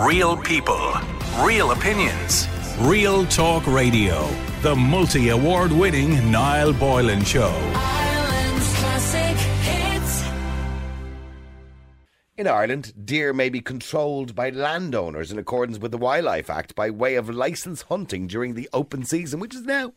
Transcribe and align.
Real 0.00 0.34
people, 0.34 0.94
real 1.40 1.72
opinions. 1.72 2.48
Real 2.78 3.26
Talk 3.26 3.66
Radio. 3.66 4.30
The 4.62 4.74
multi 4.74 5.28
award 5.28 5.70
winning 5.72 6.30
Niall 6.30 6.72
Boylan 6.72 7.22
Show. 7.22 7.52
Ireland's 7.74 8.74
classic 8.76 9.36
hits. 9.36 10.24
In 12.38 12.46
Ireland, 12.46 12.94
deer 13.04 13.34
may 13.34 13.50
be 13.50 13.60
controlled 13.60 14.34
by 14.34 14.48
landowners 14.48 15.30
in 15.30 15.38
accordance 15.38 15.78
with 15.78 15.90
the 15.90 15.98
Wildlife 15.98 16.48
Act 16.48 16.74
by 16.74 16.88
way 16.88 17.16
of 17.16 17.28
licensed 17.28 17.82
hunting 17.90 18.26
during 18.26 18.54
the 18.54 18.70
open 18.72 19.04
season, 19.04 19.38
which 19.38 19.54
is 19.54 19.66
now. 19.66 19.92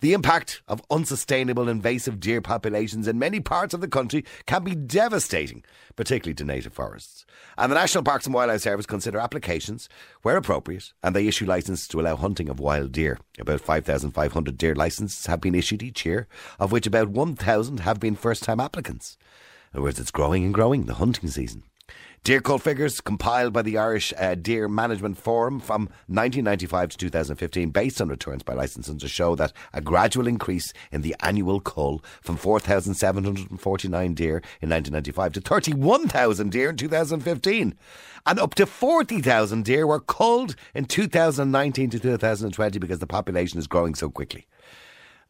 The 0.00 0.12
impact 0.12 0.62
of 0.68 0.82
unsustainable 0.90 1.68
invasive 1.68 2.20
deer 2.20 2.40
populations 2.40 3.06
in 3.06 3.18
many 3.18 3.40
parts 3.40 3.74
of 3.74 3.80
the 3.80 3.88
country 3.88 4.24
can 4.46 4.64
be 4.64 4.74
devastating, 4.74 5.64
particularly 5.96 6.34
to 6.34 6.44
native 6.44 6.72
forests. 6.72 7.24
And 7.56 7.70
the 7.70 7.76
National 7.76 8.04
Parks 8.04 8.26
and 8.26 8.34
Wildlife 8.34 8.60
Service 8.62 8.86
consider 8.86 9.18
applications 9.18 9.88
where 10.22 10.36
appropriate 10.36 10.92
and 11.02 11.14
they 11.14 11.26
issue 11.26 11.46
licenses 11.46 11.88
to 11.88 12.00
allow 12.00 12.16
hunting 12.16 12.48
of 12.48 12.60
wild 12.60 12.92
deer. 12.92 13.18
About 13.38 13.60
5,500 13.60 14.58
deer 14.58 14.74
licenses 14.74 15.26
have 15.26 15.40
been 15.40 15.54
issued 15.54 15.82
each 15.82 16.04
year, 16.04 16.26
of 16.58 16.72
which 16.72 16.86
about 16.86 17.08
1,000 17.08 17.80
have 17.80 18.00
been 18.00 18.16
first 18.16 18.42
time 18.42 18.60
applicants. 18.60 19.16
In 19.72 19.78
other 19.78 19.84
words, 19.84 20.00
it's 20.00 20.10
growing 20.10 20.44
and 20.44 20.54
growing, 20.54 20.86
the 20.86 20.94
hunting 20.94 21.28
season. 21.28 21.62
Deer 22.22 22.42
cull 22.42 22.58
figures 22.58 23.00
compiled 23.00 23.54
by 23.54 23.62
the 23.62 23.78
Irish 23.78 24.12
uh, 24.18 24.34
Deer 24.34 24.68
Management 24.68 25.16
Forum 25.16 25.58
from 25.58 25.84
1995 26.08 26.90
to 26.90 26.98
2015, 26.98 27.70
based 27.70 27.98
on 27.98 28.10
returns 28.10 28.42
by 28.42 28.54
licensors, 28.54 29.08
show 29.08 29.34
that 29.36 29.54
a 29.72 29.80
gradual 29.80 30.26
increase 30.26 30.74
in 30.92 31.00
the 31.00 31.16
annual 31.20 31.60
cull 31.60 32.04
from 32.20 32.36
4,749 32.36 34.12
deer 34.12 34.36
in 34.60 34.68
1995 34.68 35.32
to 35.32 35.40
31,000 35.40 36.52
deer 36.52 36.68
in 36.68 36.76
2015. 36.76 37.74
And 38.26 38.38
up 38.38 38.54
to 38.56 38.66
40,000 38.66 39.64
deer 39.64 39.86
were 39.86 40.00
culled 40.00 40.56
in 40.74 40.84
2019 40.84 41.88
to 41.88 41.98
2020 41.98 42.78
because 42.78 42.98
the 42.98 43.06
population 43.06 43.58
is 43.58 43.66
growing 43.66 43.94
so 43.94 44.10
quickly. 44.10 44.46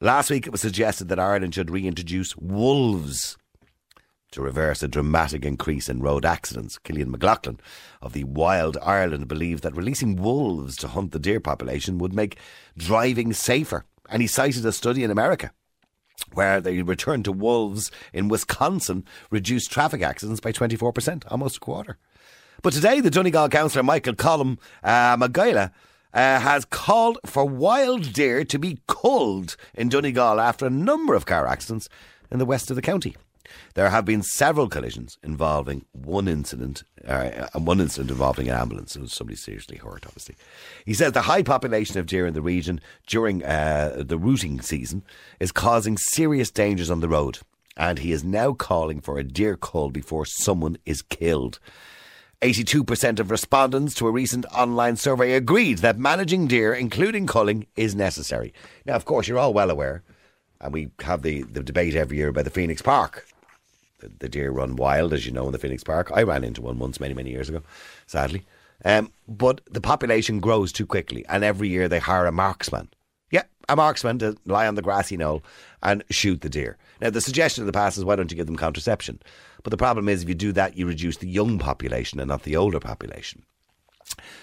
Last 0.00 0.28
week 0.28 0.48
it 0.48 0.50
was 0.50 0.60
suggested 0.60 1.06
that 1.06 1.20
Ireland 1.20 1.54
should 1.54 1.70
reintroduce 1.70 2.36
wolves 2.36 3.36
to 4.32 4.42
reverse 4.42 4.82
a 4.82 4.88
dramatic 4.88 5.44
increase 5.44 5.88
in 5.88 6.00
road 6.00 6.24
accidents. 6.24 6.78
Killian 6.78 7.10
McLaughlin 7.10 7.58
of 8.00 8.12
the 8.12 8.24
Wild 8.24 8.76
Ireland 8.82 9.28
believed 9.28 9.62
that 9.62 9.76
releasing 9.76 10.16
wolves 10.16 10.76
to 10.76 10.88
hunt 10.88 11.12
the 11.12 11.18
deer 11.18 11.40
population 11.40 11.98
would 11.98 12.14
make 12.14 12.38
driving 12.76 13.32
safer. 13.32 13.84
And 14.08 14.22
he 14.22 14.28
cited 14.28 14.64
a 14.64 14.72
study 14.72 15.04
in 15.04 15.10
America 15.10 15.52
where 16.32 16.60
the 16.60 16.82
return 16.82 17.22
to 17.24 17.32
wolves 17.32 17.90
in 18.12 18.28
Wisconsin 18.28 19.04
reduced 19.30 19.70
traffic 19.70 20.02
accidents 20.02 20.40
by 20.40 20.52
24%, 20.52 21.24
almost 21.28 21.56
a 21.56 21.60
quarter. 21.60 21.98
But 22.62 22.74
today, 22.74 23.00
the 23.00 23.10
Donegal 23.10 23.48
councillor 23.48 23.82
Michael 23.82 24.14
Collum 24.14 24.58
uh, 24.84 25.16
uh, 25.18 25.70
has 26.12 26.64
called 26.66 27.18
for 27.24 27.44
wild 27.46 28.12
deer 28.12 28.44
to 28.44 28.58
be 28.58 28.78
culled 28.86 29.56
in 29.74 29.88
Donegal 29.88 30.40
after 30.40 30.66
a 30.66 30.70
number 30.70 31.14
of 31.14 31.24
car 31.24 31.46
accidents 31.46 31.88
in 32.30 32.38
the 32.38 32.44
west 32.44 32.70
of 32.70 32.76
the 32.76 32.82
county. 32.82 33.16
There 33.74 33.90
have 33.90 34.04
been 34.04 34.22
several 34.22 34.68
collisions 34.68 35.18
involving 35.22 35.84
one 35.92 36.28
incident, 36.28 36.82
uh, 37.06 37.48
one 37.54 37.80
incident 37.80 38.10
involving 38.10 38.48
an 38.48 38.56
ambulance. 38.56 38.96
and 38.96 39.10
somebody 39.10 39.36
seriously 39.36 39.76
hurt, 39.76 40.06
obviously. 40.06 40.36
He 40.84 40.94
says 40.94 41.12
the 41.12 41.22
high 41.22 41.42
population 41.42 41.98
of 41.98 42.06
deer 42.06 42.26
in 42.26 42.34
the 42.34 42.42
region 42.42 42.80
during 43.06 43.44
uh, 43.44 44.02
the 44.04 44.18
rutting 44.18 44.60
season 44.60 45.02
is 45.38 45.52
causing 45.52 45.96
serious 45.96 46.50
dangers 46.50 46.90
on 46.90 47.00
the 47.00 47.08
road, 47.08 47.38
and 47.76 48.00
he 48.00 48.12
is 48.12 48.24
now 48.24 48.52
calling 48.52 49.00
for 49.00 49.18
a 49.18 49.24
deer 49.24 49.56
cull 49.56 49.90
before 49.90 50.26
someone 50.26 50.76
is 50.84 51.02
killed. 51.02 51.58
82% 52.42 53.20
of 53.20 53.30
respondents 53.30 53.94
to 53.94 54.06
a 54.06 54.10
recent 54.10 54.46
online 54.46 54.96
survey 54.96 55.34
agreed 55.34 55.78
that 55.78 55.98
managing 55.98 56.46
deer, 56.46 56.72
including 56.72 57.26
culling, 57.26 57.66
is 57.76 57.94
necessary. 57.94 58.54
Now, 58.86 58.94
of 58.94 59.04
course, 59.04 59.28
you're 59.28 59.38
all 59.38 59.52
well 59.52 59.70
aware, 59.70 60.02
and 60.58 60.72
we 60.72 60.88
have 61.00 61.20
the, 61.20 61.42
the 61.42 61.62
debate 61.62 61.94
every 61.94 62.16
year 62.16 62.28
about 62.28 62.44
the 62.44 62.50
Phoenix 62.50 62.80
Park. 62.80 63.26
The, 64.00 64.10
the 64.18 64.28
deer 64.28 64.50
run 64.50 64.76
wild, 64.76 65.12
as 65.12 65.24
you 65.26 65.32
know, 65.32 65.46
in 65.46 65.52
the 65.52 65.58
Phoenix 65.58 65.84
Park. 65.84 66.10
I 66.14 66.22
ran 66.22 66.44
into 66.44 66.62
one 66.62 66.78
once 66.78 67.00
many, 67.00 67.14
many 67.14 67.30
years 67.30 67.48
ago, 67.48 67.62
sadly. 68.06 68.44
Um, 68.84 69.12
but 69.28 69.60
the 69.70 69.80
population 69.80 70.40
grows 70.40 70.72
too 70.72 70.86
quickly, 70.86 71.24
and 71.28 71.44
every 71.44 71.68
year 71.68 71.88
they 71.88 71.98
hire 71.98 72.26
a 72.26 72.32
marksman. 72.32 72.88
Yeah, 73.30 73.44
a 73.68 73.76
marksman 73.76 74.18
to 74.20 74.36
lie 74.46 74.66
on 74.66 74.74
the 74.74 74.82
grassy 74.82 75.16
knoll 75.16 75.42
and 75.82 76.02
shoot 76.10 76.40
the 76.40 76.48
deer. 76.48 76.78
Now, 77.00 77.10
the 77.10 77.20
suggestion 77.20 77.62
in 77.62 77.66
the 77.66 77.72
past 77.72 77.98
is 77.98 78.04
why 78.04 78.16
don't 78.16 78.30
you 78.30 78.36
give 78.36 78.46
them 78.46 78.56
contraception? 78.56 79.20
But 79.62 79.70
the 79.70 79.76
problem 79.76 80.08
is, 80.08 80.22
if 80.22 80.28
you 80.28 80.34
do 80.34 80.52
that, 80.52 80.76
you 80.76 80.86
reduce 80.86 81.18
the 81.18 81.28
young 81.28 81.58
population 81.58 82.18
and 82.20 82.28
not 82.28 82.42
the 82.44 82.56
older 82.56 82.80
population. 82.80 83.44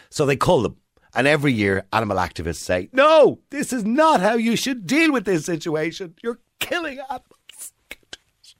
So 0.09 0.25
they 0.25 0.35
cull 0.35 0.61
them. 0.61 0.77
And 1.15 1.25
every 1.25 1.51
year, 1.51 1.85
animal 1.91 2.17
activists 2.17 2.57
say, 2.57 2.89
no, 2.91 3.39
this 3.49 3.73
is 3.73 3.83
not 3.83 4.21
how 4.21 4.35
you 4.35 4.55
should 4.55 4.85
deal 4.85 5.11
with 5.11 5.25
this 5.25 5.45
situation. 5.45 6.13
You're 6.21 6.39
killing 6.59 6.99
animals. 6.99 7.36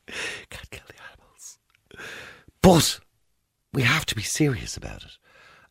Can't 0.49 0.69
kill 0.69 0.83
the 0.87 0.93
animals. 1.11 1.59
But 2.61 2.99
we 3.73 3.83
have 3.83 4.05
to 4.07 4.15
be 4.15 4.23
serious 4.23 4.77
about 4.77 5.03
it. 5.03 5.17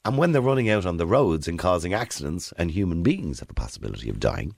And 0.04 0.16
when 0.16 0.30
they're 0.32 0.40
running 0.40 0.70
out 0.70 0.86
on 0.86 0.98
the 0.98 1.06
roads 1.06 1.48
and 1.48 1.58
causing 1.58 1.92
accidents, 1.92 2.52
and 2.56 2.70
human 2.70 3.02
beings 3.02 3.40
have 3.40 3.48
the 3.48 3.54
possibility 3.54 4.08
of 4.08 4.20
dying, 4.20 4.54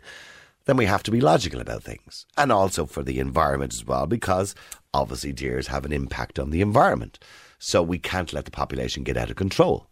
then 0.67 0.77
we 0.77 0.85
have 0.85 1.03
to 1.05 1.11
be 1.11 1.23
logical 1.23 1.61
about 1.61 1.83
things. 1.83 2.27
And 2.37 2.53
also 2.53 2.85
for 2.85 3.03
the 3.03 3.19
environment 3.19 3.73
as 3.73 3.87
well, 3.87 4.07
because 4.07 4.55
obviously 4.93 5.33
deers 5.33 5.69
have 5.69 5.87
an 5.87 5.93
impact 5.93 6.39
on 6.39 6.51
the 6.51 6.61
environment. 6.61 7.19
So 7.59 7.83
we 7.83 7.99
can't 7.99 8.35
let 8.35 8.45
the 8.45 8.51
population 8.51 9.05
get 9.05 9.17
out 9.17 9.31
of 9.31 9.37
control. 9.37 9.87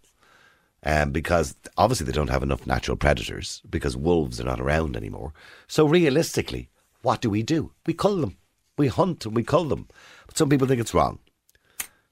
Um, 0.82 1.10
because 1.10 1.56
obviously 1.78 2.04
they 2.04 2.12
don't 2.12 2.28
have 2.28 2.42
enough 2.42 2.66
natural 2.66 2.98
predators 2.98 3.62
because 3.70 3.96
wolves 3.96 4.38
are 4.38 4.44
not 4.44 4.60
around 4.60 4.94
anymore. 4.94 5.32
So 5.66 5.86
realistically, 5.86 6.69
what 7.00 7.22
do 7.22 7.30
we 7.30 7.42
do? 7.42 7.72
We 7.86 7.94
cull 7.94 8.16
them. 8.16 8.36
We 8.76 8.88
hunt 8.88 9.25
and 9.26 9.34
we 9.34 9.42
cull 9.42 9.64
them. 9.64 9.88
But 10.26 10.37
some 10.37 10.48
people 10.48 10.66
think 10.66 10.81
it's 10.81 10.94
wrong. 10.94 11.19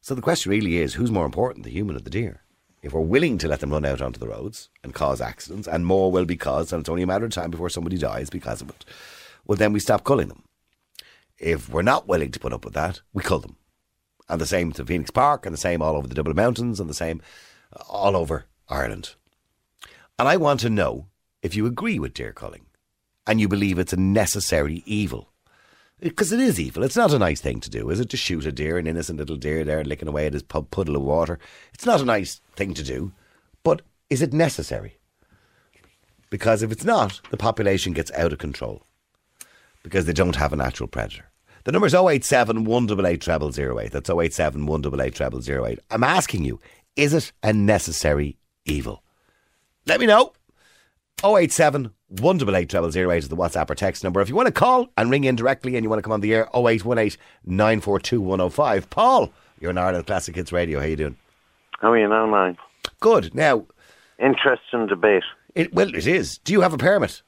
So 0.01 0.15
the 0.15 0.23
question 0.23 0.51
really 0.51 0.79
is 0.79 0.95
who's 0.95 1.11
more 1.11 1.27
important, 1.27 1.65
the 1.65 1.71
human 1.71 1.97
or 1.97 2.01
the 2.01 2.11
deer? 2.11 2.43
If 2.83 2.93
we're 2.93 3.01
willing 3.01 3.39
to 3.39 3.49
let 3.49 3.61
them 3.61 3.71
run 3.71 3.87
out 3.87 4.03
onto 4.03 4.21
the 4.21 4.29
roads 4.29 4.69
and 4.83 4.93
cause 4.93 5.21
accidents, 5.21 5.67
and 5.67 5.87
more 5.87 6.13
will 6.13 6.27
be 6.27 6.37
caused, 6.37 6.73
and 6.73 6.81
it's 6.81 6.89
only 6.89 7.03
a 7.03 7.07
matter 7.07 7.25
of 7.25 7.33
time 7.33 7.51
before 7.51 7.71
somebody 7.71 7.97
dies 7.97 8.29
because 8.29 8.61
of 8.61 8.69
it, 8.69 8.85
well, 9.47 9.57
then 9.57 9.73
we 9.73 9.81
stop 9.81 10.05
culling 10.05 10.29
them. 10.29 10.43
If 11.39 11.71
we're 11.71 11.83
not 11.83 12.07
willing 12.07 12.31
to 12.33 12.39
put 12.39 12.53
up 12.53 12.65
with 12.65 12.75
that, 12.75 13.01
we 13.15 13.23
cull 13.23 13.39
them. 13.39 13.57
And 14.29 14.41
the 14.41 14.47
same 14.47 14.73
to 14.73 14.85
Phoenix 14.85 15.11
Park, 15.11 15.47
and 15.47 15.55
the 15.55 15.59
same 15.59 15.81
all 15.81 15.97
over 15.97 16.07
the 16.07 16.15
Dublin 16.15 16.37
Mountains, 16.37 16.81
and 16.81 16.89
the 16.89 16.95
same 16.95 17.23
uh, 17.75 17.83
all 17.89 18.17
over 18.17 18.45
Ireland. 18.69 19.15
And 20.19 20.29
I 20.29 20.37
want 20.37 20.61
to 20.61 20.71
know 20.71 21.07
if 21.43 21.55
you 21.55 21.67
agree 21.67 21.99
with 21.99 22.15
deer 22.15 22.33
culling 22.33 22.67
and 23.27 23.41
you 23.41 23.49
believe 23.49 23.79
it's 23.79 23.93
a 23.93 23.99
necessary 23.99 24.83
evil. 24.87 25.31
Because 26.05 26.33
it 26.33 26.41
is 26.41 26.61
evil. 26.61 26.85
It's 26.85 26.99
not 26.99 27.15
a 27.15 27.19
nice 27.19 27.41
thing 27.41 27.61
to 27.61 27.71
do, 27.71 27.89
is 27.89 27.99
it? 27.99 28.11
To 28.11 28.19
shoot 28.19 28.45
a 28.45 28.53
deer, 28.53 28.77
an 28.77 28.87
innocent 28.87 29.19
little 29.19 29.37
deer 29.37 29.65
there 29.65 29.83
licking 29.83 30.07
away 30.07 30.27
at 30.27 30.35
his 30.35 30.43
pub 30.43 30.71
puddle 30.71 30.97
of 30.97 31.03
water. 31.03 31.39
It's 31.73 31.87
not 31.87 32.03
a 32.03 32.05
nice 32.05 32.43
thing 32.55 32.75
to 32.75 32.83
do. 32.83 33.13
But 33.63 33.81
is 34.11 34.21
it 34.21 34.35
necessary? 34.35 34.99
Because 36.29 36.63
if 36.63 36.71
it's 36.71 36.85
not, 36.85 37.23
the 37.31 37.39
population 37.39 37.95
gets 37.95 38.13
out 38.13 38.35
of 38.35 38.39
control. 38.39 38.83
Because 39.83 40.05
they 40.05 40.13
don't 40.13 40.37
have 40.37 40.53
a 40.53 40.57
natural 40.57 40.89
predator. 40.89 41.31
The 41.65 41.73
number's 41.73 41.95
087 41.95 42.65
188 42.65 43.55
0008. 43.55 43.91
That's 43.91 44.11
087 44.11 44.67
188 44.67 45.43
0008. 45.43 45.79
I'm 45.91 46.05
asking 46.05 46.45
you, 46.45 46.61
is 46.97 47.15
it 47.15 47.33
a 47.43 47.55
necessary 47.55 48.37
evil? 48.67 49.03
Let 49.87 50.01
me 50.01 50.07
know. 50.07 50.35
087 51.23 51.91
188 52.09 52.71
0008 52.95 53.19
is 53.19 53.29
the 53.29 53.37
WhatsApp 53.37 53.71
or 53.71 53.75
text 53.75 54.05
number. 54.05 54.21
If 54.21 54.29
you 54.29 54.35
want 54.35 54.47
to 54.47 54.53
call 54.53 54.89
and 54.97 55.11
ring 55.11 55.25
in 55.25 55.37
directly 55.37 55.77
and 55.77 55.85
you 55.85 55.91
want 55.91 55.99
to 55.99 56.03
come 56.03 56.13
on 56.13 56.21
the 56.21 56.35
air, 56.35 56.49
0818 56.55 57.19
942 57.47 58.21
105. 58.21 58.91
Paul, 58.91 59.33
you're 59.61 59.71
in 59.71 59.79
Ireland 59.79 60.07
Classic 60.07 60.35
Hits 60.35 60.53
Radio. 60.53 60.81
How 60.81 60.87
you 60.87 60.97
doing? 60.97 61.17
How 61.81 61.93
are 61.93 61.99
you 61.99 62.09
now, 62.09 62.27
man? 62.27 62.57
Good. 63.01 63.35
Now, 63.35 63.67
Interesting 64.19 64.87
debate. 64.87 65.25
it, 65.55 65.75
well, 65.75 65.93
it 65.95 66.07
is. 66.07 66.39
Do 66.39 66.53
you 66.53 66.61
have 66.61 66.73
a 66.73 66.79
permit? 66.79 67.23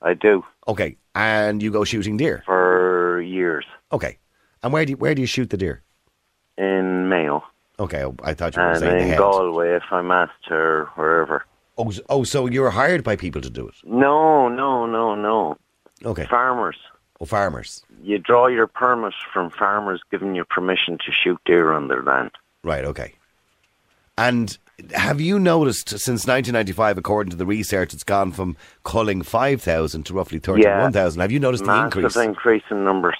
I 0.00 0.14
do 0.14 0.44
Okay. 0.66 0.96
And 1.14 1.62
you 1.62 1.70
go 1.72 1.84
shooting 1.84 2.16
deer? 2.16 2.42
for 2.46 3.20
years 3.22 3.64
Okay. 3.92 4.18
And 4.62 4.72
where 4.72 4.84
do 4.84 4.90
you, 4.92 4.96
where 4.96 5.14
do 5.14 5.20
you 5.20 5.26
shoot 5.26 5.50
the 5.50 5.56
deer? 5.56 5.82
in 6.56 7.08
Mayo 7.08 7.44
Okay. 7.78 8.04
I 8.24 8.34
thought 8.34 8.56
you 8.56 8.62
were 8.62 8.70
and 8.70 8.78
saying 8.80 9.06
the 9.08 9.12
in. 9.12 9.18
Galway 9.18 9.70
if 9.74 9.84
I'm 9.92 10.10
asked 10.10 10.50
or 10.50 10.88
wherever. 10.94 11.44
Oh, 11.78 11.92
oh, 12.08 12.24
so 12.24 12.46
you're 12.46 12.70
hired 12.70 13.04
by 13.04 13.16
people 13.16 13.40
to 13.40 13.50
do 13.50 13.68
it? 13.68 13.74
No, 13.84 14.48
no, 14.48 14.84
no, 14.86 15.14
no. 15.14 15.56
Okay. 16.04 16.26
Farmers. 16.26 16.76
Oh, 17.20 17.24
farmers. 17.24 17.84
You 18.02 18.18
draw 18.18 18.46
your 18.48 18.66
permit 18.66 19.14
from 19.32 19.50
farmers 19.50 20.00
giving 20.10 20.34
you 20.34 20.44
permission 20.44 20.98
to 20.98 21.12
shoot 21.12 21.38
deer 21.44 21.72
on 21.72 21.88
their 21.88 22.02
land. 22.02 22.30
Right, 22.62 22.84
okay. 22.84 23.14
And 24.16 24.58
have 24.94 25.20
you 25.20 25.38
noticed 25.38 25.88
since 25.90 26.26
1995, 26.26 26.98
according 26.98 27.30
to 27.30 27.36
the 27.36 27.46
research, 27.46 27.94
it's 27.94 28.04
gone 28.04 28.32
from 28.32 28.56
culling 28.84 29.22
5,000 29.22 30.04
to 30.06 30.14
roughly 30.14 30.38
31,000? 30.38 31.20
Have 31.20 31.32
you 31.32 31.40
noticed 31.40 31.64
the 31.64 31.68
Massive 31.68 32.04
increase? 32.04 32.16
increase 32.16 32.62
in 32.70 32.84
numbers 32.84 33.16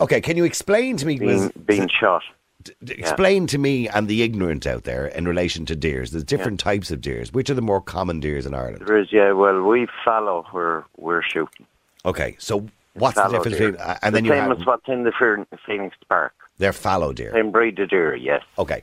Okay, 0.00 0.20
can 0.20 0.36
you 0.36 0.44
explain 0.44 0.96
to 0.96 1.06
me? 1.06 1.18
being 1.18 1.52
being 1.66 1.88
shot. 1.88 2.22
D- 2.64 2.94
explain 2.94 3.46
to 3.48 3.58
me 3.58 3.88
and 3.88 4.08
the 4.08 4.22
ignorant 4.22 4.66
out 4.66 4.84
there 4.84 5.06
in 5.06 5.26
relation 5.26 5.66
to 5.66 5.76
deers. 5.76 6.10
There's 6.10 6.24
different 6.24 6.60
types 6.60 6.90
of 6.90 7.00
deers. 7.00 7.32
Which 7.32 7.50
are 7.50 7.54
the 7.54 7.62
more 7.62 7.80
common 7.80 8.20
deers 8.20 8.46
in 8.46 8.54
Ireland? 8.54 8.84
There 8.86 8.98
is, 8.98 9.12
yeah. 9.12 9.32
Well, 9.32 9.62
we 9.62 9.86
follow 10.04 10.46
where 10.50 10.84
we're 10.96 11.22
shooting. 11.22 11.66
Okay, 12.06 12.36
so 12.38 12.66
what's 12.94 13.16
the 13.16 13.28
difference 13.28 13.56
deer. 13.58 13.72
between 13.72 13.86
uh, 13.88 13.98
and 14.02 14.14
the 14.14 14.18
then 14.18 14.24
you 14.24 14.30
same 14.32 14.42
have 14.50 14.60
as 14.60 14.66
what's 14.66 14.88
in 14.88 15.04
the 15.04 15.12
Phoen- 15.12 15.46
Phoenix 15.66 15.96
Park. 16.08 16.34
they're 16.58 16.72
fallow 16.72 17.12
deer. 17.12 17.32
Same 17.32 17.50
breed 17.50 17.78
of 17.78 17.90
deer, 17.90 18.14
yes. 18.14 18.42
Okay, 18.58 18.82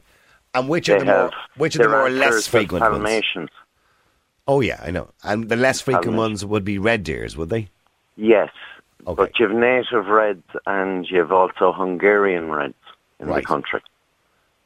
and 0.53 0.67
which 0.69 0.87
They 0.87 0.95
are 0.95 0.99
the 0.99 1.05
more 1.05 1.15
have 1.15 1.33
which 1.57 1.75
are 1.75 1.83
the 1.83 1.89
more 1.89 2.09
less 2.09 2.47
frequent 2.47 2.83
ones? 2.83 3.49
Oh 4.47 4.59
yeah, 4.61 4.81
I 4.83 4.91
know. 4.91 5.09
And 5.23 5.49
the 5.49 5.55
less 5.55 5.81
frequent 5.81 6.17
ones 6.17 6.43
would 6.43 6.65
be 6.65 6.77
red 6.77 7.03
deers, 7.03 7.37
would 7.37 7.49
they? 7.49 7.69
Yes. 8.17 8.49
Okay. 9.07 9.15
But 9.15 9.39
you've 9.39 9.51
native 9.51 10.07
reds 10.07 10.43
and 10.65 11.09
you've 11.09 11.31
also 11.31 11.71
Hungarian 11.71 12.51
reds 12.51 12.75
in 13.21 13.27
Right. 13.27 13.41
the 13.43 13.47
country. 13.47 13.81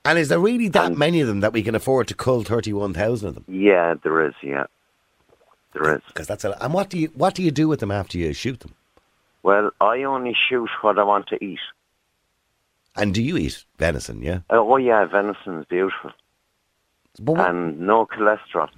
And 0.03 0.17
is 0.19 0.29
there 0.29 0.39
really 0.39 0.67
that 0.69 0.85
And- 0.87 0.97
many 0.97 1.19
of 1.21 1.27
them 1.27 1.39
that 1.41 1.53
we 1.53 1.61
can 1.63 1.75
afford 1.75 2.07
to 2.07 2.15
cull 2.15 2.43
thirty-one 2.43 2.93
thousand 2.93 3.29
of 3.29 3.35
them? 3.35 3.45
Yeah, 3.47 3.95
there 4.03 4.25
is, 4.25 4.33
yeah. 4.41 4.65
There 5.73 5.95
is. 5.95 6.01
Because 6.07 6.27
that's 6.27 6.45
a. 6.45 6.63
And 6.63 6.73
what 6.73 6.89
do 6.89 6.97
you 6.97 7.07
what 7.15 7.35
do 7.35 7.43
you 7.43 7.51
do 7.51 7.67
with 7.67 7.79
them 7.79 7.91
after 7.91 8.17
you 8.17 8.31
shoot 8.33 8.59
them? 8.61 8.73
Well, 9.43 9.71
I 9.81 10.03
only 10.03 10.33
shoot 10.33 10.69
what 10.81 10.97
I 10.97 11.03
want 11.03 11.27
to 11.27 11.43
eat. 11.43 11.59
And 12.95 13.13
do 13.13 13.21
you 13.21 13.35
eat 13.37 13.65
venison? 13.77 14.21
Yeah. 14.21 14.39
Uh, 14.49 14.57
oh, 14.57 14.77
yeah, 14.77 15.05
venison's 15.05 15.65
beautiful. 15.65 16.11
What, 17.19 17.49
And 17.49 17.79
no 17.81 18.05
cholesterol 18.05 18.69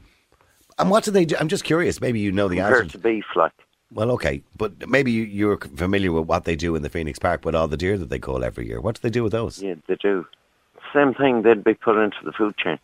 and 0.79 0.91
what 0.91 1.03
do 1.03 1.11
they 1.11 1.25
do? 1.25 1.35
I'm 1.39 1.47
just 1.47 1.63
curious. 1.63 1.99
Maybe 2.01 2.19
you 2.19 2.31
know 2.31 2.47
the 2.47 2.57
compared 2.57 2.83
answer. 2.85 2.97
to 2.99 3.03
beef, 3.03 3.25
like. 3.35 3.51
Well, 3.91 4.11
okay, 4.11 4.41
but 4.57 4.89
maybe 4.89 5.11
you, 5.11 5.23
you're 5.23 5.57
familiar 5.57 6.11
with 6.11 6.27
what 6.27 6.43
they 6.43 6.55
do 6.55 6.75
in 6.75 6.81
the 6.81 6.89
Phoenix 6.89 7.19
Park 7.19 7.45
with 7.45 7.55
all 7.55 7.67
the 7.67 7.77
deer 7.77 7.97
that 7.97 8.09
they 8.09 8.19
cull 8.19 8.43
every 8.43 8.67
year. 8.67 8.81
What 8.81 8.95
do 8.95 9.01
they 9.01 9.09
do 9.09 9.23
with 9.23 9.31
those? 9.31 9.61
Yeah, 9.61 9.75
they 9.87 9.95
do. 9.95 10.25
Same 10.93 11.13
thing, 11.13 11.43
they'd 11.43 11.63
be 11.63 11.73
put 11.73 11.97
into 11.97 12.17
the 12.23 12.31
food 12.31 12.57
chain. 12.57 12.79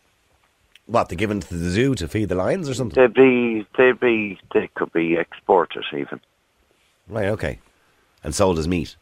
What 0.86 1.08
they 1.08 1.16
give 1.16 1.30
them 1.30 1.40
to 1.40 1.54
the 1.54 1.70
zoo 1.70 1.94
to 1.96 2.08
feed 2.08 2.28
the 2.28 2.34
lions 2.34 2.68
or 2.68 2.74
something? 2.74 3.00
They'd 3.00 3.14
be, 3.14 3.66
they'd 3.76 4.00
be, 4.00 4.38
they 4.52 4.68
could 4.74 4.92
be 4.92 5.16
exported 5.16 5.84
even. 5.92 6.20
Right. 7.08 7.26
Okay. 7.26 7.58
And 8.22 8.34
sold 8.34 8.58
as 8.58 8.68
meat. 8.68 8.96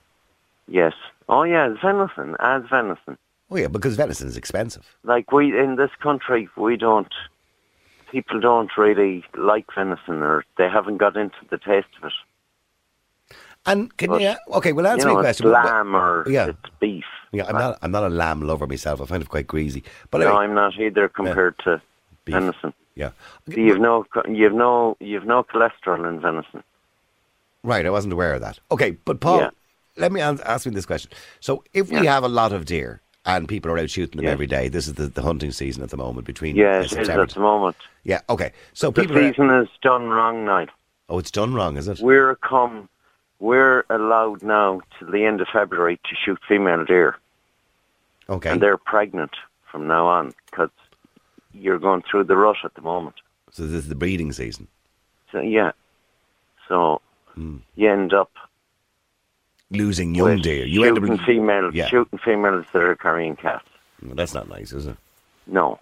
Yes. 0.69 0.95
Oh, 1.29 1.43
yeah, 1.45 1.75
venison, 1.83 2.37
as 2.41 2.63
venison. 2.69 3.17
Oh 3.53 3.57
yeah, 3.57 3.69
because 3.69 3.97
venison 3.97 4.29
is 4.29 4.39
expensive. 4.39 4.97
like 5.05 5.31
we 5.31 5.59
in 5.59 5.77
this 5.77 5.91
country 6.03 6.49
we 6.57 6.75
don't 6.79 7.13
people 8.13 8.39
don't 8.39 8.71
really 8.77 9.25
like 9.37 9.67
venison 9.75 10.23
or 10.23 10.45
they 10.59 10.69
haven't 10.69 10.99
got 10.99 11.17
into 11.17 11.39
the 11.51 11.59
taste 11.59 11.89
of 11.99 12.05
it. 12.05 12.13
And 13.65 13.97
can 13.97 14.11
But, 14.11 14.21
you? 14.21 14.35
Okay, 14.55 14.73
well, 14.73 14.87
answer 14.87 15.09
you 15.09 15.15
know, 15.15 15.21
me 15.21 15.21
a 15.21 15.23
question. 15.25 15.51
Lamb 15.51 15.95
or 15.97 16.25
Yeah. 16.29 16.49
it's 16.49 16.59
beef. 16.81 17.05
Yeah, 17.33 17.47
I'm 17.49 17.55
not. 17.55 17.79
I'm 17.81 17.91
not 17.91 18.05
a 18.05 18.09
lamb 18.09 18.43
lover 18.43 18.67
myself. 18.67 19.01
I 19.01 19.07
find 19.07 19.23
it 19.23 19.29
quite 19.29 19.47
greasy. 19.47 19.83
But 20.11 20.19
no, 20.19 20.27
anyway, 20.29 20.45
I'm 20.45 20.55
not 20.55 20.79
either 20.79 21.09
compared 21.09 21.59
to 21.61 21.81
beef. 22.25 22.35
venison. 22.35 22.75
Yeah. 22.97 23.13
So 23.49 23.55
you've 23.57 23.81
no 23.81 24.05
you've 24.29 24.53
no 24.53 24.97
you've 25.01 25.25
no 25.25 25.43
cholesterol 25.45 26.07
in 26.09 26.21
venison. 26.21 26.63
Right, 27.65 27.87
I 27.87 27.91
wasn't 27.91 28.13
aware 28.13 28.35
of 28.35 28.41
that. 28.41 28.59
Okay, 28.73 28.91
but 29.05 29.21
Paul, 29.21 29.39
Yeah. 29.39 29.51
let 29.97 30.11
me 30.13 30.21
ask 30.21 30.67
me 30.67 30.73
this 30.75 30.85
question. 30.85 31.13
So, 31.39 31.63
if 31.73 31.89
we 31.91 31.99
Yeah. 32.03 32.13
have 32.15 32.25
a 32.25 32.29
lot 32.29 32.53
of 32.53 32.65
deer 32.65 33.01
and 33.25 33.49
people 33.49 33.71
are 33.71 33.79
out 33.79 33.91
shooting 33.91 34.17
them 34.17 34.27
Yeah. 34.27 34.33
every 34.33 34.47
day, 34.47 34.69
this 34.69 34.87
is 34.89 34.95
the, 34.95 35.07
the 35.07 35.23
hunting 35.23 35.53
season 35.53 35.83
at 35.83 35.91
the 35.91 35.97
moment 35.97 36.27
between 36.27 36.57
Yeah, 36.57 36.81
it 36.81 36.93
is 36.93 37.09
at 37.09 37.31
the 37.31 37.41
moment. 37.41 37.77
Yeah, 38.05 38.21
okay. 38.29 38.53
So 38.73 38.91
The 38.91 39.03
people 39.03 39.19
are, 39.19 39.31
season 39.33 39.51
is 39.51 39.69
done 39.83 40.09
wrong 40.09 40.45
now. 40.45 40.67
Oh, 41.09 41.19
it's 41.19 41.31
done 41.31 41.55
wrong, 41.55 41.77
is 41.77 41.89
it? 41.89 42.01
We're 42.01 42.37
come 42.37 42.89
we're 43.39 43.85
allowed 43.91 44.43
now 44.45 44.81
to 45.01 45.05
the 45.05 45.25
end 45.25 45.41
of 45.41 45.49
February 45.53 45.97
to 46.05 46.15
shoot 46.25 46.39
female 46.47 46.85
deer, 46.85 47.17
Okay. 48.29 48.51
and 48.51 48.61
they're 48.63 48.77
pregnant 48.77 49.33
from 49.71 49.89
now 49.89 50.07
on 50.07 50.33
because 50.47 50.71
you're 51.53 51.79
going 51.81 52.03
through 52.09 52.25
the 52.25 52.37
rut 52.37 52.57
at 52.65 52.75
the 52.75 52.83
moment. 52.83 53.17
So 53.51 53.65
this 53.67 53.83
is 53.83 53.89
the 53.89 53.97
breeding 53.97 54.33
season. 54.33 54.69
So 55.33 55.41
yeah, 55.41 55.73
so 56.69 57.01
Hmm. 57.35 57.59
you 57.75 57.91
end 57.91 58.13
up 58.15 58.31
Losing 59.73 60.15
young 60.15 60.35
with 60.37 60.43
deer. 60.43 60.65
You 60.67 60.85
end 60.85 60.97
shooting 60.99 61.19
up 61.19 61.27
females, 61.27 61.75
Yeah. 61.75 61.87
shooting 61.89 62.19
females 62.19 62.65
that 62.73 62.83
are 62.83 62.97
carrying 62.97 63.37
calves. 63.37 63.65
Well, 64.05 64.15
That's 64.15 64.35
not 64.35 64.49
nice, 64.49 64.73
is 64.73 64.87
it? 64.87 64.97
No, 65.47 65.79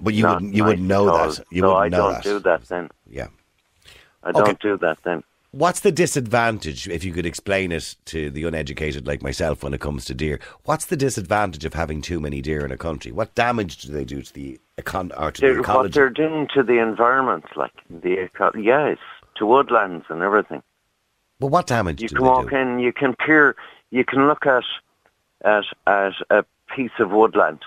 But 0.00 0.14
you 0.14 0.26
wouldn't 0.26 0.54
you 0.54 0.62
nice 0.62 0.68
wouldn't 0.70 0.88
know 0.88 1.04
that. 1.06 1.44
You 1.50 1.60
so 1.62 1.68
wouldn't 1.74 1.94
I 1.94 1.96
know 1.96 2.12
don't 2.12 2.22
do 2.24 2.38
that 2.40 2.62
then. 2.64 2.90
Yeah. 3.08 3.28
I 4.22 4.32
don't 4.32 4.42
Okay. 4.48 4.56
do 4.60 4.76
that 4.78 4.98
then. 5.04 5.22
What's 5.52 5.78
the 5.80 5.92
disadvantage, 5.92 6.88
if 6.88 7.04
you 7.04 7.12
could 7.12 7.26
explain 7.26 7.70
it 7.70 7.94
to 8.06 8.28
the 8.30 8.42
uneducated 8.44 9.06
like 9.06 9.22
myself 9.22 9.62
when 9.62 9.72
it 9.72 9.80
comes 9.80 10.04
to 10.06 10.14
deer? 10.14 10.40
What's 10.64 10.84
the 10.86 10.96
disadvantage 10.96 11.64
of 11.64 11.74
having 11.74 12.00
too 12.02 12.18
many 12.18 12.40
deer 12.40 12.64
in 12.64 12.72
a 12.72 12.76
country? 12.76 13.12
What 13.12 13.36
damage 13.36 13.76
do 13.82 13.92
they 13.92 14.04
do 14.04 14.20
to 14.22 14.34
the, 14.34 14.58
econ- 14.78 15.12
or 15.16 15.30
to 15.30 15.40
the 15.40 15.46
They're, 15.46 15.56
what 15.58 15.64
ecology? 15.68 15.92
they're 15.92 16.10
doing 16.10 16.48
to 16.54 16.64
the 16.64 16.78
environment, 16.82 17.44
like 17.54 17.70
the 17.88 18.24
eco- 18.24 18.50
yes, 18.58 18.98
to 19.36 19.46
woodlands 19.46 20.06
and 20.08 20.22
everything. 20.22 20.60
But 21.40 21.48
what 21.48 21.66
damage 21.66 22.00
You 22.00 22.08
do 22.08 22.16
can 22.16 22.24
walk 22.24 22.50
do? 22.50 22.56
in, 22.56 22.78
you 22.78 22.92
can 22.92 23.14
peer, 23.14 23.56
you 23.90 24.04
can 24.04 24.26
look 24.28 24.46
at 24.46 24.64
at 25.44 25.64
at 25.86 26.12
a 26.30 26.44
piece 26.74 26.92
of 26.98 27.10
woodland, 27.10 27.60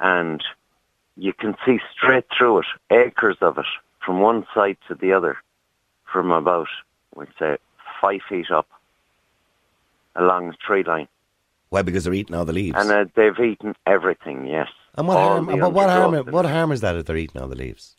and 0.00 0.42
you 1.16 1.32
can 1.32 1.56
see 1.64 1.78
straight 1.96 2.24
through 2.36 2.60
it, 2.60 2.66
acres 2.90 3.36
of 3.40 3.58
it, 3.58 3.66
from 4.04 4.20
one 4.20 4.46
side 4.54 4.76
to 4.88 4.94
the 4.94 5.12
other, 5.12 5.36
from 6.10 6.30
about, 6.30 6.68
we'd 7.14 7.28
say, 7.38 7.56
five 8.00 8.20
feet 8.28 8.50
up 8.50 8.68
along 10.14 10.48
the 10.48 10.56
tree 10.66 10.82
line, 10.84 11.08
Why? 11.70 11.82
Because 11.82 12.04
they're 12.04 12.14
eating 12.14 12.34
all 12.34 12.44
the 12.44 12.52
leaves. 12.52 12.76
and 12.78 12.90
uh, 12.90 13.04
they've 13.14 13.38
eaten 13.38 13.74
everything. 13.86 14.46
Yes, 14.46 14.68
and 14.96 15.06
what 15.08 15.16
all 15.18 15.28
harm? 15.44 15.46
But 15.46 15.72
what 15.72 15.90
harm? 15.90 16.14
What 16.26 16.46
harm 16.46 16.72
is 16.72 16.80
that 16.80 16.96
if 16.96 17.04
they're 17.06 17.16
eating 17.16 17.40
all 17.42 17.48
the 17.48 17.56
leaves? 17.56 17.96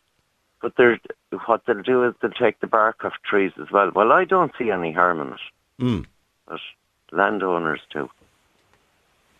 But 0.60 0.74
they're 0.76 0.98
what 1.46 1.62
they'll 1.66 1.82
do 1.82 2.04
is 2.04 2.14
they'll 2.20 2.30
take 2.30 2.60
the 2.60 2.66
bark 2.66 3.04
off 3.04 3.12
trees 3.28 3.52
as 3.60 3.70
well. 3.70 3.90
Well, 3.94 4.12
I 4.12 4.24
don't 4.24 4.52
see 4.58 4.70
any 4.70 4.92
harm 4.92 5.20
in 5.20 5.28
it, 5.28 5.40
Mm. 5.80 6.06
but 6.46 6.60
landowners 7.12 7.80
do. 7.92 8.08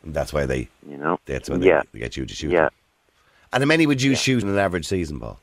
And 0.05 0.15
that's 0.15 0.33
why 0.33 0.47
they. 0.47 0.69
You 0.89 0.97
know. 0.97 1.19
That's 1.27 1.49
why 1.51 1.57
they, 1.57 1.67
yeah. 1.67 1.83
they 1.93 1.99
get 1.99 2.17
you 2.17 2.25
to 2.27 2.35
shoot. 2.35 2.51
Yeah. 2.51 2.65
them. 2.65 2.71
And 3.53 3.63
how 3.63 3.67
many 3.67 3.87
would 3.87 4.03
you 4.03 4.11
Yeah. 4.13 4.17
shoot 4.17 4.43
in 4.43 4.49
an 4.49 4.59
average 4.59 4.87
season, 4.87 5.19
Paul? 5.21 5.41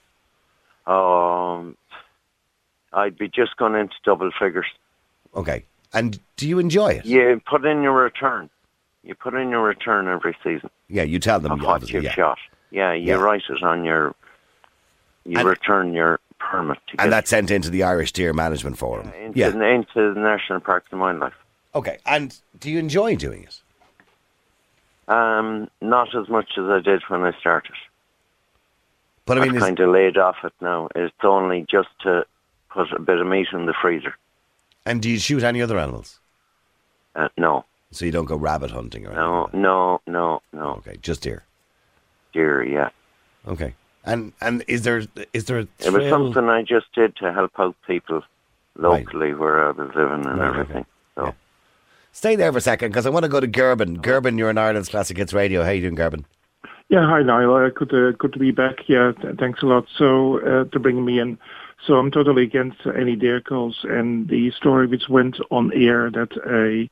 Um, 0.88 1.76
I'd 2.94 3.18
be 3.18 3.28
just 3.28 3.58
going 3.58 3.76
into 3.76 3.96
double 4.04 4.30
figures. 4.40 4.68
Okay. 5.36 5.66
And 5.94 6.20
do 6.38 6.48
you 6.48 6.60
enjoy 6.60 6.90
it? 6.90 7.06
You 7.06 7.42
put 7.46 7.66
in 7.66 7.82
your 7.82 7.94
return. 7.94 8.50
You 9.04 9.16
put 9.16 9.34
in 9.34 9.50
your 9.50 9.62
return 9.64 10.08
every 10.08 10.36
season 10.44 10.70
Yeah, 10.88 11.04
you 11.04 11.20
tell 11.20 11.40
them. 11.40 11.52
of 11.54 11.62
what 11.62 11.90
you've 11.90 12.04
yeah. 12.04 12.12
shot. 12.12 12.38
Yeah, 12.72 12.94
you 12.94 13.08
Yeah. 13.10 13.16
write 13.16 13.44
it 13.50 13.64
on 13.64 13.84
your. 13.84 14.14
You 15.26 15.40
And- 15.40 15.48
return 15.48 15.94
your 15.94 16.20
permit 16.40 16.78
to 16.88 17.02
And 17.02 17.12
that's 17.12 17.30
sent 17.30 17.50
into 17.52 17.70
the 17.70 17.84
Irish 17.84 18.12
Deer 18.12 18.34
Management 18.34 18.78
Forum. 18.78 19.12
into, 19.14 19.40
Yeah. 19.40 19.48
into 19.50 20.14
the 20.14 20.20
National 20.20 20.60
Parks 20.60 20.88
and 20.92 21.02
Wildlife. 21.02 21.34
Okay. 21.74 21.98
And 22.06 22.38
do 22.60 22.70
you 22.70 22.78
enjoy 22.80 23.16
doing 23.16 23.44
it? 23.44 23.62
Um, 25.08 25.70
not 25.82 26.16
as 26.16 26.30
much 26.30 26.58
as 26.58 26.66
I 26.66 26.80
did 26.80 27.04
when 27.10 27.24
I 27.24 27.32
started. 27.40 27.76
But 29.26 29.38
I 29.38 29.42
mean, 29.42 29.56
I've 29.56 29.62
kind 29.62 29.80
of 29.80 29.90
laid 29.90 30.18
off 30.18 30.38
it 30.44 30.54
now. 30.62 30.90
It's 30.96 31.14
only 31.24 31.66
just 31.70 31.90
to 32.02 32.26
put 32.70 32.92
a 32.92 33.00
bit 33.00 33.20
of 33.20 33.28
meat 33.28 33.48
in 33.54 33.66
the 33.66 33.74
freezer. 33.74 34.16
and 34.88 35.02
do 35.02 35.10
you 35.10 35.18
shoot 35.18 35.42
any 35.42 35.62
other 35.64 35.80
animals? 35.80 36.20
Uh, 37.16 37.28
no, 37.38 37.66
So 37.92 38.06
you 38.06 38.12
don't 38.12 38.26
go 38.26 38.36
rabbit 38.36 38.70
hunting 38.72 39.06
or 39.08 39.10
anything? 39.12 39.24
no, 39.26 39.42
like 39.46 39.54
no, 39.56 40.02
no, 40.06 40.42
no. 40.54 40.66
Okay, 40.76 40.98
just 41.02 41.22
deer. 41.24 41.44
Deer, 42.34 42.62
yeah. 42.64 42.90
Okay. 43.48 43.74
And 44.06 44.34
and 44.42 44.64
is 44.68 44.84
there 44.84 45.02
is 45.34 45.46
there 45.46 45.60
a 45.60 45.68
It 45.80 45.92
was 45.92 46.10
something 46.10 46.48
I 46.48 46.62
just 46.62 46.88
did 46.94 47.16
to 47.18 47.34
help 47.34 47.52
out 47.60 47.76
people 47.88 48.24
locally 48.78 49.34
where 49.34 49.68
I 49.68 49.72
was 49.72 49.90
living 49.96 50.26
and 50.26 50.40
Right, 50.40 50.48
everything. 50.50 50.78
okay. 50.78 50.86
So, 51.16 51.26
Yeah. 51.26 51.32
Stay 52.12 52.36
there 52.36 52.52
for 52.52 52.60
a 52.60 52.62
second 52.62 52.90
because 52.90 53.06
I 53.06 53.10
want 53.10 53.24
to 53.24 53.30
go 53.30 53.40
to 53.40 53.48
Gerben. 53.48 53.98
Gerben, 54.02 54.38
you're 54.38 54.50
in 54.50 54.58
Ireland's 54.58 54.90
Classic 54.90 55.18
Hits 55.18 55.34
Radio. 55.34 55.64
How 55.64 55.72
you 55.72 55.82
doing, 55.82 55.96
Gerben? 55.98 56.24
Yeah, 56.88 57.06
hi 57.08 57.24
Niall. 57.24 57.56
Uh, 57.56 57.70
good, 57.70 57.90
to, 57.90 58.14
good 58.14 58.32
to 58.34 58.40
be 58.40 58.52
back. 58.52 58.88
Yeah, 58.88 59.12
thanks 59.40 59.64
a 59.64 59.66
lot. 59.66 59.86
So 59.98 60.40
uh, 60.40 60.66
to 60.66 60.80
bring 60.80 61.04
me 61.04 61.20
in. 61.20 61.38
So 61.86 61.96
I'm 61.96 62.12
totally 62.12 62.44
against 62.44 62.80
any 62.98 63.16
dare 63.16 63.42
calls 63.42 63.84
and 63.84 64.30
the 64.30 64.52
story 64.52 64.88
which 64.88 65.10
went 65.10 65.38
on 65.52 65.74
air 65.74 66.10
that 66.12 66.32
a 66.46 66.90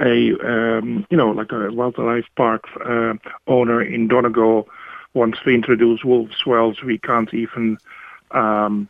a 0.00 0.32
um, 0.46 1.04
you 1.10 1.16
know 1.16 1.30
like 1.30 1.52
a 1.52 1.70
wildlife 1.72 2.26
park 2.36 2.64
uh, 2.86 3.14
owner 3.48 3.82
in 3.82 4.08
Donegal 4.08 4.68
wants 5.14 5.38
to 5.44 5.50
introduce 5.50 6.04
wolves. 6.04 6.44
Well, 6.46 6.74
we 6.84 6.98
can't 6.98 7.32
even 7.34 7.78
um, 8.30 8.88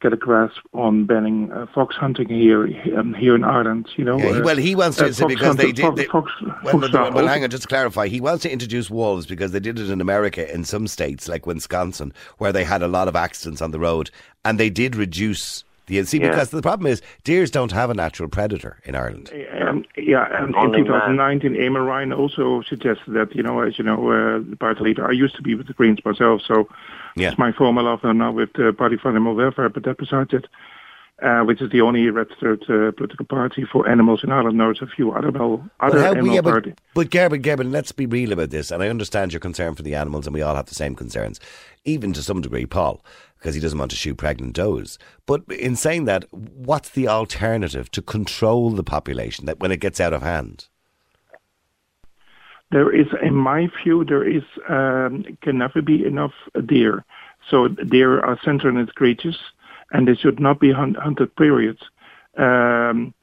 get 0.00 0.12
a 0.12 0.16
grasp 0.16 0.60
on 0.72 1.04
banning 1.06 1.50
uh, 1.52 1.66
fox 1.74 1.96
hunting 1.96 2.28
here 2.28 2.64
um, 2.96 3.14
here 3.14 3.34
in 3.34 3.44
Ireland. 3.44 3.88
You 3.96 4.04
know, 4.04 4.18
Yeah, 4.18 4.38
uh, 4.38 4.42
well, 4.42 4.56
he 4.56 4.74
wants 4.74 4.96
to 4.98 5.06
uh, 5.06 5.26
because 5.28 5.56
they 5.56 5.72
did. 5.72 5.82
fox- 5.82 5.96
They, 5.96 6.04
fox- 6.06 6.32
well, 6.64 6.80
fox 6.80 6.94
are 6.94 7.12
well, 7.12 7.26
hang 7.26 7.44
on, 7.44 7.50
just 7.50 7.62
to 7.64 7.68
clarify, 7.68 8.08
he 8.08 8.20
wants 8.20 8.42
to 8.42 8.52
introduce 8.52 8.90
wolves 8.90 9.26
because 9.26 9.52
they 9.52 9.60
did 9.60 9.78
it 9.78 9.90
in 9.90 10.00
America 10.00 10.52
in 10.52 10.64
some 10.64 10.86
states 10.86 11.28
like 11.28 11.46
Wisconsin, 11.46 12.12
where 12.38 12.52
they 12.52 12.64
had 12.64 12.82
a 12.82 12.88
lot 12.88 13.08
of 13.08 13.16
accidents 13.16 13.60
on 13.60 13.70
the 13.70 13.80
road, 13.80 14.10
and 14.44 14.58
they 14.58 14.70
did 14.70 14.96
reduce 14.96 15.64
You 15.88 16.04
see, 16.04 16.18
Yeah. 16.20 16.28
because 16.30 16.50
the 16.50 16.62
problem 16.62 16.86
is 16.90 17.02
deers 17.24 17.50
don't 17.50 17.72
have 17.72 17.90
a 17.90 17.94
natural 17.94 18.28
predator 18.28 18.78
in 18.84 18.94
Ireland. 18.94 19.30
And 19.52 19.86
yeah, 19.96 20.26
and 20.36 20.48
in 20.50 20.54
Only 20.54 20.82
2019, 20.82 21.54
Eamon 21.54 21.86
Ryan 21.86 22.12
also 22.12 22.62
suggested 22.62 23.14
that 23.14 23.34
you 23.34 23.42
know, 23.42 23.60
as 23.60 23.78
you 23.78 23.84
know, 23.84 24.10
uh, 24.10 24.38
the 24.48 24.56
party 24.56 24.84
leader. 24.84 25.08
I 25.08 25.12
used 25.12 25.36
to 25.36 25.42
be 25.42 25.54
with 25.54 25.66
the 25.66 25.72
Greens 25.74 25.98
myself, 26.04 26.42
so 26.46 26.68
Yeah. 27.16 27.28
it's 27.30 27.38
my 27.38 27.52
former 27.52 27.82
love 27.82 28.00
and 28.04 28.18
now 28.18 28.32
with 28.32 28.52
the 28.54 28.72
Party 28.72 28.96
for 28.96 29.08
Animal 29.08 29.34
Welfare. 29.34 29.68
But 29.68 29.84
that 29.84 29.96
besides 29.98 30.32
it, 30.32 30.46
uh, 31.20 31.40
which 31.40 31.60
is 31.60 31.70
the 31.70 31.80
only 31.80 32.08
registered 32.10 32.62
uh, 32.70 32.92
political 32.92 33.26
party 33.26 33.64
for 33.64 33.88
animals 33.88 34.22
in 34.22 34.30
Ireland. 34.30 34.60
There's 34.60 34.80
a 34.82 34.86
few 34.86 35.10
other 35.10 35.32
well, 35.32 35.68
But, 35.80 35.86
other 35.90 36.00
how, 36.00 36.10
animal 36.12 36.32
yeah, 36.34 36.40
but, 36.42 36.50
party. 36.52 36.74
but 36.94 37.10
Gerben, 37.10 37.42
Gerben, 37.42 37.72
let's 37.72 37.90
be 37.90 38.06
real 38.06 38.32
about 38.32 38.50
this. 38.50 38.70
And 38.70 38.82
I 38.84 38.88
understand 38.88 39.32
your 39.32 39.40
concern 39.40 39.74
for 39.74 39.82
the 39.82 39.96
animals, 39.96 40.26
and 40.28 40.34
we 40.34 40.42
all 40.42 40.54
have 40.54 40.66
the 40.66 40.76
same 40.76 40.94
concerns, 40.94 41.40
even 41.84 42.12
to 42.12 42.22
some 42.22 42.40
degree, 42.40 42.66
Paul, 42.66 43.04
because 43.38 43.54
he 43.54 43.60
doesn't 43.60 43.78
want 43.78 43.90
to 43.90 43.96
shoot 43.96 44.16
pregnant 44.16 44.54
does. 44.54 44.98
But 45.26 45.42
in 45.48 45.76
saying 45.76 46.04
that, 46.06 46.24
what's 46.32 46.90
the 46.90 47.08
alternative 47.08 47.90
to 47.92 48.02
control 48.02 48.70
the 48.70 48.82
population 48.82 49.46
that 49.46 49.60
when 49.60 49.72
it 49.72 49.80
gets 49.80 50.00
out 50.00 50.12
of 50.12 50.22
hand? 50.22 50.66
There 52.70 52.94
is, 52.94 53.06
in 53.22 53.34
my 53.34 53.68
view, 53.82 54.04
there 54.04 54.28
is 54.28 54.42
um, 54.68 55.24
can 55.40 55.56
never 55.58 55.80
be 55.80 56.04
enough 56.04 56.34
deer. 56.66 57.04
So 57.48 57.68
deer 57.68 58.20
are 58.20 58.38
sentient 58.44 58.94
creatures, 58.94 59.38
and 59.92 60.06
they 60.06 60.14
should 60.14 60.38
not 60.38 60.60
be 60.60 60.72
hunt, 60.72 60.96
hunted. 60.96 61.34
Period. 61.36 61.78
Um, 62.36 63.14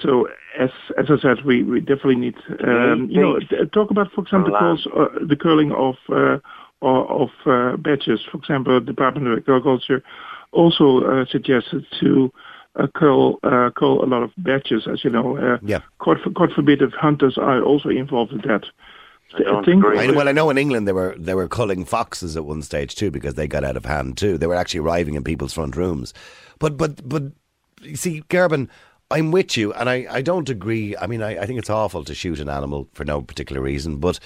so 0.00 0.28
as 0.58 0.70
as 0.96 1.06
I 1.10 1.18
said, 1.20 1.44
we, 1.44 1.62
we 1.62 1.80
definitely 1.80 2.16
need 2.16 2.36
um, 2.66 3.08
you 3.10 3.20
know 3.20 3.38
talk 3.72 3.90
about 3.90 4.12
for 4.12 4.22
example 4.22 4.52
the, 4.52 4.58
Land. 4.58 4.80
calls, 4.84 4.86
uh, 4.96 5.26
the 5.26 5.36
curling 5.36 5.72
of 5.72 5.96
uh, 6.08 6.14
or- 6.14 6.42
of 6.86 7.30
uh, 7.46 7.76
badges. 7.76 8.20
For 8.30 8.38
example, 8.38 8.78
the 8.80 8.86
Department 8.86 9.26
of 9.28 9.38
Agriculture 9.38 10.02
also 10.52 11.02
uh, 11.04 11.24
suggested 11.26 11.86
to 12.00 12.32
uh, 12.76 12.86
curl 12.94 13.38
uh, 13.42 13.70
curl 13.76 14.04
a 14.04 14.06
lot 14.06 14.22
of 14.22 14.30
badges. 14.36 14.86
As 14.86 15.04
you 15.04 15.10
know, 15.10 15.36
uh, 15.36 15.58
Yeah. 15.62 15.80
God, 15.98 16.18
for, 16.22 16.30
God 16.30 16.52
forbid 16.52 16.82
if 16.82 16.92
hunters 16.92 17.38
are 17.38 17.62
also 17.62 17.88
involved 17.88 18.32
in 18.32 18.38
that. 18.48 18.64
I 19.34 19.62
think- 19.64 19.84
I, 19.84 20.10
well, 20.12 20.28
I 20.28 20.32
know 20.32 20.50
in 20.50 20.58
England 20.58 20.86
they 20.86 20.92
were 20.92 21.16
they 21.18 21.34
were 21.34 21.48
culling 21.48 21.84
foxes 21.84 22.36
at 22.36 22.44
one 22.44 22.62
stage 22.62 22.94
too 22.94 23.10
because 23.10 23.34
they 23.34 23.48
got 23.48 23.64
out 23.64 23.76
of 23.76 23.84
hand 23.84 24.16
too. 24.16 24.38
They 24.38 24.46
were 24.46 24.54
actually 24.54 24.80
arriving 24.80 25.14
in 25.14 25.24
people's 25.24 25.54
front 25.54 25.76
rooms. 25.76 26.14
But 26.60 26.76
but 26.76 27.08
but 27.08 27.24
you 27.82 27.96
see, 27.96 28.22
Gerben, 28.28 28.68
I'm 29.10 29.32
with 29.32 29.56
you, 29.56 29.72
and 29.72 29.90
I, 29.90 30.06
I 30.10 30.22
don't 30.22 30.48
agree. 30.48 30.96
I 30.96 31.06
mean, 31.06 31.22
I, 31.22 31.38
I 31.38 31.46
think 31.46 31.58
it's 31.58 31.70
awful 31.70 32.04
to 32.04 32.14
shoot 32.14 32.38
an 32.38 32.48
animal 32.48 32.88
for 32.92 33.04
no 33.04 33.22
particular 33.22 33.60
reason, 33.60 33.96
but 33.98 34.18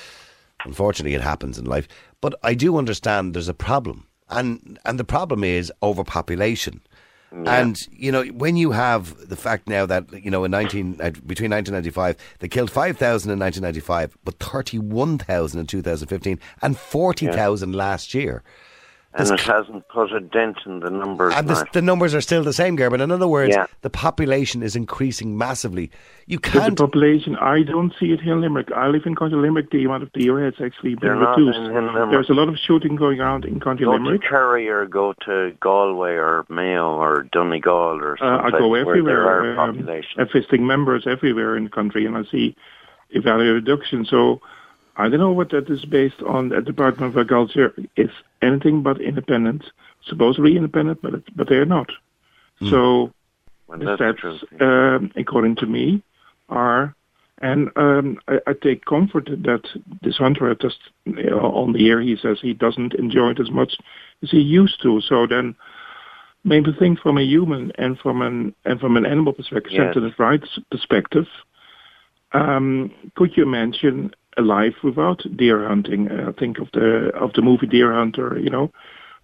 unfortunately, 0.64 1.14
it 1.14 1.22
happens 1.22 1.58
in 1.58 1.64
life. 1.64 1.88
But 2.20 2.34
I 2.42 2.54
do 2.54 2.76
understand 2.76 3.34
there's 3.34 3.48
a 3.48 3.54
problem, 3.54 4.06
and 4.28 4.78
and 4.84 4.98
the 4.98 5.04
problem 5.04 5.44
is 5.44 5.72
overpopulation. 5.82 6.80
And 7.30 7.78
you 7.92 8.10
know 8.10 8.25
when 8.25 8.56
you 8.56 8.70
have 8.70 9.28
the 9.28 9.37
fact 9.37 9.68
now 9.68 9.84
that 9.84 10.10
you 10.25 10.30
know 10.30 10.44
in 10.44 10.50
nineteen 10.50 10.98
uh, 11.02 11.10
between 11.26 11.50
nineteen 11.50 11.75
ninety 11.75 11.90
five 11.90 12.16
they 12.38 12.48
killed 12.48 12.70
five 12.70 12.96
thousand 12.96 13.30
in 13.30 13.38
nineteen 13.38 13.62
ninety 13.62 13.80
five, 13.80 14.16
but 14.25 14.38
thirty 14.38 14.78
one 14.78 15.18
thousand 15.18 15.60
in 15.60 15.66
two 15.66 15.82
thousand 15.82 16.08
fifteen, 16.08 16.40
and 16.62 16.78
forty 16.78 17.26
thousand 17.26 17.75
last 17.75 18.14
year. 18.14 18.42
And 19.18 19.30
it 19.30 19.40
hasn't 19.40 19.88
put 19.88 20.12
a 20.12 20.20
dent 20.20 20.58
in 20.66 20.80
the 20.80 20.90
numbers. 20.90 21.34
And 21.34 21.46
now. 21.46 21.54
this, 21.54 21.64
the 21.72 21.82
numbers 21.82 22.14
are 22.14 22.20
still 22.20 22.42
the 22.42 22.52
same, 22.52 22.76
Gerben. 22.76 23.00
In 23.00 23.10
other 23.10 23.28
words, 23.28 23.54
Yeah. 23.54 23.66
the 23.82 23.90
population 23.90 24.62
is 24.62 24.76
increasing 24.76 25.37
massively. 25.37 25.90
You 26.26 26.38
can't. 26.38 26.76
population. 26.78 27.37
I 27.37 27.62
don't 27.62 27.92
see 27.98 28.12
it 28.12 28.20
here 28.20 28.34
in 28.34 28.40
Limerick. 28.40 28.70
I 28.72 28.88
live 28.88 29.06
in 29.06 29.16
County 29.16 29.37
Limerick. 29.37 29.70
The 29.70 29.84
amount 29.84 30.02
of 30.02 30.12
deer 30.12 30.44
has 30.44 30.54
actually 30.62 30.94
been 30.94 31.08
They're 31.08 31.16
reduced. 31.16 31.58
in- 31.58 31.76
in 31.76 32.10
There's 32.10 32.30
a 32.30 32.34
lot 32.34 32.48
of 32.48 32.58
shooting 32.58 32.96
going 32.96 33.20
on 33.20 33.44
in 33.44 33.60
County 33.60 33.84
go 33.84 33.92
to 33.92 33.98
Limerick. 34.02 34.22
Kerry 34.22 34.68
or 34.68 34.87
go 34.87 35.14
to 35.26 35.52
Galway 35.60 36.12
or 36.12 36.44
Mayo 36.48 36.88
or 36.96 37.25
Donegal 37.32 37.98
or 38.02 38.18
Uh, 38.22 38.38
I 38.38 38.50
someplace 38.50 38.60
go 38.60 38.68
where 38.68 38.80
everywhere. 38.82 39.14
there 39.16 39.26
are 39.56 39.60
um, 39.60 39.76
population. 39.76 40.20
I'm 40.20 40.28
visiting 40.28 40.66
members 40.66 41.06
everywhere 41.06 41.56
in 41.56 41.64
the 41.64 41.70
country, 41.70 42.04
and 42.06 42.16
I 42.16 42.25
see 42.25 42.54
a 43.14 43.20
value 43.20 43.52
reduction. 43.54 44.04
So 44.04 44.40
I 44.99 45.09
don't 45.09 45.21
know 45.21 45.33
what 45.33 45.50
that 45.50 45.71
is 45.71 45.85
based 45.85 46.21
on. 46.26 46.49
The 46.50 46.61
Department 46.61 47.12
of 47.12 47.19
Agriculture 47.19 47.73
is 47.97 48.11
anything 48.43 48.83
but 48.83 49.00
independent. 49.00 49.62
Supposedly 50.07 50.57
independent, 50.57 51.00
but 51.02 51.14
it, 51.14 51.25
but 51.37 51.49
they 51.49 51.57
are 51.57 51.64
not. 51.64 51.88
So 52.71 53.12
Well, 53.69 53.78
the 53.78 53.97
that's 53.97 54.21
the 54.23 54.57
stats, 54.59 54.97
um, 54.97 55.12
according 55.17 55.57
to 55.57 55.67
me, 55.67 56.02
are, 56.49 56.95
and 57.40 57.71
um, 57.76 58.19
I, 58.26 58.38
I 58.49 58.52
take 58.61 58.85
comfort 58.85 59.26
that 59.26 59.62
this 60.02 60.17
hunter 60.17 60.52
just 60.57 60.78
you 61.05 61.31
know, 61.31 61.40
on 61.40 61.73
the 61.73 61.88
air 61.88 62.00
he 62.00 62.17
says 62.17 62.38
he 62.40 62.52
doesn't 62.52 62.95
enjoy 62.95 63.31
it 63.31 63.40
as 63.40 63.50
much 63.50 63.75
as 64.23 64.31
he 64.31 64.40
used 64.40 64.83
to. 64.83 65.00
So 65.02 65.26
then, 65.26 65.55
maybe 66.43 66.73
think 66.76 66.99
from 66.99 67.19
a 67.19 67.23
human 67.23 67.71
and 67.78 67.99
from 68.00 68.23
an 68.23 68.55
and 68.64 68.81
from 68.81 68.97
an 68.97 69.07
animal 69.07 69.33
perspective, 69.33 69.73
Yes. 69.73 69.95
sensitive 69.95 70.19
rights 70.19 70.59
perspective. 70.73 71.26
Um, 72.33 72.90
could 73.17 73.37
you 73.37 73.43
imagine 73.45 74.12
a 74.38 74.42
life 74.42 74.76
without 74.83 75.23
deer 75.37 75.66
hunting? 75.66 76.11
Uh, 76.11 76.33
think 76.38 76.59
of 76.59 76.68
the 76.73 77.11
of 77.14 77.33
the 77.35 77.42
movie 77.42 77.66
Deer 77.66 77.92
Hunter. 77.92 78.38
You 78.38 78.50
know, 78.50 78.71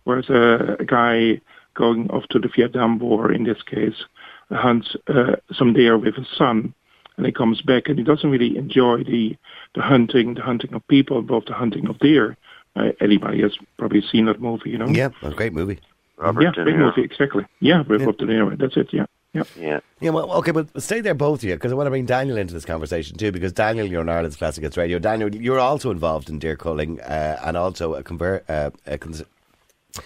where 0.05 0.19
a, 0.19 0.77
a 0.81 0.85
guy 0.85 1.41
going 1.75 2.11
off 2.11 2.25
to 2.31 2.39
the 2.39 2.49
Vietnam 2.55 2.99
War, 2.99 3.33
in 3.33 3.45
this 3.45 3.63
case, 3.63 4.05
hunts 4.51 4.97
uh, 5.09 5.37
some 5.53 5.73
deer 5.73 5.99
with 5.99 6.15
his 6.15 6.29
son, 6.37 6.75
and 7.17 7.27
he 7.27 7.33
comes 7.33 7.63
back 7.63 7.89
and 7.89 7.99
he 7.99 8.05
doesn't 8.05 8.31
really 8.31 8.57
enjoy 8.57 9.03
the 9.05 9.37
the 9.75 9.83
hunting, 9.83 10.35
the 10.35 10.43
hunting 10.43 10.73
of 10.75 10.87
people, 10.89 11.23
both 11.23 11.47
the 11.47 11.55
hunting 11.55 11.89
of 11.89 11.99
deer. 11.99 12.37
Uh, 12.77 12.91
anybody 13.01 13.41
has 13.41 13.57
probably 13.79 14.03
seen 14.11 14.27
that 14.27 14.41
movie, 14.41 14.71
you 14.71 14.79
know? 14.79 14.89
Yeah, 14.89 15.11
a 15.23 15.31
great 15.31 15.53
movie. 15.53 15.79
Robert 16.17 16.43
yeah, 16.43 16.51
De 16.51 16.65
big 16.65 16.75
Niro. 16.75 16.87
movie, 16.87 17.03
exactly. 17.03 17.47
Yeah, 17.61 17.83
with 17.83 18.01
Yeah. 18.01 18.07
Robert 18.07 18.19
De 18.19 18.27
Niro. 18.27 18.59
That's 18.59 18.77
it. 18.77 18.89
Yeah, 18.93 19.07
yeah. 19.35 19.43
Yeah. 19.59 19.81
Yeah, 20.01 20.11
well, 20.11 20.31
okay, 20.35 20.51
but 20.53 20.83
stay 20.83 21.01
there, 21.01 21.15
both 21.15 21.41
of 21.41 21.45
you, 21.49 21.55
because 21.55 21.73
I 21.73 21.75
want 21.75 21.87
to 21.87 21.91
bring 21.91 22.07
Daniel 22.07 22.37
into 22.37 22.55
this 22.55 22.65
conversation 22.65 23.17
too. 23.19 23.33
Because 23.33 23.53
Daniel, 23.53 23.87
you're 23.87 24.01
on 24.01 24.09
Ireland's 24.09 24.37
Classic 24.37 24.63
Hits 24.63 24.77
Radio. 24.77 24.99
Daniel, 24.99 25.35
you're 25.35 25.59
also 25.61 25.91
involved 25.91 26.31
in 26.31 26.39
deer 26.39 26.57
culling 26.57 27.01
uh, 27.01 27.39
and 27.45 27.57
also 27.57 27.95
a, 27.95 28.03
conver- 28.03 28.43
uh, 28.49 28.71
a 28.87 28.97
cons- 28.99 29.23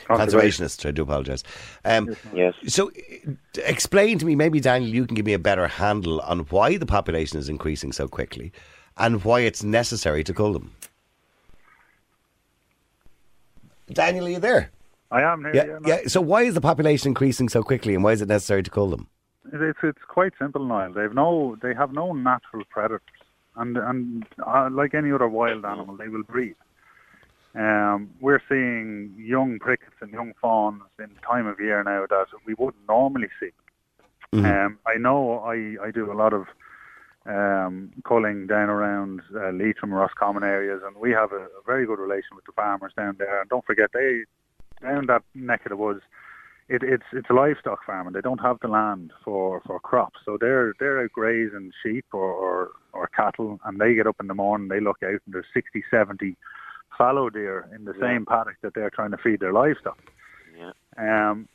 conservationist. 0.06 0.86
I 0.86 0.90
do 0.92 1.02
apologise. 1.02 1.42
Um, 1.84 2.16
Yes. 2.34 2.54
So, 2.66 2.90
explain 3.64 4.18
to 4.18 4.26
me, 4.26 4.34
maybe 4.34 4.60
Daniel, 4.60 4.90
you 4.90 5.06
can 5.06 5.14
give 5.14 5.26
me 5.26 5.32
a 5.34 5.38
better 5.38 5.66
handle 5.68 6.20
on 6.20 6.40
why 6.50 6.76
the 6.76 6.86
population 6.86 7.38
is 7.38 7.48
increasing 7.48 7.92
so 7.92 8.08
quickly, 8.08 8.52
and 8.96 9.24
why 9.24 9.40
it's 9.40 9.62
necessary 9.62 10.24
to 10.24 10.32
cull 10.34 10.52
them. 10.52 10.72
Daniel, 13.92 14.26
are 14.26 14.30
you 14.30 14.38
there? 14.38 14.70
I 15.10 15.22
am 15.22 15.40
here. 15.42 15.52
Yeah, 15.54 15.64
Yeah, 15.64 15.78
yeah. 15.86 16.08
So, 16.08 16.20
why 16.20 16.42
is 16.42 16.54
the 16.54 16.60
population 16.60 17.08
increasing 17.08 17.48
so 17.48 17.62
quickly, 17.62 17.94
and 17.94 18.04
why 18.04 18.12
is 18.12 18.20
it 18.20 18.28
necessary 18.28 18.62
to 18.62 18.70
cull 18.70 18.88
them? 18.90 19.08
It's 19.52 19.78
it's 19.82 20.04
quite 20.06 20.32
simple, 20.38 20.64
Niall. 20.64 20.92
They've 20.92 21.14
no 21.14 21.56
they 21.62 21.74
have 21.74 21.92
no 21.92 22.12
natural 22.12 22.64
predators, 22.70 23.00
and 23.56 23.76
and 23.76 24.26
uh, 24.46 24.68
like 24.70 24.94
any 24.94 25.12
other 25.12 25.28
wild 25.28 25.64
animal, 25.64 25.96
they 25.96 26.08
will 26.08 26.22
breed. 26.22 26.56
Um, 27.54 28.10
we're 28.20 28.42
seeing 28.48 29.14
young 29.16 29.58
prickets 29.58 29.96
and 30.00 30.12
young 30.12 30.32
fawns 30.40 30.82
in 30.98 31.08
the 31.14 31.20
time 31.26 31.46
of 31.46 31.58
year 31.58 31.82
now 31.82 32.06
that 32.08 32.26
we 32.46 32.54
wouldn't 32.54 32.86
normally 32.86 33.28
see. 33.40 33.50
Um, 34.32 34.78
I 34.86 34.98
know 34.98 35.38
I, 35.40 35.76
I 35.82 35.90
do 35.90 36.12
a 36.12 36.14
lot 36.14 36.34
of 36.34 36.46
um, 37.24 37.90
culling 38.04 38.46
down 38.46 38.68
around 38.68 39.22
uh, 39.34 39.50
Leitrim, 39.52 39.92
Roscommon 39.92 40.44
areas, 40.44 40.82
and 40.84 40.96
we 40.96 41.10
have 41.12 41.32
a, 41.32 41.36
a 41.36 41.62
very 41.64 41.86
good 41.86 41.98
relation 41.98 42.36
with 42.36 42.44
the 42.44 42.52
farmers 42.52 42.92
down 42.96 43.16
there. 43.18 43.40
And 43.40 43.48
don't 43.48 43.64
forget, 43.64 43.90
they 43.92 44.24
down 44.82 45.06
that 45.06 45.22
neck 45.34 45.62
of 45.64 45.70
the 45.70 45.76
woods, 45.76 46.02
it, 46.68 46.82
it's 46.82 47.04
it's 47.12 47.30
a 47.30 47.34
livestock 47.34 47.84
farming. 47.84 48.12
They 48.12 48.20
don't 48.20 48.40
have 48.40 48.58
the 48.60 48.68
land 48.68 49.12
for, 49.24 49.62
for 49.66 49.80
crops, 49.80 50.20
so 50.24 50.36
they're 50.40 50.74
they're 50.78 51.02
out 51.02 51.12
grazing 51.12 51.72
sheep 51.82 52.04
or, 52.12 52.30
or 52.30 52.70
or 52.92 53.08
cattle, 53.08 53.58
and 53.64 53.80
they 53.80 53.94
get 53.94 54.06
up 54.06 54.16
in 54.20 54.26
the 54.26 54.34
morning, 54.34 54.68
they 54.68 54.80
look 54.80 54.98
out, 55.02 55.20
and 55.24 55.34
there's 55.34 55.46
60, 55.54 55.82
70 55.90 56.36
fallow 56.96 57.30
deer 57.30 57.68
in 57.74 57.84
the 57.84 57.94
same 58.00 58.26
paddock 58.26 58.56
that 58.62 58.74
they're 58.74 58.90
trying 58.90 59.12
to 59.12 59.18
feed 59.18 59.40
their 59.40 59.52
livestock. 59.52 59.98
Yeah. 60.58 60.72
Um, 60.98 61.48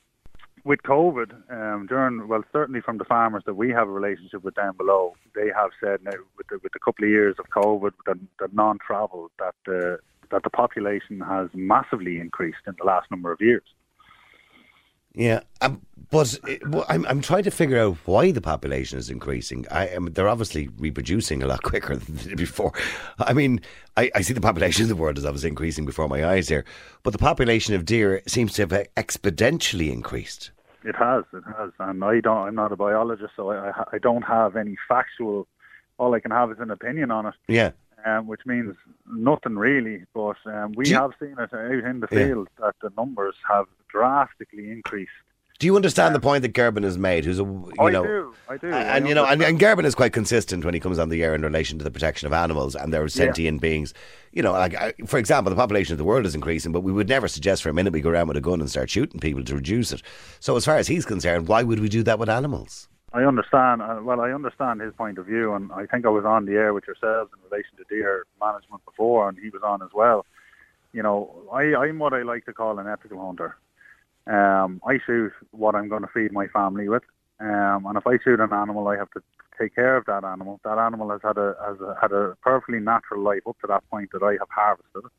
with 0.64 0.80
COVID, 0.84 1.34
um, 1.52 1.88
during 1.88 2.28
well, 2.28 2.44
certainly 2.54 2.80
from 2.80 2.98
the 2.98 3.04
farmers 3.04 3.44
that 3.46 3.56
we 3.56 3.70
have 3.72 3.88
a 3.88 3.92
relationship 3.92 4.44
with 4.44 4.56
down 4.56 4.78
below, 4.78 5.16
they 5.36 5.50
have 5.56 5.72
said 5.84 6.02
now 6.04 6.18
with 6.38 6.48
the, 6.48 6.60
with 6.64 6.72
the 6.72 6.80
couple 6.80 7.04
of 7.04 7.10
years 7.10 7.36
of 7.38 7.46
COVID, 7.50 7.92
the, 8.06 8.18
the 8.40 8.48
non-travel, 8.54 9.30
that 9.40 9.56
the 9.66 10.00
that 10.32 10.44
the 10.44 10.50
population 10.50 11.20
has 11.20 11.50
massively 11.54 12.20
increased 12.20 12.66
in 12.66 12.74
the 12.80 12.86
last 12.86 13.12
number 13.12 13.32
of 13.32 13.42
years. 13.42 13.64
Yeah, 15.16 15.42
um, 15.62 15.82
but 16.10 16.40
uh, 16.44 16.56
well, 16.68 16.86
I'm 16.90 17.06
I'm 17.06 17.22
trying 17.22 17.44
to 17.44 17.52
figure 17.52 17.80
out 17.80 17.98
why 18.06 18.32
the 18.32 18.42
population 18.42 18.98
is 18.98 19.10
increasing. 19.12 19.66
I 19.70 19.90
um, 19.94 20.10
they're 20.12 20.28
obviously 20.28 20.70
reproducing 20.80 21.44
a 21.44 21.48
lot 21.48 21.62
quicker 21.64 21.96
than 21.96 22.36
before. 22.36 22.74
I 23.20 23.34
mean, 23.34 23.62
I, 23.96 24.10
I 24.16 24.22
see 24.22 24.34
the 24.34 24.42
population 24.42 24.84
of 24.84 24.90
the 24.90 24.96
world 24.96 25.18
is 25.20 25.26
obviously 25.26 25.50
increasing 25.50 25.86
before 25.86 26.08
my 26.08 26.26
eyes 26.26 26.50
here, 26.50 26.66
but 27.04 27.12
the 27.12 27.20
population 27.20 27.76
of 27.76 27.86
deer 27.86 28.24
seems 28.28 28.54
to 28.54 28.64
have 28.64 28.70
exponentially 28.98 29.92
increased. 29.92 30.50
It 30.84 30.96
has, 30.96 31.24
it 31.32 31.44
has, 31.58 31.70
and 31.80 32.04
I 32.04 32.20
don't. 32.20 32.48
I'm 32.48 32.56
not 32.56 32.72
a 32.72 32.76
biologist, 32.76 33.34
so 33.36 33.52
I, 33.52 33.72
I, 33.94 33.98
don't 34.00 34.24
have 34.24 34.56
any 34.58 34.76
factual. 34.90 35.48
All 35.98 36.14
I 36.14 36.20
can 36.20 36.32
have 36.32 36.52
is 36.52 36.58
an 36.60 36.72
opinion 36.72 37.10
on 37.12 37.28
it, 37.28 37.36
Yeah, 37.48 37.72
um, 38.06 38.28
which 38.28 38.42
means 38.46 38.76
nothing 39.10 39.56
really. 39.58 40.04
But 40.14 40.36
um, 40.46 40.74
we 40.76 40.90
you- 40.90 40.96
have 40.96 41.12
seen 41.22 41.36
it 41.40 41.54
out 41.54 41.72
in 41.86 42.02
the 42.02 42.08
Yeah. 42.12 42.26
field 42.26 42.50
that 42.60 42.76
the 42.82 42.92
numbers 42.98 43.36
have 43.50 43.68
drastically 43.94 44.70
increased. 44.72 45.12
Do 45.60 45.68
you 45.68 45.76
understand 45.78 46.14
the 46.14 46.20
point 46.20 46.42
that 46.42 46.54
Gerben 46.54 46.84
has 46.84 46.98
made? 46.98 47.24
Who's 47.24 47.40
a 47.40 47.44
you 47.44 47.74
I 47.80 47.92
know, 47.92 48.04
do, 48.04 48.36
I 48.50 48.58
do. 48.58 48.68
and 48.68 49.06
I 49.06 49.08
you 49.08 49.16
know, 49.16 49.26
and, 49.26 49.42
and 49.42 49.58
Gerben 49.60 49.86
is 49.86 49.96
quite 49.96 50.12
consistent 50.12 50.66
when 50.66 50.74
he 50.74 50.80
comes 50.80 51.00
on 51.00 51.08
the 51.10 51.24
air 51.24 51.36
in 51.36 51.42
relation 51.42 51.78
to 51.78 51.84
the 51.84 51.92
protection 51.92 52.26
of 52.26 52.34
animals 52.34 52.76
and 52.76 52.92
their 52.92 53.08
sentient 53.08 53.62
beings. 53.62 53.94
You 54.34 54.42
know, 54.42 54.52
like 54.52 54.76
for 55.06 55.20
example, 55.20 55.52
the 55.52 55.56
population 55.56 55.94
of 55.94 56.00
the 56.00 56.04
world 56.04 56.26
is 56.26 56.36
increasing, 56.36 56.72
but 56.72 56.82
we 56.82 56.92
would 56.92 57.08
never 57.08 57.28
suggest 57.28 57.64
for 57.64 57.70
a 57.70 57.74
minute 57.74 57.94
we 57.94 58.02
go 58.02 58.10
around 58.10 58.28
with 58.28 58.36
a 58.36 58.42
gun 58.42 58.60
and 58.60 58.70
start 58.70 58.90
shooting 58.90 59.22
people 59.22 59.44
to 59.46 59.56
reduce 59.56 59.94
it. 59.94 60.02
So, 60.42 60.58
as 60.58 60.66
far 60.66 60.78
as 60.78 60.88
he's 60.88 61.06
concerned, 61.06 61.48
why 61.48 61.64
would 61.64 61.80
we 61.80 61.88
do 61.88 62.04
that 62.04 62.20
with 62.20 62.30
animals? 62.30 62.90
I 63.14 63.24
understand. 63.24 63.84
Uh, 63.84 64.00
well, 64.04 64.20
I 64.22 64.32
understand 64.32 64.82
his 64.82 64.94
point 64.96 65.20
of 65.20 65.28
view, 65.28 65.54
and 65.54 65.72
I 65.72 65.86
think 65.86 66.06
I 66.06 66.10
was 66.10 66.26
on 66.26 66.46
the 66.46 66.54
air 66.54 66.74
with 66.74 66.88
yourselves 66.88 67.32
in 67.32 67.50
relation 67.50 67.78
to 67.78 67.84
deer 67.88 68.26
management 68.42 68.84
before, 68.86 69.30
and 69.30 69.38
he 69.38 69.50
was 69.50 69.62
on 69.64 69.84
as 69.84 69.92
well. 69.94 70.26
You 70.94 71.04
know, 71.04 71.32
I, 71.54 71.76
I'm 71.76 72.00
what 72.00 72.14
I 72.14 72.24
like 72.24 72.46
to 72.46 72.54
call 72.54 72.80
an 72.80 72.88
ethical 72.88 73.24
hunter. 73.24 73.56
Um, 74.26 74.82
I 74.88 75.00
shoot 75.06 75.32
what 75.52 75.76
I'm 75.76 75.90
going 75.90 76.04
to 76.04 76.08
feed 76.14 76.32
my 76.32 76.48
family 76.48 76.88
with, 76.88 77.04
um, 77.40 77.86
and 77.86 77.98
if 77.98 78.08
I 78.08 78.18
shoot 78.24 78.40
an 78.40 78.54
animal, 78.54 78.88
I 78.88 78.96
have 78.98 79.12
to 79.12 79.22
take 79.60 79.76
care 79.76 79.98
of 79.98 80.06
that 80.06 80.24
animal. 80.24 80.60
That 80.64 80.78
animal 80.78 81.10
has 81.12 81.22
had 81.22 81.38
a 81.38 81.56
has 81.66 81.80
a, 81.82 81.96
had 82.02 82.12
a 82.12 82.36
perfectly 82.42 82.80
natural 82.80 83.22
life 83.22 83.42
up 83.48 83.60
to 83.62 83.68
that 83.68 83.84
point 83.90 84.12
that 84.14 84.24
I 84.24 84.34
have 84.34 84.50
harvested 84.50 85.04
it. 85.06 85.12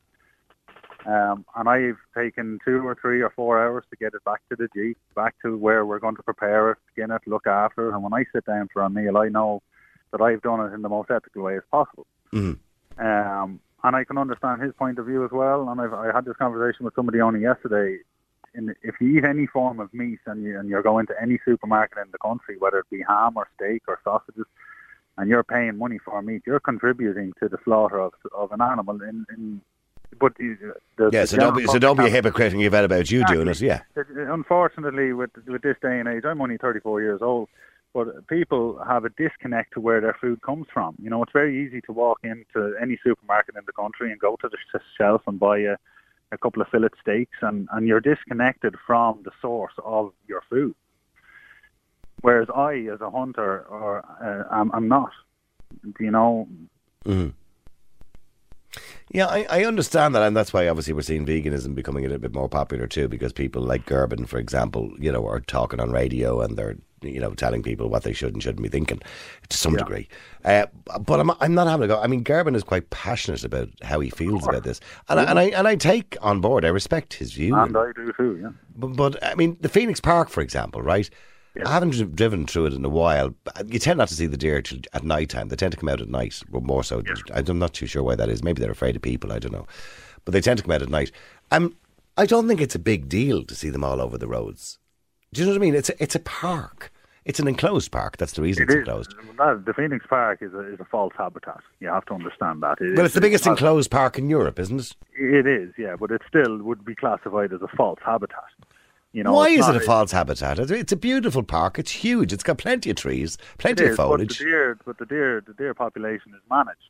Um, 1.05 1.45
and 1.55 1.69
I've 1.69 1.99
taken 2.17 2.57
two 2.65 2.85
or 2.87 2.97
three 2.99 3.21
or 3.21 3.29
four 3.29 3.63
hours 3.63 3.83
to 3.91 3.95
get 3.95 4.15
it 4.15 4.23
back 4.25 4.41
to 4.49 4.55
the 4.55 4.67
Jeep, 4.75 4.97
back 5.15 5.35
to 5.43 5.55
where 5.55 5.85
we're 5.85 5.99
going 5.99 6.15
to 6.15 6.23
prepare 6.23 6.71
it, 6.71 6.79
skin 6.91 7.11
it, 7.11 7.21
look 7.27 7.45
after 7.45 7.89
it. 7.89 7.93
And 7.93 8.01
when 8.01 8.13
I 8.13 8.25
sit 8.33 8.45
down 8.45 8.69
for 8.73 8.81
a 8.81 8.89
meal, 8.89 9.17
I 9.17 9.29
know 9.29 9.61
that 10.11 10.21
I've 10.21 10.41
done 10.41 10.61
it 10.61 10.73
in 10.73 10.81
the 10.81 10.89
most 10.89 11.11
ethical 11.11 11.43
way 11.43 11.57
as 11.57 11.63
possible. 11.69 12.07
Mhm. 12.33 12.57
Um, 12.97 13.59
and 13.83 13.95
I 13.95 14.03
can 14.03 14.17
understand 14.17 14.63
his 14.63 14.73
point 14.73 14.97
of 14.97 15.05
view 15.05 15.23
as 15.23 15.31
well. 15.31 15.69
And 15.69 15.79
I've, 15.79 15.93
I 15.93 16.11
had 16.11 16.25
this 16.25 16.37
conversation 16.37 16.85
with 16.85 16.95
somebody 16.95 17.21
only 17.21 17.41
yesterday. 17.41 17.99
In, 18.55 18.75
if 18.81 18.95
you 18.99 19.17
eat 19.17 19.25
any 19.25 19.47
form 19.47 19.79
of 19.79 19.93
meat 19.93 20.19
and, 20.25 20.43
you, 20.43 20.59
and 20.59 20.69
you're 20.69 20.83
going 20.83 21.07
to 21.07 21.13
any 21.21 21.39
supermarket 21.45 21.97
in 21.97 22.11
the 22.11 22.17
country, 22.17 22.57
whether 22.57 22.79
it 22.79 22.89
be 22.89 23.03
ham 23.07 23.33
or 23.35 23.47
steak 23.55 23.83
or 23.87 23.99
sausages, 24.03 24.45
and 25.17 25.29
you're 25.29 25.43
paying 25.43 25.77
money 25.77 25.99
for 26.03 26.21
meat, 26.21 26.43
you're 26.45 26.59
contributing 26.59 27.33
to 27.39 27.47
the 27.47 27.57
slaughter 27.63 27.99
of, 27.99 28.13
of 28.35 28.51
an 28.51 28.61
animal. 28.61 29.01
In, 29.01 29.25
in 29.33 29.61
but 30.19 30.35
the, 30.35 30.75
the, 30.97 31.09
Yeah, 31.11 31.25
so 31.25 31.37
don't 31.37 31.55
be 31.55 31.65
so 31.65 31.79
don't 31.79 31.97
be 31.97 32.05
a 32.05 32.09
hypocrite 32.09 32.53
and 32.53 32.61
give 32.61 32.73
out 32.73 32.85
about 32.85 33.11
you 33.11 33.25
doing 33.25 33.47
it. 33.47 33.61
Yeah, 33.61 33.81
Unfortunately, 33.95 35.13
with 35.13 35.31
with 35.47 35.61
this 35.61 35.77
day 35.81 35.99
and 35.99 36.07
age, 36.07 36.23
I'm 36.25 36.41
only 36.41 36.57
34 36.57 37.01
years 37.01 37.21
old, 37.21 37.49
but 37.93 38.27
people 38.27 38.81
have 38.87 39.05
a 39.05 39.09
disconnect 39.09 39.73
to 39.73 39.79
where 39.81 40.01
their 40.01 40.15
food 40.19 40.41
comes 40.41 40.67
from. 40.73 40.95
You 41.01 41.09
know, 41.09 41.23
it's 41.23 41.33
very 41.33 41.65
easy 41.65 41.81
to 41.81 41.91
walk 41.91 42.19
into 42.23 42.75
any 42.81 42.97
supermarket 43.03 43.55
in 43.55 43.63
the 43.65 43.73
country 43.73 44.11
and 44.11 44.19
go 44.19 44.37
to 44.41 44.49
the 44.49 44.57
sh- 44.57 44.81
shelf 44.97 45.21
and 45.27 45.39
buy 45.39 45.59
a, 45.59 45.75
a 46.35 46.41
couple 46.43 46.61
of 46.61 46.67
fillet 46.67 46.89
steaks, 47.01 47.37
and, 47.41 47.67
and 47.73 47.87
you're 47.87 47.99
disconnected 48.11 48.75
from 48.87 49.11
the 49.23 49.31
source 49.41 49.73
of 49.83 50.13
your 50.27 50.43
food. 50.49 50.75
Whereas 52.21 52.49
I, 52.55 52.87
as 52.93 53.01
a 53.01 53.09
hunter, 53.09 53.65
or 53.69 54.03
uh, 54.21 54.43
I'm, 54.53 54.71
I'm 54.73 54.87
not. 54.87 55.11
You 55.99 56.11
know, 56.11 56.47
Hmm. 57.03 57.29
yeah, 59.11 59.27
I, 59.27 59.45
I 59.49 59.65
understand 59.65 60.15
that, 60.15 60.23
and 60.23 60.35
that's 60.35 60.53
why 60.53 60.67
obviously 60.67 60.93
we're 60.93 61.01
seeing 61.01 61.25
veganism 61.25 61.75
becoming 61.75 62.05
a 62.05 62.07
little 62.07 62.21
bit 62.21 62.33
more 62.33 62.49
popular 62.49 62.87
too, 62.87 63.07
because 63.07 63.33
people 63.33 63.61
like 63.61 63.85
Gerben, 63.85 64.27
for 64.27 64.39
example, 64.39 64.91
you 64.97 65.11
know, 65.11 65.27
are 65.27 65.39
talking 65.39 65.79
on 65.79 65.91
radio 65.91 66.41
and 66.41 66.57
they're 66.57 66.77
you 67.05 67.19
know 67.19 67.33
telling 67.33 67.63
people 67.63 67.89
what 67.89 68.03
they 68.03 68.13
should 68.13 68.33
and 68.33 68.41
shouldn't 68.41 68.63
be 68.63 68.69
thinking 68.69 68.99
to 69.49 69.57
some 69.57 69.75
degree. 69.75 70.07
Uh, 70.43 70.65
but 70.99 71.19
I'm 71.19 71.31
I'm 71.39 71.53
not 71.53 71.67
having 71.67 71.85
a 71.85 71.87
go. 71.87 71.99
I 71.99 72.07
mean, 72.07 72.23
Gerben 72.23 72.55
is 72.55 72.63
quite 72.63 72.89
passionate 72.89 73.43
about 73.43 73.69
how 73.81 73.99
he 73.99 74.09
feels 74.09 74.47
about 74.47 74.63
this, 74.63 74.79
and 75.09 75.19
I, 75.19 75.23
and 75.23 75.39
I 75.39 75.43
and 75.45 75.67
I 75.67 75.75
take 75.75 76.17
on 76.21 76.41
board. 76.41 76.65
I 76.65 76.69
respect 76.69 77.13
his 77.13 77.33
view. 77.33 77.55
and 77.55 77.75
I 77.75 77.91
do 77.95 78.13
too. 78.13 78.39
Yeah. 78.41 78.49
But, 78.75 78.95
but 78.95 79.23
I 79.23 79.35
mean, 79.35 79.57
the 79.61 79.69
Phoenix 79.69 79.99
Park, 79.99 80.29
for 80.29 80.41
example, 80.41 80.81
right? 80.81 81.09
I 81.65 81.71
haven't 81.71 82.15
driven 82.15 82.45
through 82.45 82.65
it 82.65 82.73
in 82.73 82.83
a 82.83 82.89
while. 82.89 83.33
You 83.67 83.79
tend 83.79 83.97
not 83.97 84.09
to 84.09 84.13
see 84.13 84.25
the 84.25 84.35
deer 84.35 84.61
till 84.61 84.79
at 84.91 85.05
night 85.05 85.29
time. 85.29 85.47
They 85.47 85.55
tend 85.55 85.71
to 85.71 85.77
come 85.77 85.87
out 85.87 86.01
at 86.01 86.09
night, 86.09 86.41
more 86.51 86.83
so. 86.83 87.01
I'm 87.33 87.59
not 87.59 87.73
too 87.73 87.85
sure 87.85 88.03
why 88.03 88.15
that 88.15 88.27
is. 88.27 88.43
Maybe 88.43 88.61
they're 88.61 88.71
afraid 88.71 88.97
of 88.97 89.01
people. 89.01 89.31
I 89.31 89.39
don't 89.39 89.53
know. 89.53 89.65
But 90.25 90.33
they 90.33 90.41
tend 90.41 90.57
to 90.57 90.63
come 90.63 90.73
out 90.73 90.81
at 90.81 90.89
night. 90.89 91.11
Um, 91.51 91.75
I 92.17 92.25
don't 92.25 92.47
think 92.47 92.59
it's 92.59 92.75
a 92.75 92.79
big 92.79 93.07
deal 93.07 93.43
to 93.43 93.55
see 93.55 93.69
them 93.69 93.83
all 93.83 94.01
over 94.01 94.17
the 94.17 94.27
roads. 94.27 94.79
Do 95.33 95.41
you 95.41 95.47
know 95.47 95.53
what 95.53 95.61
I 95.61 95.65
mean? 95.65 95.75
It's 95.75 95.89
a, 95.89 96.03
it's 96.03 96.15
a 96.15 96.19
park. 96.19 96.91
It's 97.25 97.39
an 97.39 97.47
enclosed 97.47 97.91
park. 97.91 98.17
That's 98.17 98.33
the 98.33 98.43
reason 98.43 98.63
It 98.63 98.65
it's 98.65 98.73
is. 98.75 98.79
enclosed. 98.81 99.15
That, 99.37 99.63
the 99.65 99.73
Phoenix 99.73 100.05
Park 100.07 100.43
is 100.43 100.53
a, 100.53 100.59
is 100.73 100.79
a 100.79 100.85
false 100.85 101.13
habitat. 101.17 101.59
You 101.79 101.87
have 101.87 102.05
to 102.05 102.13
understand 102.13 102.61
that. 102.61 102.79
It 102.79 102.91
Well, 102.95 102.99
is- 102.99 103.05
it's 103.07 103.15
the 103.15 103.21
biggest 103.21 103.47
enclosed 103.47 103.89
park 103.89 104.19
in 104.19 104.29
Europe, 104.29 104.59
isn't 104.59 104.79
it? 104.79 104.95
It 105.17 105.47
is, 105.47 105.73
yeah, 105.77 105.95
but 105.99 106.11
it 106.11 106.21
still 106.27 106.57
would 106.59 106.85
be 106.85 106.93
classified 106.93 107.51
as 107.51 107.61
a 107.63 107.67
false 107.75 107.99
habitat. 108.05 108.43
You 109.11 109.23
know, 109.23 109.33
Why 109.33 109.47
is 109.49 109.67
it 109.67 109.75
a 109.75 109.79
false 109.79 110.11
habitat? 110.11 110.59
It's- 110.59 110.91
a 110.91 110.95
beautiful 110.95 111.41
park. 111.41 111.79
It's 111.79 111.91
huge. 111.91 112.31
It's 112.31 112.43
got 112.43 112.57
plenty 112.59 112.91
of 112.91 112.97
trees, 112.97 113.37
plenty 113.57 113.85
is, 113.85 113.91
of 113.91 113.97
but 113.97 114.03
foliage. 114.03 114.37
the 114.37 114.45
deer, 114.45 114.77
but 114.85 114.97
the 114.99 115.05
deer, 115.05 115.41
the 115.45 115.53
deer 115.53 115.73
population 115.73 116.33
is 116.35 116.41
managed. 116.49 116.89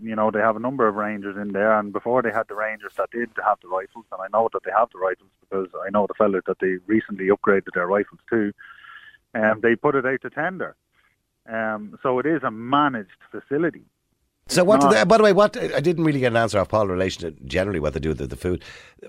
You 0.00 0.14
know, 0.16 0.30
they 0.30 0.40
have 0.40 0.56
a 0.56 0.60
number 0.60 0.86
of 0.86 0.96
rangers 0.96 1.36
in 1.36 1.52
there, 1.52 1.76
and 1.78 1.92
before 1.92 2.20
they 2.22 2.30
had 2.30 2.46
the 2.48 2.54
rangers 2.54 2.92
that 2.98 3.10
did 3.10 3.30
have 3.44 3.58
the 3.62 3.68
rifles, 3.68 4.04
and 4.12 4.20
I 4.20 4.26
know 4.36 4.48
that 4.52 4.62
they 4.64 4.70
have 4.76 4.90
the 4.92 4.98
rifles 4.98 5.30
because 5.40 5.68
I 5.86 5.90
know 5.90 6.06
the 6.06 6.14
fellas 6.14 6.42
that 6.46 6.58
they 6.60 6.76
recently 6.86 7.28
upgraded 7.28 7.72
their 7.74 7.86
rifles 7.86 8.20
too. 8.28 8.52
Um, 9.34 9.60
they 9.60 9.74
put 9.76 9.94
it 9.94 10.06
out 10.06 10.20
to 10.22 10.30
tender. 10.30 10.76
Um, 11.48 11.98
so 12.02 12.18
it 12.18 12.26
is 12.26 12.42
a 12.42 12.50
managed 12.50 13.10
facility. 13.30 13.84
So 14.48 14.62
what? 14.64 14.80
Do 14.80 14.86
not- 14.86 14.92
they, 14.94 15.04
by 15.04 15.16
the 15.16 15.22
way, 15.24 15.32
what 15.32 15.56
I 15.56 15.80
didn't 15.80 16.04
really 16.04 16.20
get 16.20 16.32
an 16.32 16.36
answer 16.36 16.58
off 16.58 16.68
Paul 16.68 16.82
in 16.82 16.88
relation 16.88 17.22
to 17.22 17.44
generally 17.46 17.80
what 17.80 17.94
they 17.94 18.00
do 18.00 18.10
with 18.10 18.28
the 18.30 18.36
food. 18.36 18.62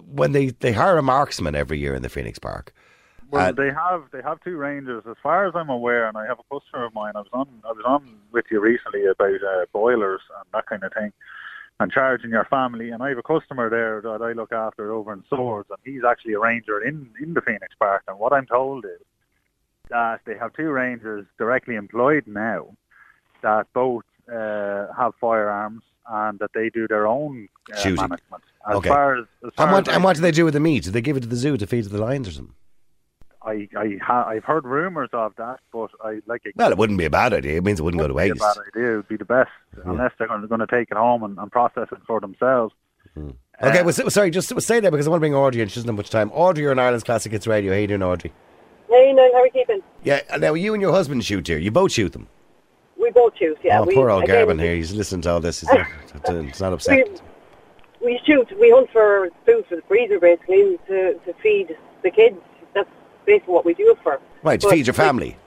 When 0.05 0.31
they 0.31 0.47
they 0.47 0.71
hire 0.73 0.97
a 0.97 1.01
marksman 1.03 1.55
every 1.55 1.77
year 1.77 1.93
in 1.93 2.01
the 2.01 2.09
Phoenix 2.09 2.39
Park. 2.39 2.73
Well, 3.31 3.49
Uh, 3.49 3.51
they 3.51 3.71
have 3.71 4.03
they 4.11 4.21
have 4.21 4.39
two 4.41 4.55
rangers, 4.55 5.03
as 5.09 5.17
far 5.21 5.45
as 5.47 5.53
I'm 5.55 5.69
aware, 5.69 6.07
and 6.07 6.15
I 6.17 6.25
have 6.25 6.39
a 6.39 6.59
customer 6.59 6.85
of 6.85 6.93
mine. 6.93 7.13
I 7.15 7.19
was 7.19 7.27
on 7.33 7.47
I 7.67 7.71
was 7.71 7.83
on 7.85 8.17
with 8.31 8.45
you 8.51 8.59
recently 8.61 9.05
about 9.05 9.43
uh, 9.43 9.65
boilers 9.73 10.21
and 10.37 10.45
that 10.53 10.67
kind 10.67 10.83
of 10.83 10.93
thing, 10.93 11.11
and 11.79 11.91
charging 11.91 12.29
your 12.31 12.45
family. 12.45 12.91
And 12.91 13.01
I 13.03 13.09
have 13.09 13.17
a 13.17 13.23
customer 13.23 13.69
there 13.69 13.99
that 14.01 14.21
I 14.21 14.31
look 14.33 14.51
after 14.53 14.91
over 14.93 15.11
in 15.11 15.23
Swords, 15.27 15.69
and 15.69 15.79
he's 15.83 16.03
actually 16.03 16.33
a 16.33 16.39
ranger 16.39 16.79
in 16.81 17.09
in 17.21 17.33
the 17.33 17.41
Phoenix 17.41 17.75
Park. 17.79 18.03
And 18.07 18.19
what 18.19 18.31
I'm 18.31 18.45
told 18.45 18.85
is 18.85 19.01
that 19.89 20.21
they 20.25 20.37
have 20.37 20.53
two 20.53 20.69
rangers 20.69 21.25
directly 21.37 21.75
employed 21.75 22.25
now 22.27 22.75
that 23.41 23.67
both 23.73 24.03
uh, 24.31 24.87
have 24.97 25.13
firearms 25.21 25.83
and 26.09 26.39
that 26.39 26.51
they 26.53 26.69
do 26.69 26.87
their 26.87 27.07
own 27.07 27.47
uh, 27.75 27.83
management. 27.89 28.21
As 28.67 28.75
Okay. 28.77 28.89
far 28.89 29.17
as, 29.17 29.25
as 29.45 29.51
far 29.55 29.65
And 29.67 29.73
what 29.73 29.87
as 29.87 29.95
and 29.95 30.03
what 30.03 30.15
do 30.15 30.21
they 30.21 30.31
do 30.31 30.45
with 30.45 30.53
the 30.55 30.59
meat? 30.59 30.83
Do 30.83 30.91
they 30.91 31.01
give 31.01 31.17
it 31.17 31.21
to 31.21 31.27
the 31.27 31.35
zoo 31.35 31.57
to 31.57 31.67
feed 31.67 31.83
to 31.83 31.89
the 31.89 31.99
lions 31.99 32.27
or 32.27 32.31
something? 32.31 32.55
I 33.43 33.67
I 33.77 33.97
ha- 34.01 34.25
I've 34.27 34.43
heard 34.43 34.65
rumours 34.65 35.09
of 35.13 35.33
that, 35.37 35.59
but 35.71 35.91
I 36.03 36.21
like 36.25 36.41
it. 36.45 36.53
Well, 36.55 36.71
it 36.71 36.77
wouldn't 36.79 36.97
be 36.97 37.05
a 37.05 37.11
bad 37.11 37.31
idea. 37.33 37.57
It 37.57 37.63
means 37.63 37.79
it 37.79 37.83
wouldn't 37.83 38.01
go 38.01 38.07
to 38.07 38.13
waste. 38.13 38.33
be 38.33 38.39
a 38.39 38.41
bad 38.41 38.57
idea. 38.75 38.93
It 38.93 38.95
would 38.97 39.07
be 39.07 39.17
the 39.17 39.25
best, 39.25 39.51
unless 39.83 40.13
they're 40.17 40.27
going 40.27 40.41
to, 40.41 40.47
going 40.47 40.61
to 40.61 40.67
take 40.67 40.89
it 40.89 40.97
home 40.97 41.21
and, 41.23 41.37
and 41.37 41.51
process 41.51 41.87
it 41.91 41.99
for 42.07 42.19
themselves. 42.19 42.73
Okay, 43.63 43.83
well, 43.83 43.93
sorry, 43.93 44.31
just 44.31 44.49
say 44.61 44.79
that 44.79 44.89
because 44.91 45.05
I 45.07 45.09
want 45.11 45.19
to 45.19 45.21
bring 45.21 45.35
Audrey 45.35 45.61
in. 45.61 45.67
She 45.67 45.75
doesn't 45.75 45.87
have 45.87 45.95
much 45.95 46.09
time. 46.09 46.31
Audrey, 46.33 46.63
you're 46.63 46.71
on 46.71 46.79
Ireland's 46.79 47.03
Classic 47.03 47.31
Hits 47.31 47.45
Radio. 47.47 47.71
How 47.71 47.77
you 47.77 47.87
doing, 47.87 48.01
Audrey? 48.03 48.33
Hey, 48.89 49.13
no, 49.13 49.29
how 49.33 49.39
are 49.39 49.43
we 49.43 49.49
keeping? 49.49 49.81
Yeah, 50.03 50.21
uh, 50.29 50.37
now 50.37 50.53
you 50.53 50.73
and 50.73 50.81
your 50.81 50.91
husband 50.91 51.23
shoot 51.25 51.47
here. 51.47 51.57
You 51.57 51.71
both 51.71 51.91
shoot 51.91 52.13
them. 52.13 52.27
We 52.99 53.11
both 53.11 53.37
shoot, 53.37 53.57
yeah. 53.63 53.79
oh, 53.79 53.83
we, 53.83 53.93
poor 53.93 54.09
old 54.09 54.23
Gerben 54.25 54.59
here. 54.59 54.75
He's 54.75 54.93
listening 54.93 55.21
to 55.21 55.31
all 55.31 55.39
this. 55.39 55.61
He's 55.61 55.69
not, 55.69 55.87
it's 56.13 56.59
not 56.59 56.71
uh, 56.71 56.75
upset. 56.75 57.21
We, 57.99 58.13
we 58.13 58.21
shoot, 58.25 58.47
we 58.59 58.71
hunt 58.71 58.89
for 58.91 59.29
food 59.45 59.65
for 59.67 59.75
the 59.75 59.81
freezer, 59.83 60.19
basically, 60.19 60.79
to, 60.87 61.13
to 61.25 61.33
feed 61.41 61.75
the 62.03 62.11
kids. 62.11 62.37
That's 62.73 62.89
basically 63.25 63.53
what 63.53 63.65
we 63.65 63.73
do 63.73 63.91
it 63.91 63.97
for. 64.01 64.19
Right, 64.43 64.59
to 64.61 64.67
But 64.67 64.73
feed 64.73 64.87
your 64.87 64.93
we- 64.93 64.97
family. 64.97 65.37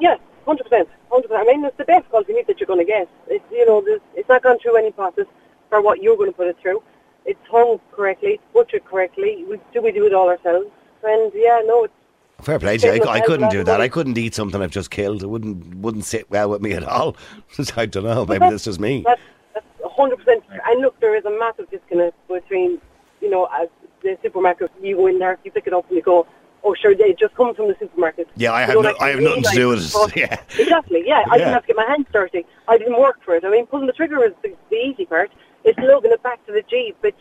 Yeah, 0.00 0.16
100%. 0.46 0.58
100%. 0.60 0.86
I 1.30 1.44
mean, 1.44 1.64
it's 1.64 1.76
the 1.76 1.84
best 1.84 2.08
quality 2.10 2.32
meat 2.32 2.46
that 2.48 2.58
you're 2.60 2.66
going 2.66 2.80
to 2.80 2.84
get. 2.84 3.08
It's, 3.28 3.44
you 3.50 3.64
know, 3.66 3.82
it's 4.14 4.28
not 4.28 4.42
gone 4.42 4.58
through 4.58 4.76
any 4.76 4.90
process 4.90 5.26
for 5.68 5.80
what 5.80 6.02
you're 6.02 6.16
going 6.16 6.30
to 6.30 6.36
put 6.36 6.48
it 6.48 6.56
through. 6.60 6.82
It's 7.24 7.40
hung 7.50 7.80
correctly, 7.92 8.40
butchered 8.52 8.84
correctly. 8.84 9.44
We 9.48 9.60
do, 9.72 9.82
we 9.82 9.92
do 9.92 10.06
it 10.06 10.14
all 10.14 10.28
ourselves. 10.28 10.66
And 11.02 11.32
yeah, 11.34 11.60
no, 11.64 11.84
it's 11.84 11.94
Fair 12.42 12.58
play 12.58 12.76
to 12.78 12.94
you. 12.96 13.02
I, 13.04 13.14
I 13.14 13.20
couldn't 13.20 13.50
do 13.50 13.64
that. 13.64 13.80
I 13.80 13.88
couldn't 13.88 14.16
eat 14.18 14.34
something 14.34 14.60
I've 14.60 14.70
just 14.70 14.90
killed. 14.90 15.22
It 15.22 15.26
wouldn't 15.26 15.76
wouldn't 15.76 16.04
sit 16.04 16.30
well 16.30 16.50
with 16.50 16.60
me 16.62 16.72
at 16.72 16.84
all. 16.84 17.16
I 17.76 17.86
don't 17.86 18.04
know. 18.04 18.26
Maybe 18.26 18.48
that's 18.50 18.64
just 18.64 18.78
me. 18.78 19.02
That's 19.06 19.20
that's 19.54 19.66
a 19.84 19.88
hundred 19.88 20.18
percent. 20.18 20.44
And 20.66 20.80
look, 20.82 20.98
there 21.00 21.16
is 21.16 21.24
a 21.24 21.30
massive 21.38 21.70
disconnect 21.70 22.14
between, 22.28 22.80
you 23.20 23.30
know, 23.30 23.48
as 23.58 23.68
the 24.02 24.18
supermarket. 24.22 24.70
You 24.82 24.96
go 24.96 25.06
in 25.06 25.18
there, 25.18 25.38
you 25.44 25.50
pick 25.50 25.66
it 25.66 25.72
up, 25.72 25.88
and 25.88 25.96
you 25.96 26.02
go, 26.02 26.26
"Oh, 26.62 26.74
sure, 26.74 26.92
it 26.92 27.18
just 27.18 27.34
comes 27.36 27.56
from 27.56 27.68
the 27.68 27.76
supermarket." 27.80 28.28
Yeah, 28.36 28.52
I 28.52 28.62
have 28.62 28.74
no- 28.82 28.94
I 29.00 29.08
have 29.08 29.20
nothing 29.20 29.42
to 29.42 29.50
do 29.54 29.68
with 29.68 29.94
it. 29.96 30.16
Yeah. 30.16 30.38
exactly. 30.58 31.02
Yeah, 31.06 31.24
I 31.30 31.36
Yeah. 31.36 31.38
didn't 31.38 31.52
have 31.54 31.62
to 31.62 31.66
get 31.68 31.76
my 31.76 31.86
hands 31.86 32.06
dirty. 32.12 32.44
I 32.68 32.76
didn't 32.76 33.00
work 33.00 33.18
for 33.24 33.34
it. 33.34 33.44
I 33.44 33.50
mean, 33.50 33.66
pulling 33.66 33.86
the 33.86 33.92
trigger 33.94 34.22
is 34.24 34.32
the, 34.42 34.54
the 34.70 34.76
easy 34.76 35.06
part. 35.06 35.30
It's 35.64 35.78
lugging 35.78 36.12
it 36.12 36.22
back 36.22 36.44
to 36.46 36.52
the 36.52 36.62
jeep. 36.68 36.96
It's 37.02 37.16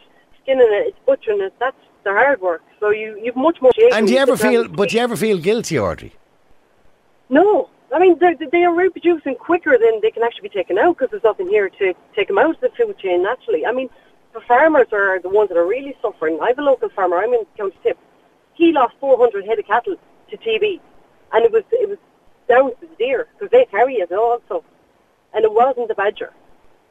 skinning 0.45 0.67
it. 0.69 0.87
It's 0.89 0.99
butchering 1.05 1.41
it. 1.41 1.53
That's 1.59 1.75
the 2.03 2.11
hard 2.11 2.39
work. 2.39 2.63
So 2.79 2.89
you 2.89 3.19
you've 3.21 3.35
much 3.35 3.61
more. 3.61 3.71
And 3.93 4.07
do 4.07 4.13
you 4.13 4.19
ever 4.19 4.37
feel? 4.37 4.67
But 4.67 4.89
do 4.89 4.97
you 4.97 5.03
ever 5.03 5.17
feel 5.17 5.37
guilty, 5.37 5.77
Audrey? 5.79 6.13
No. 7.29 7.69
I 7.93 7.99
mean, 7.99 8.17
they're, 8.19 8.35
they 8.51 8.63
are 8.63 8.73
reproducing 8.73 9.35
quicker 9.35 9.77
than 9.77 10.01
they 10.01 10.11
can 10.11 10.23
actually 10.23 10.49
be 10.49 10.55
taken 10.59 10.77
out 10.77 10.97
because 10.97 11.11
there's 11.11 11.23
nothing 11.23 11.47
here 11.47 11.69
to 11.69 11.93
take 12.15 12.27
them 12.27 12.37
out 12.37 12.55
of 12.55 12.61
the 12.61 12.69
food 12.77 12.97
chain 12.97 13.23
naturally. 13.23 13.65
I 13.65 13.71
mean, 13.71 13.89
the 14.33 14.41
farmers 14.41 14.87
are 14.91 15.19
the 15.19 15.29
ones 15.29 15.49
that 15.49 15.57
are 15.57 15.65
really 15.65 15.95
suffering. 16.01 16.39
I 16.41 16.47
have 16.47 16.59
a 16.59 16.63
local 16.63 16.89
farmer. 16.89 17.17
I'm 17.17 17.33
in 17.33 17.45
County 17.57 17.77
Tip. 17.83 17.97
He 18.55 18.71
lost 18.73 18.95
400 18.99 19.45
head 19.45 19.59
of 19.59 19.65
cattle 19.65 19.95
to 20.29 20.37
TB, 20.37 20.79
and 21.33 21.45
it 21.45 21.51
was 21.51 21.63
it 21.71 21.87
was 21.87 21.97
down 22.49 22.71
to 22.71 22.87
the 22.87 22.95
deer 22.97 23.27
because 23.33 23.51
they 23.51 23.65
carry 23.65 23.95
it 23.95 24.11
also, 24.11 24.63
and 25.33 25.45
it 25.45 25.53
wasn't 25.53 25.87
the 25.87 25.95
badger. 25.95 26.33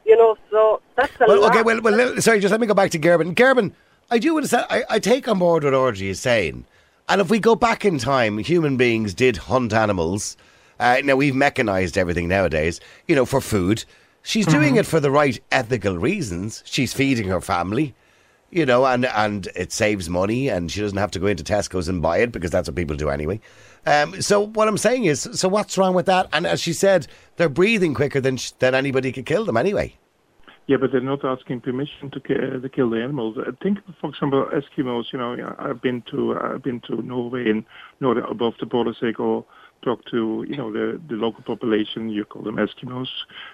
You 0.05 0.15
know, 0.17 0.37
so 0.51 0.81
that's 0.95 1.11
a 1.19 1.25
Well, 1.27 1.41
lot. 1.41 1.51
okay, 1.51 1.63
well, 1.63 1.81
well, 1.81 1.93
let- 1.93 2.23
sorry, 2.23 2.39
just 2.39 2.51
let 2.51 2.61
me 2.61 2.67
go 2.67 2.73
back 2.73 2.91
to 2.91 2.99
Gerben. 2.99 3.33
Gerben, 3.33 3.71
I 4.11 4.19
do 4.19 4.35
understand. 4.35 4.67
I, 4.69 4.83
I 4.89 4.99
take 4.99 5.27
on 5.27 5.39
board 5.39 5.63
what 5.63 5.73
Audrey 5.73 6.09
is 6.09 6.19
saying. 6.19 6.65
And 7.09 7.21
if 7.21 7.29
we 7.29 7.39
go 7.39 7.55
back 7.55 7.85
in 7.85 7.97
time, 7.97 8.37
human 8.37 8.77
beings 8.77 9.13
did 9.13 9.37
hunt 9.37 9.73
animals. 9.73 10.37
Uh, 10.79 10.97
now, 11.03 11.15
we've 11.15 11.35
mechanized 11.35 11.97
everything 11.97 12.27
nowadays, 12.27 12.79
you 13.07 13.15
know, 13.15 13.25
for 13.25 13.41
food. 13.41 13.85
She's 14.23 14.45
doing 14.47 14.75
it 14.75 14.85
for 14.87 14.99
the 14.99 15.11
right 15.11 15.39
ethical 15.51 15.97
reasons. 15.97 16.63
She's 16.65 16.93
feeding 16.93 17.27
her 17.27 17.41
family, 17.41 17.93
you 18.55 18.65
know, 18.65 18.85
and, 18.85 19.05
and 19.05 19.49
it 19.53 19.73
saves 19.73 20.09
money 20.09 20.47
and 20.47 20.71
she 20.71 20.79
doesn't 20.79 20.97
have 20.97 21.11
to 21.11 21.19
go 21.19 21.27
into 21.27 21.43
Tesco's 21.43 21.89
and 21.89 22.01
buy 22.01 22.19
it 22.19 22.31
because 22.31 22.51
that's 22.51 22.69
what 22.69 22.75
people 22.75 22.95
do 22.95 23.09
anyway. 23.09 23.41
Um, 23.85 24.21
so 24.21 24.47
what 24.47 24.69
I'm 24.69 24.77
saying 24.77 25.05
is, 25.05 25.27
so 25.33 25.49
what's 25.49 25.77
wrong 25.77 25.93
with 25.93 26.05
that? 26.05 26.29
And 26.31 26.47
as 26.47 26.61
she 26.61 26.71
said, 26.71 27.05
they're 27.35 27.49
breathing 27.49 27.93
quicker 27.93 28.21
than, 28.21 28.37
sh- 28.37 28.51
than 28.59 28.73
anybody 28.73 29.11
could 29.11 29.25
kill 29.25 29.43
them 29.43 29.57
anyway. 29.57 29.97
Yeah, 30.67 30.77
but 30.77 30.93
they're 30.93 31.01
not 31.01 31.25
asking 31.25 31.61
permission 31.61 32.09
to, 32.11 32.19
ki- 32.21 32.33
uh, 32.33 32.59
to 32.59 32.69
kill 32.69 32.89
the 32.89 33.03
animals. 33.03 33.37
I 33.37 33.51
think, 33.61 33.79
for 33.99 34.09
example, 34.09 34.49
Eskimos. 34.51 35.11
You 35.11 35.19
know, 35.19 35.55
I've 35.59 35.81
been 35.81 36.01
to 36.09 36.35
I've 36.35 36.63
been 36.63 36.79
to 36.87 37.01
Norway 37.03 37.49
and 37.51 37.65
north 37.99 38.17
above 38.27 38.55
the. 38.59 38.95
They 38.99 39.11
go 39.11 39.45
talk 39.81 40.03
to 40.11 40.45
you 40.47 40.55
know 40.57 40.71
the 40.71 40.99
the 41.07 41.15
local 41.15 41.43
population. 41.43 42.09
You 42.09 42.25
call 42.25 42.41
them 42.41 42.55
Eskimos. 42.57 43.07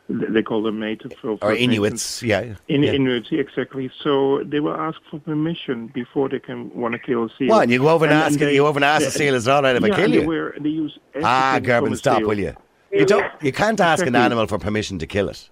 They 0.10 0.25
they 0.27 0.43
call 0.43 0.63
them 0.63 0.79
native 0.79 1.13
or, 1.23 1.38
Or 1.41 1.53
Inuits, 1.53 2.23
yeah. 2.23 2.55
In, 2.67 2.84
yeah. 2.84 2.93
Inuits, 2.93 3.29
exactly. 3.31 3.91
So 4.03 4.43
they 4.45 4.60
will 4.60 4.75
ask 4.75 4.99
for 5.10 5.19
permission 5.19 5.88
before 5.88 6.29
they 6.29 6.39
can 6.39 6.73
want 6.73 6.93
to 6.93 6.99
kill 6.99 7.25
a 7.25 7.29
seal. 7.38 7.60
And 7.60 7.71
you 7.71 7.79
go 7.79 7.89
over 7.89 8.05
and, 8.05 8.13
ask 8.13 8.39
they- 8.39 8.47
it, 8.51 8.53
you 8.55 8.65
over 8.65 8.77
and 8.77 8.86
ask 8.86 9.05
the 9.05 9.12
they- 9.12 9.25
seal, 9.25 9.36
is 9.36 9.47
all 9.47 9.62
right 9.63 9.75
if 9.75 9.84
I 9.84 9.88
yeah, 9.88 9.95
kill 9.95 10.05
and 10.05 10.13
you? 10.13 10.51
They, 10.55 10.60
they 10.60 10.69
use 10.69 10.97
Ah, 11.23 11.60
Gerben, 11.62 11.95
stop, 11.97 12.19
seal. 12.19 12.27
will 12.27 12.39
you? 12.39 12.55
You 12.91 13.05
don't. 13.05 13.25
You 13.41 13.51
can't 13.51 13.79
ask 13.79 14.05
an 14.05 14.15
animal 14.15 14.47
for 14.47 14.57
permission 14.60 14.99
to 14.99 15.07
kill 15.07 15.29
it. 15.29 15.49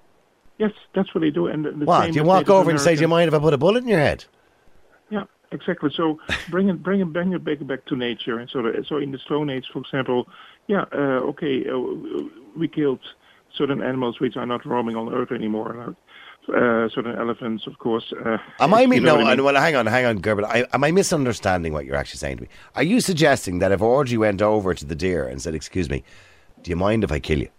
Yes, 0.58 0.72
that's 0.94 1.14
what 1.16 1.22
they 1.22 1.30
do. 1.30 1.48
And 1.48 1.64
the, 1.66 1.72
What? 1.86 2.06
same 2.06 2.14
You 2.16 2.24
walk 2.24 2.50
over 2.50 2.70
and 2.70 2.80
say, 2.80 2.96
"Do 2.96 3.02
you 3.02 3.08
mind 3.08 3.30
if 3.30 3.34
I 3.34 3.40
put 3.40 3.54
a 3.54 3.58
bullet 3.58 3.82
in 3.84 3.88
your 3.88 4.00
head?" 4.00 4.26
Yeah, 5.10 5.24
exactly. 5.54 5.90
So 5.96 6.20
bring 6.50 6.68
it, 6.68 6.84
bring 6.84 7.00
it, 7.00 7.14
bring 7.14 7.32
it 7.32 7.44
back 7.46 7.66
back 7.66 7.86
to 7.86 7.96
nature. 7.96 8.40
And 8.40 8.50
so, 8.50 8.62
the, 8.62 8.84
so 8.88 8.98
in 8.98 9.12
the 9.12 9.18
Stone 9.20 9.50
Age, 9.50 9.68
for 9.72 9.80
example, 9.80 10.28
yeah, 10.70 10.86
uh, 10.94 11.20
okay, 11.32 11.66
uh, 11.68 11.78
we 12.56 12.68
killed 12.68 13.00
certain 13.58 13.82
animals 13.82 14.20
which 14.20 14.38
are 14.38 14.46
not 14.46 14.64
roaming 14.66 14.96
on 14.96 15.12
Earth 15.12 15.32
anymore. 15.32 15.96
Uh, 16.48 16.88
certain 16.94 17.16
elephants, 17.16 17.66
of 17.66 17.80
course. 17.80 18.14
Uh, 18.24 18.38
Am 18.60 18.74
I? 18.76 18.82
you 18.82 19.00
know 19.00 19.16
no, 19.16 19.26
I 19.28 19.32
and 19.32 19.40
mean? 19.40 19.46
well, 19.46 19.56
hang 19.56 19.76
on, 19.76 19.88
hang 19.88 20.06
on, 20.06 20.20
Gerben. 20.20 20.46
I, 20.46 20.66
am 20.72 20.84
I 20.84 20.92
misunderstanding 20.92 21.74
what 21.74 21.86
you're 21.86 21.96
actually 21.96 22.20
saying 22.20 22.38
to 22.38 22.44
me? 22.44 22.50
Are 22.76 22.84
you 22.84 23.02
suggesting 23.02 23.60
that 23.60 23.72
if 23.72 23.82
Audrey 23.82 24.18
went 24.18 24.42
over 24.44 24.76
to 24.76 24.86
the 24.86 24.96
deer 24.96 25.28
and 25.28 25.42
said, 25.42 25.56
"Excuse 25.56 25.90
me, 25.90 26.04
do 26.62 26.70
you 26.70 26.76
mind 26.76 27.04
if 27.04 27.12
I 27.12 27.20
kill 27.20 27.40
you?" 27.40 27.50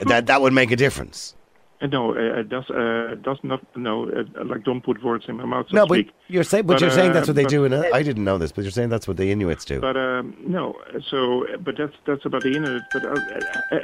that 0.00 0.26
that 0.26 0.42
would 0.42 0.52
make 0.52 0.70
a 0.70 0.76
difference? 0.76 1.34
Uh, 1.80 1.86
no, 1.88 2.14
uh, 2.14 2.40
it 2.40 2.48
does 2.48 2.68
uh, 2.70 3.16
does 3.22 3.38
not. 3.42 3.60
No, 3.76 4.08
uh, 4.08 4.44
like 4.44 4.64
don't 4.64 4.82
put 4.82 5.02
words 5.04 5.26
in 5.28 5.36
my 5.36 5.44
mouth. 5.44 5.66
So 5.68 5.76
no, 5.76 5.86
but 5.86 5.96
speak. 5.96 6.12
you're 6.28 6.42
saying, 6.42 6.66
but, 6.66 6.74
But, 6.74 6.80
you're 6.80 6.90
saying 6.90 7.10
uh, 7.10 7.14
that's 7.14 7.28
what 7.28 7.36
they 7.36 7.42
but- 7.42 7.50
do. 7.50 7.64
In 7.64 7.74
I 7.74 8.02
didn't 8.02 8.24
know 8.24 8.38
this, 8.38 8.50
but 8.50 8.64
you're 8.64 8.70
saying 8.70 8.88
that's 8.88 9.06
what 9.06 9.18
the 9.18 9.30
Inuits 9.30 9.64
do. 9.66 9.80
But 9.80 9.96
um, 9.96 10.34
no, 10.46 10.74
so 11.10 11.46
but 11.60 11.76
that's 11.76 11.92
that's 12.06 12.24
about 12.24 12.42
the 12.42 12.56
Inuit. 12.56 12.82
But 12.92 13.04
uh, 13.04 13.14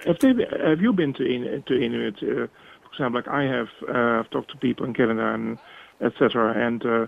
have 0.07 0.19
they 0.21 0.47
have 0.67 0.81
you 0.81 0.93
been 0.95 1.13
to 1.15 1.25
in, 1.25 1.63
to 1.67 1.75
Inuit? 1.79 2.17
Uh, 2.23 2.47
for 2.83 2.93
example, 2.93 3.21
like 3.21 3.29
I 3.29 3.43
have. 3.45 3.69
Uh, 3.87 4.21
I've 4.21 4.31
talked 4.31 4.51
to 4.53 4.57
people 4.57 4.87
in 4.87 4.95
Canada 4.95 5.35
and 5.35 5.59
etc. 6.01 6.55
And 6.57 6.87
uh, 6.87 7.07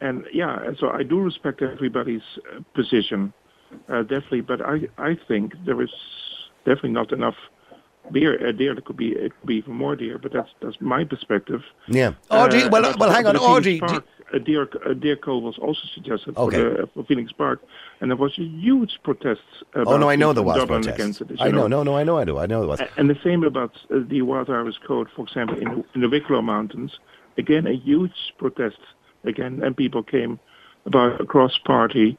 and 0.00 0.24
yeah, 0.32 0.72
so 0.80 0.90
I 0.90 1.04
do 1.04 1.20
respect 1.20 1.62
everybody's 1.62 2.22
position, 2.74 3.32
uh, 3.88 4.02
definitely. 4.02 4.40
But 4.40 4.62
I 4.62 4.88
I 4.98 5.16
think 5.28 5.54
there 5.64 5.80
is 5.80 5.92
definitely 6.64 6.90
not 6.90 7.12
enough 7.12 7.36
deer. 8.12 8.48
Uh, 8.48 8.52
deer 8.52 8.74
there 8.74 8.82
could 8.82 8.96
be 8.96 9.08
it 9.12 9.32
could 9.38 9.46
be 9.46 9.56
even 9.56 9.74
more 9.74 9.96
deer. 9.96 10.18
But 10.18 10.32
that's 10.32 10.50
that's 10.60 10.80
my 10.80 11.04
perspective. 11.04 11.62
yeah. 11.88 12.12
Audrey, 12.30 12.62
Uh, 12.64 12.68
well, 12.70 12.94
well, 12.98 13.10
hang 13.10 13.26
on, 13.26 13.36
for 13.36 13.42
Audrey. 13.42 13.80
do- 13.80 13.86
Park, 13.86 14.04
a 14.32 14.38
deer 14.38 14.68
a 14.86 14.94
deer 14.94 15.16
call 15.16 15.42
was 15.42 15.56
also 15.58 15.80
suggested 15.94 16.36
Okay. 16.36 16.56
for, 16.56 16.70
the, 16.70 16.86
for 16.94 17.04
Phoenix 17.04 17.32
Park, 17.32 17.60
and 18.00 18.10
there 18.10 18.16
was 18.16 18.36
a 18.38 18.42
huge 18.42 18.98
protest. 19.04 19.42
About 19.74 19.86
oh 19.94 19.96
no, 19.96 20.08
I 20.10 20.16
know 20.16 20.30
it 20.30 20.34
there 20.34 20.42
was 20.42 20.56
Dublin 20.56 20.82
protests. 20.82 20.98
against 21.00 21.20
it. 21.22 21.40
I 21.40 21.46
you 21.46 21.52
know, 21.52 21.66
no, 21.66 21.82
no, 21.82 21.96
I 21.96 22.04
know, 22.04 22.18
I 22.18 22.24
do, 22.24 22.38
I 22.38 22.46
know 22.46 22.60
there 22.60 22.68
was. 22.68 22.80
And 22.96 23.08
the 23.08 23.18
same 23.22 23.44
about 23.44 23.72
uh, 23.90 24.00
the 24.08 24.22
Wild 24.22 24.50
Irish 24.50 24.78
Code, 24.86 25.08
for 25.14 25.22
example, 25.24 25.56
in, 25.58 25.84
in 25.94 26.00
the 26.00 26.08
Wicklow 26.08 26.42
Mountains. 26.42 26.98
Again, 27.38 27.66
a 27.66 27.72
huge 27.72 28.34
protest 28.38 28.78
again, 29.24 29.62
and 29.62 29.76
people 29.76 30.02
came 30.02 30.38
about 30.86 31.20
across 31.20 31.56
party 31.58 32.16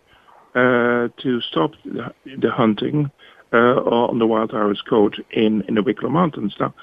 uh, 0.55 1.09
to 1.17 1.41
stop 1.41 1.71
the, 1.83 2.13
the 2.37 2.51
hunting 2.51 2.97
uh, 3.05 3.09
Uh, 3.53 3.79
on 4.10 4.19
the 4.19 4.27
Wild 4.27 4.53
Irish 4.53 4.81
Code 4.81 5.23
in, 5.31 5.62
in 5.67 5.75
the 5.75 5.84
Wicklow 5.84 6.10
Mountains. 6.10 6.55
Now, 6.60 6.73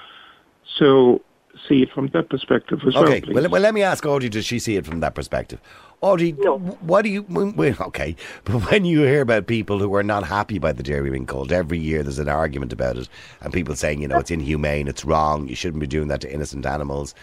so 0.77 1.21
see 1.67 1.83
it 1.83 1.91
from 1.91 2.07
that 2.07 2.29
perspective 2.29 2.79
as 2.87 2.95
well, 2.95 3.03
Okay, 3.03 3.21
well, 3.31 3.47
well, 3.49 3.61
let 3.61 3.73
me 3.75 3.83
ask 3.83 4.03
Audrey, 4.05 4.27
does 4.29 4.45
she 4.45 4.57
see 4.57 4.75
it 4.75 4.85
from 4.85 4.99
that 5.01 5.13
perspective? 5.13 5.59
Audrey, 6.01 6.31
No. 6.31 6.57
w- 6.57 6.77
what 6.81 7.03
do 7.03 7.09
you, 7.09 7.21
when, 7.23 7.55
when- 7.55 7.77
okay, 7.79 8.15
but 8.45 8.71
when 8.71 8.85
you 8.85 9.01
hear 9.01 9.21
about 9.21 9.45
people 9.45 9.77
who 9.77 9.93
are 9.93 10.01
not 10.03 10.23
happy 10.23 10.57
by 10.57 10.71
the 10.71 10.81
dairy 10.81 11.11
being 11.11 11.27
culled, 11.27 11.51
every 11.51 11.77
year 11.77 12.01
there's 12.01 12.17
an 12.17 12.29
argument 12.29 12.73
about 12.73 12.97
it, 12.97 13.07
and 13.41 13.53
people 13.53 13.75
saying, 13.75 14.01
you 14.01 14.07
know, 14.07 14.17
it's 14.17 14.31
inhumane, 14.31 14.87
it's 14.87 15.05
wrong, 15.05 15.47
you 15.47 15.55
shouldn't 15.55 15.81
be 15.81 15.87
doing 15.87 16.07
that 16.07 16.21
to 16.21 16.33
innocent 16.33 16.65
animals. 16.65 17.13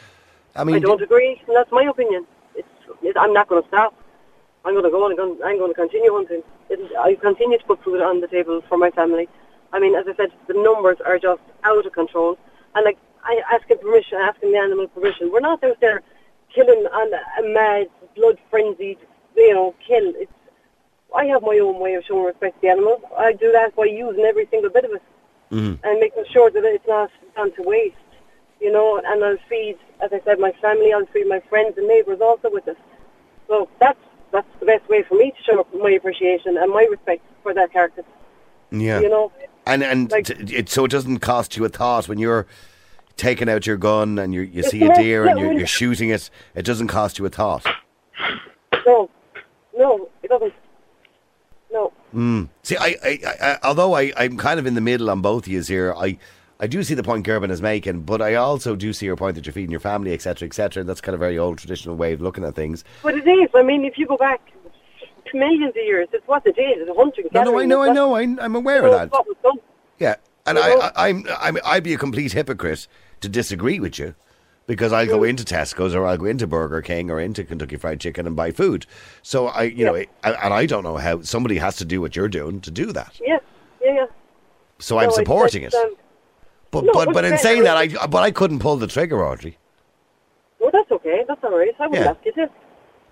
I 0.54 0.62
mean, 0.64 0.76
I 0.76 0.78
don't 0.80 1.02
agree, 1.02 1.40
that's 1.52 1.72
my 1.72 1.84
opinion. 1.84 2.24
It's, 2.54 2.68
it, 3.02 3.16
I'm 3.16 3.32
not 3.32 3.48
going 3.48 3.62
to 3.62 3.68
stop. 3.68 3.94
I'm 4.64 4.74
going 4.74 4.84
to 4.84 4.90
go 4.90 5.04
on. 5.06 5.18
I'm 5.18 5.42
I'm 5.42 5.58
going 5.58 5.70
to 5.70 5.74
continue 5.74 6.12
hunting. 6.12 6.42
I 7.00 7.14
continue 7.20 7.58
to 7.58 7.64
put 7.64 7.82
food 7.82 8.00
on 8.00 8.20
the 8.20 8.28
table 8.28 8.62
for 8.68 8.78
my 8.78 8.90
family. 8.90 9.28
I 9.72 9.78
mean, 9.78 9.94
as 9.94 10.06
I 10.08 10.14
said, 10.16 10.32
the 10.46 10.54
numbers 10.54 10.98
are 11.04 11.18
just 11.18 11.42
out 11.64 11.86
of 11.86 11.92
control. 11.92 12.38
And 12.74 12.84
like, 12.84 12.98
I 13.24 13.42
asking 13.52 13.78
permission, 13.78 14.18
asking 14.18 14.52
the 14.52 14.58
animal 14.58 14.88
permission. 14.88 15.30
We're 15.32 15.40
not 15.40 15.62
out 15.62 15.80
there 15.80 16.02
killing 16.54 16.86
on 16.86 17.12
a 17.12 17.54
mad, 17.54 17.88
blood 18.16 18.38
frenzied, 18.50 18.98
you 19.36 19.54
know, 19.54 19.74
kill. 19.86 20.12
It's. 20.16 20.32
I 21.14 21.24
have 21.26 21.42
my 21.42 21.58
own 21.58 21.80
way 21.80 21.94
of 21.94 22.04
showing 22.04 22.24
respect 22.24 22.56
to 22.56 22.60
the 22.62 22.68
animals. 22.68 23.02
I 23.18 23.32
do 23.32 23.50
that 23.50 23.74
by 23.74 23.86
using 23.86 24.24
every 24.24 24.46
single 24.48 24.70
bit 24.70 24.84
of 24.84 24.92
it 24.92 25.02
mm-hmm. 25.50 25.84
and 25.84 25.98
making 25.98 26.24
sure 26.30 26.52
that 26.52 26.64
it's 26.64 26.86
not 26.86 27.10
gone 27.34 27.52
to 27.56 27.62
waste 27.62 27.96
you 28.60 28.70
know, 28.70 29.00
and 29.04 29.24
I'll 29.24 29.38
feed, 29.48 29.78
as 30.00 30.12
I 30.12 30.20
said, 30.24 30.38
my 30.38 30.52
family, 30.60 30.92
I'll 30.92 31.06
feed 31.06 31.26
my 31.26 31.40
friends 31.48 31.76
and 31.78 31.88
neighbours 31.88 32.20
also 32.20 32.50
with 32.50 32.68
it. 32.68 32.76
So 33.48 33.68
that's 33.80 33.98
that's 34.32 34.46
the 34.60 34.66
best 34.66 34.88
way 34.88 35.02
for 35.02 35.14
me 35.16 35.32
to 35.32 35.42
show 35.42 35.60
up 35.60 35.68
my 35.74 35.90
appreciation 35.90 36.56
and 36.56 36.72
my 36.72 36.84
respect 36.90 37.22
for 37.42 37.54
that 37.54 37.72
character. 37.72 38.04
yeah. 38.70 39.00
You 39.00 39.08
know, 39.08 39.32
and 39.66 39.82
and 39.82 40.10
like- 40.10 40.30
it, 40.30 40.68
so 40.68 40.84
it 40.84 40.90
doesn't 40.90 41.18
cost 41.18 41.56
you 41.56 41.64
a 41.64 41.68
thought 41.68 42.08
when 42.08 42.18
you're 42.18 42.46
taking 43.16 43.48
out 43.48 43.66
your 43.66 43.76
gun 43.76 44.18
and 44.18 44.32
you 44.32 44.40
you 44.42 44.62
see 44.62 44.82
a 44.82 44.94
deer 44.94 45.26
and 45.26 45.38
you're, 45.38 45.52
you're 45.52 45.66
shooting 45.66 46.08
it, 46.10 46.30
it 46.54 46.64
doesn't 46.64 46.88
cost 46.88 47.18
you 47.18 47.26
a 47.26 47.28
thought. 47.30 47.66
no, 48.86 49.10
no, 49.76 50.08
it 50.22 50.28
doesn't. 50.28 50.54
No, 51.72 51.92
hmm. 52.12 52.44
See, 52.62 52.76
I, 52.76 52.96
I, 53.04 53.18
I 53.40 53.58
although 53.62 53.94
I, 53.94 54.12
I'm 54.16 54.36
kind 54.36 54.58
of 54.58 54.66
in 54.66 54.74
the 54.74 54.80
middle 54.80 55.08
on 55.10 55.20
both 55.20 55.44
of 55.46 55.52
you 55.52 55.60
here, 55.62 55.94
I, 55.96 56.18
I 56.60 56.66
do 56.66 56.82
see 56.82 56.94
the 56.94 57.02
point 57.02 57.26
Gerben 57.26 57.50
is 57.50 57.62
making, 57.62 58.02
but 58.02 58.20
I 58.20 58.34
also 58.34 58.76
do 58.76 58.92
see 58.92 59.06
your 59.06 59.16
point 59.16 59.34
that 59.36 59.46
you're 59.46 59.52
feeding 59.52 59.70
your 59.70 59.80
family, 59.80 60.12
etc., 60.12 60.46
etc. 60.46 60.84
That's 60.84 61.00
kind 61.00 61.14
of 61.14 61.20
a 61.20 61.24
very 61.24 61.38
old 61.38 61.56
traditional 61.58 61.96
way 61.96 62.12
of 62.12 62.20
looking 62.20 62.44
at 62.44 62.54
things. 62.54 62.84
but 63.02 63.14
it 63.14 63.26
is. 63.26 63.48
I 63.54 63.62
mean, 63.62 63.84
if 63.84 63.96
you 63.96 64.06
go 64.06 64.16
back 64.18 64.40
millions 65.32 65.70
of 65.70 65.76
years, 65.76 66.08
it's 66.12 66.26
what 66.28 66.44
it 66.44 66.58
is. 66.58 66.86
It's 66.88 66.96
hunting. 66.96 67.26
No, 67.32 67.42
no, 67.44 67.58
I 67.58 67.64
know, 67.64 67.82
I 67.82 67.92
know, 67.92 68.14
I, 68.14 68.22
I'm 68.44 68.54
aware 68.56 68.84
of 68.84 68.92
that. 68.92 69.10
what 69.10 69.26
was 69.26 69.36
done. 69.42 69.58
Yeah, 69.98 70.16
and 70.46 70.58
You 70.58 70.64
I, 70.64 70.68
know? 70.68 70.80
I, 70.80 71.08
I'm, 71.08 71.24
I'm, 71.40 71.58
I'd 71.64 71.82
be 71.84 71.94
a 71.94 71.98
complete 71.98 72.32
hypocrite 72.32 72.86
to 73.20 73.28
disagree 73.28 73.80
with 73.80 73.98
you 73.98 74.14
because 74.66 74.92
I'll 74.92 75.06
go 75.06 75.22
into 75.24 75.44
Tesco's 75.44 75.94
or 75.94 76.06
I'll 76.06 76.16
go 76.18 76.26
into 76.26 76.46
Burger 76.46 76.82
King 76.82 77.10
or 77.10 77.20
into 77.20 77.42
Kentucky 77.44 77.76
Fried 77.76 78.00
Chicken 78.00 78.26
and 78.26 78.34
buy 78.36 78.50
food. 78.50 78.86
So 79.22 79.48
I, 79.48 79.62
you 79.64 79.84
know, 79.84 79.94
Yeah. 79.94 80.04
I, 80.24 80.32
and 80.32 80.54
I 80.54 80.66
don't 80.66 80.82
know 80.84 80.96
how 80.96 81.22
somebody 81.22 81.56
has 81.58 81.76
to 81.76 81.84
do 81.84 82.00
what 82.00 82.16
you're 82.16 82.28
doing 82.28 82.60
to 82.62 82.70
do 82.70 82.92
that. 82.92 83.18
Yeah, 83.24 83.38
yeah, 83.82 83.94
yeah. 83.94 84.06
So 84.78 84.96
No, 84.96 85.02
I'm 85.02 85.10
supporting 85.12 85.62
it. 85.62 85.74
um, 85.74 85.94
But, 86.70 86.84
no, 86.84 86.92
but, 86.92 87.12
but 87.12 87.24
in 87.24 87.36
saying 87.38 87.64
that, 87.64 87.76
I, 87.76 88.06
but 88.06 88.22
I 88.22 88.30
couldn't 88.30 88.60
pull 88.60 88.76
the 88.76 88.86
trigger, 88.86 89.26
Audrey. 89.26 89.58
well, 90.60 90.70
that's 90.72 90.90
okay. 90.92 91.24
That's 91.26 91.42
all 91.42 91.56
right. 91.58 91.74
I 91.80 91.88
Yeah. 91.92 92.10
ask 92.10 92.20
you 92.24 92.32
to. 92.32 92.50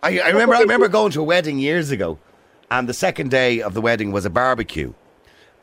I, 0.03 0.21
I 0.21 0.29
remember 0.29 0.55
I 0.55 0.61
remember 0.61 0.87
going 0.88 1.11
to 1.12 1.21
a 1.21 1.25
wedding 1.25 1.59
years 1.59 1.90
ago, 1.90 2.18
and 2.71 2.88
the 2.88 2.94
second 2.94 3.31
day 3.33 3.61
of 3.61 3.75
the 3.75 3.81
wedding 3.81 4.12
was 4.12 4.25
a 4.25 4.31
barbecue, 4.31 4.92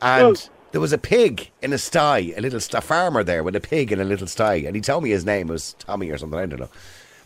and 0.02 0.34
Mm. 0.36 0.48
there 0.72 0.80
was 0.80 0.92
a 0.92 0.98
pig 0.98 1.50
in 1.62 1.72
a 1.72 1.78
sty, 1.78 2.34
a 2.36 2.40
little 2.42 2.60
st- 2.60 2.84
farmer 2.84 3.24
there 3.24 3.42
with 3.42 3.56
a 3.56 3.60
pig 3.60 3.92
in 3.92 4.00
a 4.00 4.04
little 4.04 4.26
sty, 4.26 4.56
and 4.56 4.76
he 4.76 4.82
told 4.82 5.04
me 5.04 5.10
his 5.10 5.24
name 5.24 5.46
was 5.46 5.74
Tommy 5.78 6.10
or 6.10 6.18
something 6.18 6.38
I 6.38 6.44
don't 6.44 6.60
know, 6.60 6.68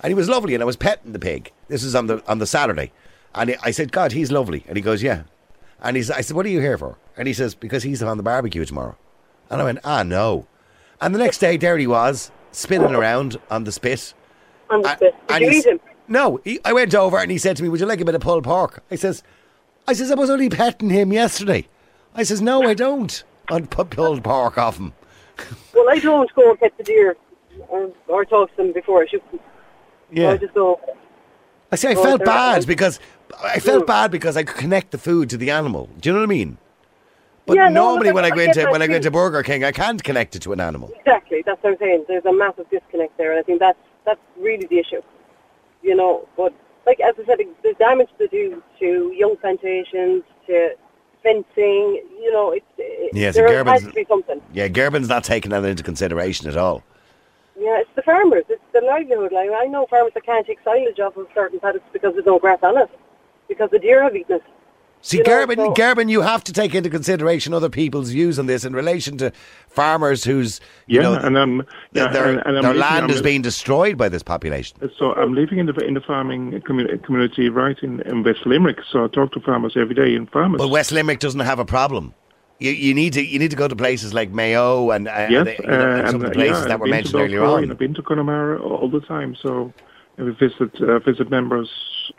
and 0.03 0.11
he 0.13 0.15
was 0.15 0.29
lovely, 0.29 0.55
and 0.55 0.63
I 0.63 0.67
was 0.67 0.77
petting 0.77 1.13
the 1.13 1.19
pig. 1.19 1.51
This 1.67 1.83
was 1.83 1.97
on 1.97 2.07
the 2.07 2.23
on 2.29 2.39
the 2.39 2.47
Saturday, 2.47 2.93
and 3.35 3.57
I 3.61 3.73
said, 3.73 3.91
God, 3.91 4.13
he's 4.13 4.31
lovely, 4.31 4.65
and 4.69 4.77
he 4.77 4.83
goes, 4.83 5.03
Yeah, 5.03 5.23
and 5.83 5.97
he's 5.97 6.13
I 6.13 6.21
said, 6.21 6.37
What 6.37 6.47
are 6.47 6.51
you 6.51 6.61
here 6.61 6.79
for? 6.79 6.97
And 7.17 7.27
he 7.27 7.35
says, 7.35 7.57
Because 7.57 7.83
he's 7.83 8.05
on 8.05 8.19
the 8.19 8.23
barbecue 8.23 8.65
tomorrow, 8.65 8.97
and 9.51 9.61
I 9.61 9.65
went, 9.65 9.81
Ah, 9.83 10.05
no, 10.05 10.47
and 11.01 11.15
the 11.15 11.19
next 11.19 11.39
day 11.39 11.57
there 11.57 11.79
he 11.79 11.87
was 11.87 12.31
spinning 12.53 12.95
around 12.95 13.39
on 13.51 13.65
the 13.65 13.73
spit. 13.73 14.15
On 14.69 14.83
the 14.83 14.97
spit. 14.97 15.15
Did 15.29 15.35
and 15.35 15.45
you 15.45 15.51
eat 15.59 15.67
him? 15.67 15.81
No, 16.09 16.41
he, 16.45 16.59
I 16.65 16.73
went 16.73 16.95
over 16.95 17.19
and 17.19 17.31
he 17.31 17.39
said 17.39 17.57
to 17.57 17.63
me, 17.63 17.69
"Would 17.69 17.81
you 17.81 17.87
like 17.87 18.01
a 18.01 18.05
bit 18.05 18.15
of 18.15 18.21
pulled 18.21 18.45
pork?" 18.45 18.83
I 18.91 18.97
says, 18.97 19.23
"I 19.87 19.93
says 19.93 20.11
I 20.11 20.15
was 20.15 20.31
only 20.31 20.49
petting 20.49 20.91
him 20.91 21.13
yesterday. 21.13 21.69
I 22.15 22.25
says, 22.25 22.41
no, 22.43 22.63
I 22.65 22.75
don't. 22.75 23.23
I'd 23.49 23.71
put 23.71 23.91
pulled 23.91 24.25
pork 24.25 24.59
off 24.59 24.79
him. 24.79 24.93
Well, 25.75 25.89
I 25.89 25.99
don't 26.01 26.31
go 26.35 26.51
and 26.51 26.59
get 26.61 26.77
the 26.77 26.83
deer 26.85 27.17
or, 27.69 27.91
or 28.09 28.25
talk 28.27 28.51
to 28.51 28.57
them 28.57 28.73
before 28.73 29.03
I 29.03 29.07
shoot 29.07 29.23
them. 29.31 29.41
Yeah. 30.13 30.33
I 30.33 30.37
just 30.37 30.53
go. 30.53 30.79
I 31.73 31.77
say 31.77 31.93
I 31.93 31.95
felt 31.95 32.25
bad 32.25 32.67
because 32.67 32.99
I 33.43 33.59
felt 33.61 33.85
Mm. 33.85 33.87
bad 33.87 34.11
because 34.11 34.37
I 34.37 34.43
could 34.43 34.57
connect 34.57 34.91
the 34.91 34.99
food 34.99 35.31
to 35.31 35.37
the 35.39 35.51
animal. 35.51 35.89
Do 35.99 36.09
you 36.09 36.13
know 36.13 36.21
what 36.21 36.27
I 36.27 36.29
mean? 36.29 36.59
But 37.47 37.57
Yeah, 37.57 37.69
normally 37.69 38.09
look, 38.09 38.15
when 38.17 38.25
I- 38.25 38.31
go 38.31 38.41
into 38.43 38.67
when 38.71 38.83
I 38.83 38.87
go 38.87 38.95
into 38.95 39.11
Burger 39.11 39.43
King, 39.43 39.65
I 39.65 39.73
can't 39.73 40.03
connect 40.03 40.37
it 40.37 40.43
to 40.43 40.53
an 40.53 40.61
animal. 40.61 40.93
Exactly, 40.99 41.43
that's 41.45 41.63
what 41.63 41.73
I'm 41.73 41.79
saying. 41.79 42.05
There's 42.07 42.25
a 42.25 42.33
massive 42.33 42.69
disconnect 42.71 43.17
there, 43.19 43.31
and 43.33 43.41
I 43.41 43.43
think 43.43 43.59
that's 43.61 43.79
that's 44.05 44.21
really 44.39 44.67
the 44.67 44.79
issue. 44.79 45.03
You 45.83 45.95
know, 45.97 46.29
but 46.37 46.53
like 46.87 47.01
as 47.01 47.15
I 47.21 47.25
said, 47.25 47.41
there's 47.63 47.77
damage 47.77 48.11
to 48.19 48.29
do 48.29 48.63
to 48.79 49.13
young 49.17 49.37
plantations, 49.37 50.23
to 50.47 50.75
fencing. 51.23 52.03
You 52.21 52.31
know, 52.33 52.53
it's 52.53 52.67
it, 52.79 53.15
Yeah, 53.15 53.31
so 53.31 53.41
there 53.43 53.65
has 53.65 53.83
to 53.83 53.93
be 53.93 54.05
something. 54.09 54.41
Yeah, 54.53 54.69
Gerben's 54.69 55.09
not 55.09 55.25
taking 55.25 55.51
that 55.51 55.65
into 55.65 55.83
consideration 55.83 56.49
at 56.49 56.57
all. 56.57 56.83
Yeah, 57.59 57.81
it's 57.81 57.91
the 57.95 58.03
farmers. 58.03 58.45
It's 58.49 58.63
the 58.73 58.81
livelihood. 58.81 59.33
Like 59.33 59.51
I 59.51 59.67
know 59.67 59.87
farmers 59.87 60.13
that 60.15 60.25
can't 60.25 60.47
take 60.47 60.61
silage 60.65 61.01
off 61.01 61.17
of 61.17 61.27
certain 61.35 61.59
paddocks 61.61 61.85
because 61.93 62.15
there's 62.15 62.27
no 62.27 62.39
grass 62.39 62.61
on 62.63 62.79
it, 62.79 62.91
because 63.49 63.71
the 63.71 63.79
deer 63.79 64.03
have 64.03 64.15
eaten 64.17 64.37
it. 64.37 64.43
See, 65.03 65.17
You 65.19 65.25
know, 65.25 65.47
so- 65.55 65.73
Gerben, 65.75 66.11
you 66.11 66.21
have 66.21 66.45
to 66.45 66.53
take 66.53 66.75
into 66.75 66.91
consideration 66.91 67.55
other 67.55 67.71
people's 67.71 68.11
views 68.11 68.39
on 68.39 68.47
this 68.47 68.65
in 68.67 68.75
relation 68.75 69.17
to 69.19 69.33
farmers 69.69 70.25
whose 70.25 70.61
you 70.87 70.97
Yeah, 71.01 71.03
know 71.03 71.15
and 71.15 71.35
their, 71.37 71.47
yeah, 71.93 72.13
their, 72.13 72.25
and, 72.29 72.39
and 72.45 72.57
their 72.57 72.63
living- 72.63 72.79
land 72.81 73.01
I'm- 73.07 73.11
is 73.11 73.23
being 73.23 73.41
destroyed 73.41 73.97
by 73.97 74.09
this 74.11 74.23
population. 74.23 74.77
So 74.99 75.15
I'm 75.15 75.35
living 75.35 75.59
in 75.59 75.67
the 75.67 75.73
in 75.79 75.95
the 75.95 76.01
farming 76.03 76.61
commu- 76.67 77.03
community 77.03 77.49
right 77.49 77.79
in, 77.83 78.01
in 78.01 78.23
West 78.23 78.45
Limerick. 78.45 78.79
So 78.91 79.05
I 79.05 79.09
talk 79.09 79.33
to 79.33 79.41
farmers 79.41 79.75
every 79.77 79.95
day, 79.95 80.15
in 80.15 80.27
farmers. 80.27 80.59
But 80.59 80.69
West 80.69 80.93
Limerick 80.93 81.19
doesn't 81.21 81.41
have 81.41 81.59
a 81.59 81.65
problem. 81.65 82.13
You, 82.59 82.73
you 82.73 82.93
need 82.93 83.15
to 83.15 83.25
you 83.25 83.39
need 83.39 83.51
to 83.53 83.57
go 83.57 83.69
to 83.69 83.75
places 83.77 84.13
like 84.13 84.31
Mayo 84.33 84.91
and, 84.91 85.09
uh, 85.09 85.29
yes, 85.31 85.39
and, 85.39 85.47
the- 85.47 85.63
you 85.63 85.69
know, 85.71 85.91
and 85.93 86.03
uh, 86.03 86.11
some 86.11 86.15
of 86.17 86.29
the 86.29 86.35
places 86.35 86.63
yeah, 86.63 86.69
that 86.69 86.79
were 86.81 86.87
mentioned 86.89 87.15
earlier 87.23 87.43
on. 87.43 87.71
I've 87.71 87.79
been 87.79 87.95
to 87.95 88.03
Connemara 88.03 88.61
all 88.61 88.91
the 88.91 89.01
time. 89.01 89.35
So 89.35 89.73
we 90.19 90.31
visit 90.33 90.81
uh, 90.81 90.99
visit 91.01 91.31
members 91.31 91.71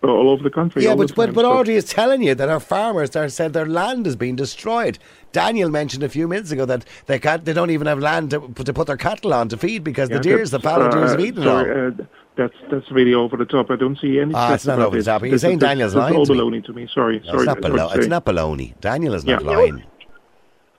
all 0.03 0.29
over 0.29 0.41
the 0.41 0.49
country. 0.49 0.83
Yeah, 0.83 0.91
all 0.91 0.95
the 0.97 1.07
but 1.07 1.15
but, 1.27 1.33
but 1.35 1.41
so- 1.43 1.51
Audrey 1.51 1.75
is 1.75 1.85
telling 1.85 2.23
you 2.23 2.33
that 2.35 2.49
our 2.49 2.59
farmers 2.59 3.15
are 3.15 3.29
said 3.29 3.53
their 3.53 3.65
land 3.65 4.07
is 4.07 4.15
being 4.15 4.35
destroyed. 4.35 4.97
Daniel 5.31 5.69
mentioned 5.69 6.03
a 6.03 6.09
few 6.09 6.27
minutes 6.27 6.51
ago 6.51 6.65
that 6.65 6.85
they 7.05 7.19
can't, 7.19 7.45
they 7.45 7.53
don't 7.53 7.69
even 7.69 7.87
have 7.87 7.99
land 7.99 8.31
to, 8.31 8.39
to 8.65 8.73
put 8.73 8.87
their 8.87 8.97
cattle 8.97 9.33
on 9.33 9.49
to 9.49 9.57
feed 9.57 9.83
because 9.83 10.09
Yeah, 10.09 10.17
the 10.17 10.23
deers, 10.23 10.51
the 10.51 10.59
fallow 10.59 10.87
uh, 10.87 10.91
deers 10.91 11.11
have 11.11 11.19
eaten 11.19 11.43
it 11.43 11.47
all. 11.47 11.59
uh, 11.87 11.91
that's 12.37 12.53
that's 12.71 12.89
really 12.91 13.13
over 13.13 13.35
the 13.37 13.45
top. 13.45 13.69
I 13.69 13.75
don't 13.75 13.99
see 13.99 14.19
any. 14.19 14.33
Ah, 14.33 14.49
facts 14.49 14.63
it's 14.63 14.65
not 14.67 14.79
over 14.79 14.97
the 14.97 15.03
top. 15.03 15.21
You're 15.23 15.37
saying 15.37 15.55
is- 15.55 15.59
this 15.59 15.67
Daniel's 15.69 15.91
is 15.91 15.95
lying 15.97 16.15
all 16.15 16.25
baloney 16.25 16.63
to 16.65 16.73
me. 16.73 16.87
Sorry, 16.93 17.19
No, 17.19 17.25
sorry. 17.25 17.37
it's 17.39 17.45
not 17.45 17.61
sorry 17.89 17.99
it's 17.99 18.07
not 18.07 18.25
baloney. 18.25 18.79
Daniel 18.79 19.13
is 19.13 19.25
not 19.25 19.43
Yeah. 19.43 19.51
lying. 19.51 19.83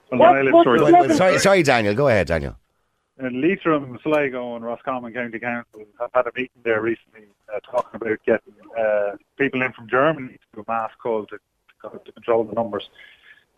What- 0.08 0.52
what- 0.52 0.64
sorry. 0.64 0.80
what- 0.80 0.92
Wait, 0.92 1.08
wait, 1.08 1.16
sorry, 1.16 1.38
sorry, 1.38 1.62
Daniel. 1.62 1.94
Go 1.94 2.08
ahead, 2.08 2.26
Daniel. 2.26 2.56
In 3.26 3.40
Leitrim, 3.40 3.98
Sligo, 4.02 4.56
and 4.56 4.64
Roscommon 4.64 5.12
County 5.12 5.38
Council 5.38 5.82
have 6.00 6.10
had 6.14 6.26
a 6.26 6.30
meeting 6.34 6.62
there 6.64 6.80
recently 6.80 7.26
uh, 7.54 7.60
talking 7.60 8.00
about 8.00 8.18
getting 8.26 8.54
uh, 8.78 9.16
people 9.36 9.62
in 9.62 9.72
from 9.72 9.88
Germany 9.88 10.32
to 10.34 10.38
do 10.56 10.64
a 10.66 10.70
mass 10.70 10.90
call 11.02 11.26
to, 11.26 11.38
to 12.04 12.12
control 12.12 12.44
the 12.44 12.54
numbers. 12.54 12.88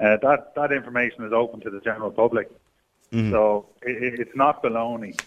Uh, 0.01 0.17
that 0.23 0.55
that 0.57 0.73
information 0.73 1.25
is 1.25 1.33
open 1.33 1.61
to 1.61 1.71
the 1.71 1.81
general 1.81 2.11
public, 2.11 2.51
so 3.31 3.67
it, 3.83 4.03
it- 4.03 4.21
it's 4.21 4.37
not 4.37 4.63
baloney. 4.63 5.19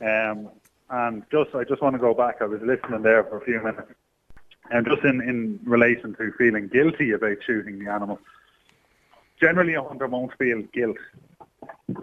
Um, 0.00 0.48
and 0.90 1.22
just 1.30 1.54
I 1.54 1.64
just 1.64 1.80
want 1.82 1.94
to 1.94 1.98
go 1.98 2.14
back. 2.14 2.36
I 2.40 2.44
was 2.44 2.60
listening 2.62 3.02
there 3.02 3.24
for 3.24 3.38
a 3.38 3.44
few 3.44 3.58
minutes, 3.62 3.90
and 4.70 4.86
just 4.86 5.02
in 5.04 5.20
in 5.22 5.58
relation 5.64 6.14
to 6.16 6.32
feeling 6.38 6.68
guilty 6.68 7.10
about 7.12 7.38
shooting 7.44 7.78
the 7.84 7.90
animal. 7.90 8.20
Generally, 9.40 9.74
a 9.74 9.82
hunter 9.82 10.06
won't 10.06 10.36
feel 10.38 10.62
guilt 10.72 10.98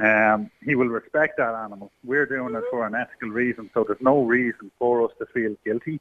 um, 0.01 0.51
he 0.63 0.75
will 0.75 0.87
respect 0.87 1.37
that 1.37 1.55
animal. 1.55 1.91
We're 2.03 2.25
doing 2.25 2.55
it 2.55 2.63
for 2.69 2.85
an 2.85 2.95
ethical 2.95 3.29
reason, 3.29 3.69
so 3.73 3.83
there's 3.87 4.01
no 4.01 4.23
reason 4.23 4.71
for 4.77 5.03
us 5.03 5.11
to 5.19 5.25
feel 5.27 5.55
guilty. 5.65 5.99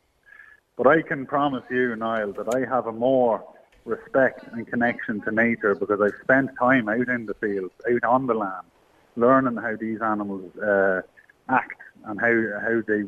But 0.77 0.87
I 0.87 1.03
can 1.03 1.27
promise 1.27 1.65
you, 1.71 1.97
Niall, 1.97 2.33
that 2.35 2.55
I 2.55 2.69
have 2.69 2.87
a 2.87 2.93
more 2.93 3.45
respect 3.85 4.47
and 4.53 4.67
connection 4.67 5.21
to 5.23 5.33
nature 5.33 5.75
because 5.75 6.01
I've 6.01 6.21
spent 6.23 6.51
time 6.59 6.89
out 6.89 7.09
in 7.09 7.27
the 7.27 7.35
fields, 7.35 7.75
out 7.91 8.05
on 8.05 8.27
the 8.27 8.35
land, 8.35 8.67
learning 9.17 9.57
how 9.57 9.75
these 9.77 10.01
animals 10.03 10.57
uh, 10.59 11.01
act 11.49 11.81
and 12.05 12.21
how 12.21 12.61
how 12.61 12.83
they 12.87 13.03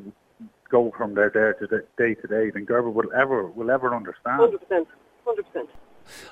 go 0.70 0.92
from 0.96 1.14
their 1.14 1.30
day 1.30 1.58
to 1.58 1.66
day, 1.66 1.84
day 1.98 2.14
to 2.14 2.26
day 2.26 2.50
than 2.50 2.66
Gerben 2.66 2.92
will 2.92 3.12
ever 3.14 3.46
will 3.46 3.70
ever 3.70 3.94
understand. 3.94 4.40
Hundred 4.40 4.60
percent, 4.60 4.88
hundred 5.24 5.46
percent. 5.46 5.68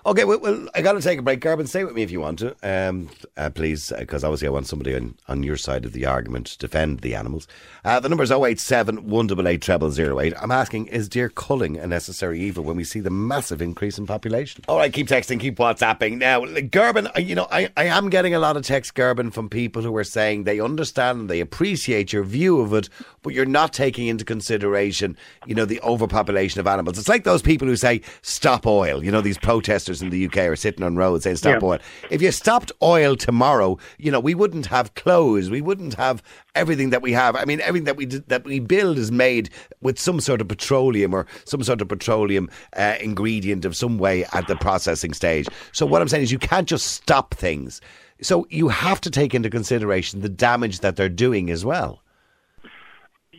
Okay, 0.07 0.25
well, 0.25 0.41
well 0.41 0.69
I 0.75 0.83
got 0.83 0.93
to 0.93 1.01
take 1.01 1.19
a 1.19 1.23
break. 1.23 1.41
Gerben, 1.41 1.69
stay 1.69 1.85
with 1.85 1.95
me 1.95 2.03
if 2.03 2.11
you 2.11 2.21
want 2.21 2.39
to, 2.41 2.57
um, 2.63 3.11
uh, 3.37 3.51
please, 3.51 3.93
because 3.99 4.25
obviously 4.25 4.49
I 4.49 4.51
want 4.51 4.67
somebody 4.67 4.95
on, 4.95 5.15
on 5.29 5.43
your 5.43 5.57
side 5.57 5.85
of 5.85 5.93
the 5.93 6.07
argument 6.07 6.47
to 6.47 6.59
defend 6.59 7.01
the 7.01 7.15
animals. 7.15 7.47
Uh, 7.85 8.01
the 8.01 8.09
number 8.09 8.25
is 8.25 8.31
087 8.31 9.09
188 9.09 9.95
0008. 9.95 10.35
I'm 10.41 10.51
asking, 10.51 10.87
is 10.89 11.09
deer 11.09 11.29
culling 11.29 11.77
a 11.77 11.87
necessary 11.87 12.41
evil 12.41 12.65
when 12.65 12.77
we 12.77 12.85
see 12.85 13.01
the 13.01 13.11
massive 13.11 13.63
increase 13.63 13.99
in 13.99 14.07
population? 14.07 14.65
All 14.69 14.79
right, 14.79 14.93
keep 14.93 15.09
texting, 15.09 15.41
keep 15.41 15.57
WhatsApping. 15.57 16.19
Now, 16.19 16.45
uh, 16.45 17.21
you 17.21 17.35
know, 17.35 17.47
I, 17.51 17.71
I 17.77 17.85
am 17.85 18.11
getting 18.11 18.35
a 18.35 18.39
lot 18.39 18.57
of 18.57 18.65
text, 18.65 18.95
Gerben, 18.95 19.33
from 19.33 19.49
people 19.49 19.83
who 19.83 19.97
are 19.97 20.05
saying 20.05 20.45
they 20.45 20.61
understand 20.61 21.21
and 21.21 21.31
they 21.31 21.41
appreciate 21.41 22.13
your 22.13 22.25
view 22.25 22.61
of 22.61 22.73
it, 22.75 22.89
but 23.23 23.35
you're 23.35 23.47
not 23.47 23.73
taking 23.73 24.07
into 24.07 24.25
consideration, 24.25 25.17
you 25.47 25.55
know, 25.55 25.65
the 25.65 25.81
overpopulation 25.83 26.61
of 26.61 26.67
animals. 26.67 26.99
It's 26.99 27.09
like 27.09 27.25
those 27.25 27.43
people 27.43 27.69
who 27.69 27.77
say, 27.77 28.01
stop 28.23 28.67
oil. 28.67 29.05
You 29.05 29.11
know, 29.11 29.21
these 29.21 29.39
protesters 29.39 29.68
in 29.69 30.11
the 30.11 30.27
UK 30.27 30.39
are 30.39 30.57
sitting 30.57 30.85
on 30.85 30.97
roads 30.97 31.25
saying, 31.25 31.37
stop 31.37 31.63
Yeah. 31.63 31.69
oil. 31.69 31.79
If 32.11 32.23
you 32.23 32.33
stopped 32.33 32.73
oil 32.83 33.17
tomorrow, 33.17 33.79
you 33.99 34.11
know, 34.11 34.21
we 34.21 34.35
wouldn't 34.35 34.67
have 34.67 34.95
clothes. 34.95 35.51
We 35.51 35.61
wouldn't 35.61 35.95
have 35.95 36.23
everything 36.55 36.91
that 36.91 37.03
we 37.03 37.13
have. 37.13 37.37
I 37.37 37.45
mean, 37.45 37.61
everything 37.61 37.85
that 37.85 37.97
we 37.97 38.07
that 38.07 38.45
we 38.45 38.61
build 38.61 38.99
is 38.99 39.13
made 39.13 39.51
with 39.81 39.99
some 39.99 40.21
sort 40.21 40.41
of 40.41 40.49
petroleum 40.49 41.15
or 41.15 41.27
some 41.45 41.63
sort 41.63 41.81
of 41.81 41.89
petroleum 41.89 42.49
uh, 42.77 42.97
ingredient 43.01 43.65
of 43.65 43.77
some 43.77 43.99
way 43.99 44.25
at 44.33 44.49
the 44.49 44.57
processing 44.57 45.13
stage. 45.13 45.47
So 45.73 45.87
what 45.87 46.03
I'm 46.03 46.09
saying 46.09 46.25
is 46.25 46.33
you 46.33 46.39
can't 46.39 46.69
just 46.69 46.87
stop 46.93 47.35
things. 47.35 47.81
So 48.21 48.47
you 48.51 48.69
have 48.69 49.01
to 49.03 49.11
take 49.11 49.35
into 49.35 49.49
consideration 49.51 50.21
the 50.23 50.29
damage 50.29 50.81
that 50.81 50.97
they're 50.97 51.09
doing 51.09 51.51
as 51.51 51.65
well. 51.65 52.03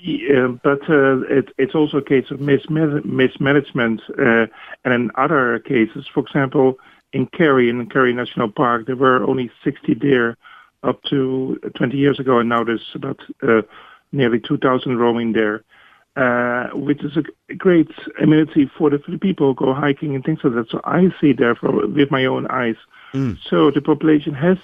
Yeah, 0.01 0.47
but 0.63 0.89
uh, 0.89 1.21
it, 1.23 1.49
it's 1.57 1.75
also 1.75 1.97
a 1.97 2.01
case 2.01 2.31
of 2.31 2.39
misma- 2.39 3.03
mismanagement. 3.03 4.01
Uh, 4.09 4.47
and 4.85 4.93
in 4.93 5.11
other 5.15 5.59
cases, 5.59 6.07
for 6.13 6.21
example, 6.21 6.77
in 7.11 7.25
Kerry, 7.27 7.69
in 7.69 7.89
Kerry 7.89 8.13
National 8.13 8.49
Park, 8.49 8.85
there 8.85 8.95
were 8.95 9.23
only 9.23 9.51
60 9.63 9.95
deer 9.95 10.37
up 10.83 11.03
to 11.03 11.59
20 11.75 11.97
years 11.97 12.19
ago, 12.19 12.39
and 12.39 12.47
now 12.47 12.63
there's 12.63 12.85
about 12.93 13.19
uh, 13.43 13.61
nearly 14.11 14.39
2,000 14.39 14.97
roaming 14.97 15.33
there, 15.33 15.63
uh, 16.15 16.69
which 16.75 17.03
is 17.03 17.17
a 17.17 17.53
great 17.55 17.89
amenity 18.21 18.71
for 18.77 18.89
the, 18.89 18.99
for 18.99 19.11
the 19.11 19.17
people 19.17 19.47
who 19.47 19.65
go 19.65 19.73
hiking 19.73 20.15
and 20.15 20.23
things 20.23 20.39
like 20.43 20.53
that. 20.53 20.69
So 20.69 20.79
I 20.85 21.13
see 21.19 21.33
there 21.33 21.55
from, 21.55 21.93
with 21.93 22.09
my 22.09 22.25
own 22.25 22.47
eyes. 22.47 22.77
So 23.49 23.71
the 23.71 23.81
population 23.81 24.33
has 24.35 24.57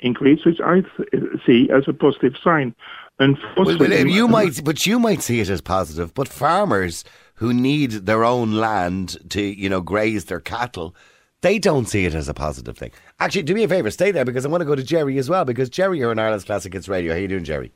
increased, 0.00 0.46
which 0.46 0.60
I 0.60 0.80
th- 0.80 1.10
see 1.44 1.68
as 1.70 1.88
a 1.88 1.92
positive 1.92 2.34
sign. 2.42 2.74
Well, 3.18 3.30
Unfortunately, 3.30 4.04
well, 4.04 4.06
you 4.06 4.28
might, 4.28 4.62
but 4.64 4.86
you 4.86 4.98
might 4.98 5.22
see 5.22 5.40
it 5.40 5.48
as 5.48 5.60
positive. 5.60 6.12
But 6.12 6.28
farmers 6.28 7.04
who 7.36 7.52
need 7.52 7.90
their 7.90 8.24
own 8.24 8.52
land 8.52 9.16
to, 9.30 9.42
you 9.42 9.68
know, 9.68 9.80
graze 9.80 10.26
their 10.26 10.40
cattle, 10.40 10.94
they 11.40 11.58
don't 11.58 11.86
see 11.86 12.04
it 12.04 12.14
as 12.14 12.28
a 12.28 12.34
positive 12.34 12.76
thing. 12.76 12.90
Actually, 13.20 13.42
do 13.42 13.54
me 13.54 13.62
a 13.62 13.68
favour, 13.68 13.90
stay 13.90 14.10
there 14.10 14.24
because 14.24 14.44
I 14.44 14.48
want 14.48 14.62
to 14.62 14.66
go 14.66 14.74
to 14.74 14.82
Jerry 14.82 15.18
as 15.18 15.30
well. 15.30 15.44
Because 15.44 15.70
Jerry, 15.70 15.98
you're 15.98 16.10
on 16.10 16.18
Ireland's 16.18 16.44
Classic 16.44 16.72
Hits 16.72 16.88
Radio. 16.88 17.12
How 17.12 17.18
you 17.18 17.28
doing, 17.28 17.44
Jerry? 17.44 17.72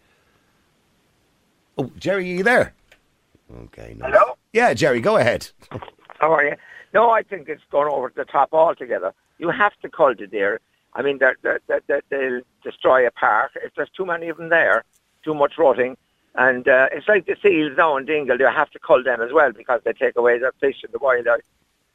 Oh, 1.79 1.91
Jerry, 1.97 2.25
are 2.25 2.37
you 2.37 2.43
there? 2.43 2.75
Okay. 3.65 3.95
No. 3.99 4.07
Hello? 4.07 4.37
Yeah, 4.53 4.75
Jerry, 4.75 5.01
go 5.01 5.17
ahead. 5.17 5.49
How 6.19 6.33
are 6.33 6.45
you? 6.45 6.57
No, 6.93 7.11
I 7.11 7.23
think 7.23 7.49
it's 7.49 7.63
gone 7.71 7.91
over 7.91 8.13
the 8.15 8.25
top 8.25 8.53
altogether. 8.53 9.13
You 9.39 9.51
have 9.51 9.73
to 9.83 9.89
cull 9.89 10.15
the 10.19 10.27
deer. 10.27 10.61
I 10.95 11.03
mean, 11.03 11.19
they're, 11.19 11.37
they're, 11.43 11.61
they're, 11.69 11.81
they're, 11.87 12.03
they'll 12.11 12.41
destroy 12.63 13.07
a 13.07 13.11
park. 13.13 13.53
If 13.65 13.73
there's 13.77 13.91
too 13.97 14.05
many 14.05 14.29
of 14.29 14.37
them 14.37 14.49
there, 14.49 14.85
too 15.25 15.35
much 15.35 15.55
rutting. 15.59 15.97
And 16.37 16.69
uh, 16.69 16.89
it's 16.93 17.09
like 17.09 17.27
the 17.27 17.37
seals 17.43 17.73
now 17.77 17.97
in 17.97 18.07
Dingle. 18.07 18.39
You 18.39 18.47
have 18.47 18.71
to 18.71 18.79
cull 18.79 19.03
them 19.03 19.21
as 19.21 19.33
well 19.33 19.53
because 19.53 19.81
they 19.85 19.93
take 19.93 20.17
away 20.17 20.39
the 20.39 20.53
fish 20.61 20.77
and 20.85 20.93
the 20.93 20.99
wildlife. 20.99 21.43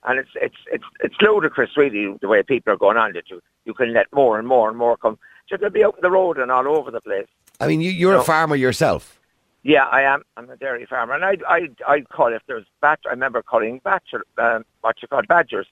And 0.03 0.19
it's 0.19 0.29
it's 0.35 0.57
it's 0.71 0.83
it's 0.99 1.15
ludicrous, 1.21 1.71
really, 1.77 2.15
the 2.21 2.27
way 2.27 2.43
people 2.43 2.73
are 2.73 2.77
going 2.77 2.97
on. 2.97 3.13
That 3.13 3.29
you 3.29 3.41
you 3.63 3.73
can 3.73 3.93
let 3.93 4.11
more 4.13 4.38
and 4.38 4.47
more 4.47 4.69
and 4.69 4.77
more 4.77 4.97
come. 4.97 5.17
So 5.47 5.57
they'll 5.57 5.69
be 5.69 5.83
out 5.83 5.95
on 5.95 6.01
the 6.01 6.11
road 6.11 6.38
and 6.38 6.51
all 6.51 6.67
over 6.67 6.91
the 6.91 7.01
place. 7.01 7.27
I 7.59 7.67
mean, 7.67 7.81
you, 7.81 7.91
you're 7.91 8.15
a 8.15 8.23
farmer 8.23 8.55
yourself. 8.55 9.19
Yeah, 9.63 9.85
I 9.85 10.03
am. 10.03 10.21
I'm 10.38 10.47
a 10.51 10.57
dairy 10.57 10.85
farmer, 10.85 11.13
and 11.13 11.25
I 11.25 11.38
I 11.47 11.69
I 11.88 12.01
call 12.01 12.33
if 12.33 12.43
there's 12.45 12.65
bat. 12.81 12.99
I 13.07 13.11
remember 13.11 13.41
calling 13.41 13.81
badger, 13.83 14.23
um, 14.38 14.63
what 14.81 15.01
you 15.01 15.07
call 15.07 15.23
badgers. 15.27 15.65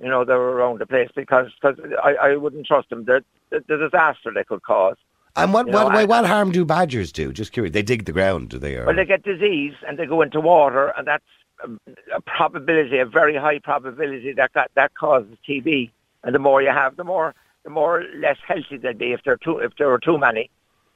You 0.00 0.08
know, 0.08 0.24
they 0.24 0.34
were 0.34 0.52
around 0.52 0.78
the 0.78 0.86
place 0.86 1.10
because 1.16 1.48
cause 1.60 1.74
I 2.02 2.14
I 2.14 2.36
wouldn't 2.36 2.66
trust 2.66 2.90
them. 2.90 3.06
The, 3.06 3.24
the 3.50 3.64
the 3.66 3.76
disaster 3.76 4.30
they 4.32 4.44
could 4.44 4.62
cause. 4.62 4.96
And 5.36 5.52
what 5.52 5.66
You 5.66 5.72
know, 5.72 5.86
what, 5.86 6.08
what 6.08 6.26
harm 6.26 6.52
do 6.52 6.64
badgers 6.64 7.10
do? 7.10 7.32
Just 7.32 7.52
curious. 7.52 7.72
They 7.72 7.82
dig 7.82 8.04
the 8.04 8.12
ground, 8.12 8.50
do 8.50 8.58
they? 8.58 8.76
Or? 8.76 8.86
Well, 8.86 8.96
they 8.96 9.04
get 9.04 9.24
disease 9.24 9.74
and 9.86 9.98
they 9.98 10.06
go 10.06 10.22
into 10.22 10.40
water, 10.40 10.92
and 10.96 11.06
that's 11.06 11.24
um, 11.64 11.80
a 12.14 12.20
probability, 12.20 12.98
a 12.98 13.06
very 13.06 13.36
high 13.36 13.58
probability 13.58 14.32
that 14.34 14.52
that, 14.54 14.70
that 14.76 14.94
causes 14.94 15.36
TB. 15.48 15.90
And 16.22 16.34
the 16.34 16.38
more 16.38 16.62
you 16.62 16.70
have, 16.70 16.96
the 16.96 17.04
more 17.04 17.34
the 17.64 17.70
more 17.70 18.04
less 18.16 18.36
healthy 18.46 18.76
they'd 18.76 18.98
be 18.98 19.12
if 19.12 19.20
there 19.24 19.34
are 19.34 19.38
too 19.38 19.58
if 19.58 19.72
there 19.76 19.88
were 19.88 19.98
too 19.98 20.18
many. 20.18 20.50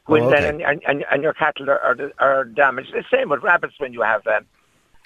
When 0.07 0.23
Oh, 0.23 0.31
then 0.31 0.61
and, 0.63 0.83
and, 0.87 1.05
and 1.11 1.23
your 1.23 1.35
cattle 1.35 1.69
are, 1.69 1.81
are 1.81 2.13
are 2.19 2.45
damaged. 2.45 2.93
The 2.93 3.05
same 3.13 3.29
with 3.31 3.43
rabbits 3.43 3.75
when 3.79 3.93
you 3.93 4.03
have 4.03 4.27
um, 4.27 4.47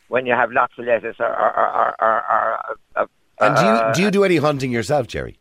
when 0.08 0.26
you 0.26 0.34
have 0.34 0.52
lots 0.52 0.74
of 0.78 0.84
lettuce 0.84 1.16
or 1.18 1.26
or 1.26 1.56
or, 1.56 2.02
or, 2.02 2.24
or 2.30 2.76
uh, 2.96 3.06
And 3.40 3.56
do 3.56 3.62
you 3.62 3.68
uh, 3.68 3.92
do 3.94 4.02
you 4.02 4.10
do 4.10 4.24
any 4.24 4.36
hunting 4.36 4.70
yourself, 4.70 5.06
Jerry? 5.06 5.38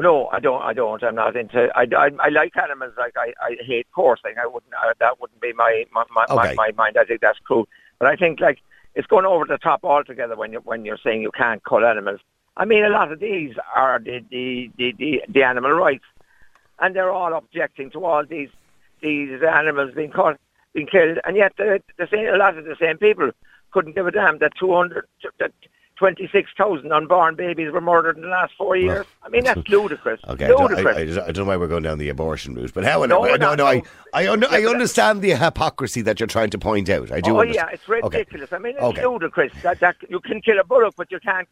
No, 0.00 0.26
I 0.28 0.40
don't. 0.40 0.62
I 0.62 0.72
don't. 0.72 1.02
I'm 1.02 1.14
not 1.14 1.36
into. 1.36 1.68
I, 1.74 1.86
I, 1.96 2.10
I 2.18 2.28
like 2.28 2.56
animals. 2.56 2.92
Like 2.98 3.14
I, 3.16 3.32
I 3.42 3.56
hate 3.64 3.86
coursing. 3.94 4.34
I 4.40 4.46
wouldn't. 4.46 4.72
Uh, 4.74 4.92
that 5.00 5.20
wouldn't 5.20 5.40
be 5.40 5.52
my 5.52 5.84
my, 5.92 6.04
my, 6.14 6.24
Okay. 6.30 6.54
my 6.54 6.54
my 6.54 6.70
mind. 6.72 6.96
I 6.98 7.04
think 7.04 7.20
that's 7.20 7.38
cool. 7.46 7.66
But 7.98 8.08
I 8.08 8.16
think 8.16 8.40
like 8.40 8.58
it's 8.94 9.06
going 9.06 9.24
over 9.26 9.44
the 9.44 9.58
top 9.58 9.84
altogether 9.84 10.36
when 10.36 10.52
you 10.52 10.60
when 10.60 10.84
you're 10.84 10.98
saying 11.02 11.22
you 11.22 11.30
can't 11.32 11.62
cull 11.64 11.84
animals. 11.84 12.20
I 12.56 12.64
mean, 12.64 12.84
a 12.84 12.88
lot 12.88 13.12
of 13.12 13.20
these 13.20 13.54
are 13.74 13.98
the 13.98 14.24
the 14.30 14.70
the, 14.76 14.92
the, 14.98 15.22
the 15.28 15.42
animal 15.42 15.72
rights, 15.72 16.04
and 16.80 16.94
they're 16.94 17.10
all 17.12 17.34
objecting 17.34 17.90
to 17.90 18.04
all 18.04 18.24
these 18.24 18.50
these 19.00 19.42
animals 19.42 19.94
being 19.94 20.10
caught 20.10 20.38
being 20.72 20.86
killed, 20.86 21.18
and 21.24 21.36
yet 21.36 21.52
the, 21.56 21.82
the 21.96 22.06
same, 22.10 22.28
a 22.28 22.36
lot 22.36 22.56
of 22.58 22.64
the 22.64 22.76
same 22.78 22.98
people 22.98 23.30
couldn't 23.70 23.94
give 23.94 24.06
a 24.06 24.10
damn 24.10 24.38
that 24.38 24.52
200 24.58 25.06
that 25.38 25.52
26,000 25.96 26.92
unborn 26.92 27.34
babies 27.34 27.72
were 27.72 27.80
murdered 27.80 28.16
in 28.16 28.22
the 28.22 28.28
last 28.28 28.52
four 28.56 28.76
years. 28.76 29.06
I 29.22 29.28
mean, 29.28 29.44
that's 29.44 29.66
ludicrous. 29.68 30.20
Okay, 30.28 30.44
I 30.44 30.48
don't, 30.48 30.70
ludicrous. 30.70 30.96
I, 31.18 31.20
I, 31.20 31.24
I 31.28 31.32
don't 31.32 31.38
know 31.38 31.44
why 31.44 31.56
we're 31.56 31.66
going 31.68 31.82
down 31.82 31.98
the 31.98 32.08
abortion 32.08 32.54
route, 32.54 32.72
but 32.74 32.84
however, 32.84 33.08
No, 33.08 33.24
no, 33.24 33.36
no, 33.36 33.54
no, 33.54 33.66
I. 33.66 33.82
I, 34.12 34.28
un- 34.28 34.44
I 34.44 34.64
understand 34.64 35.22
the 35.22 35.30
hypocrisy 35.34 36.02
that 36.02 36.20
you're 36.20 36.26
trying 36.26 36.50
to 36.50 36.58
point 36.58 36.88
out. 36.88 37.10
I 37.12 37.20
do. 37.20 37.36
oh 37.36 37.40
understand. 37.40 37.68
yeah, 37.70 37.74
it's 37.74 37.88
Okay. 37.88 38.18
ridiculous. 38.18 38.52
I 38.52 38.58
mean, 38.58 38.74
it's 38.74 38.82
Okay. 38.82 39.06
ludicrous 39.06 39.52
that, 39.62 39.80
that 39.80 39.96
you 40.08 40.20
can 40.20 40.40
kill 40.40 40.58
a 40.58 40.64
bullock, 40.64 40.94
but 40.96 41.10
you 41.10 41.18
can't. 41.20 41.48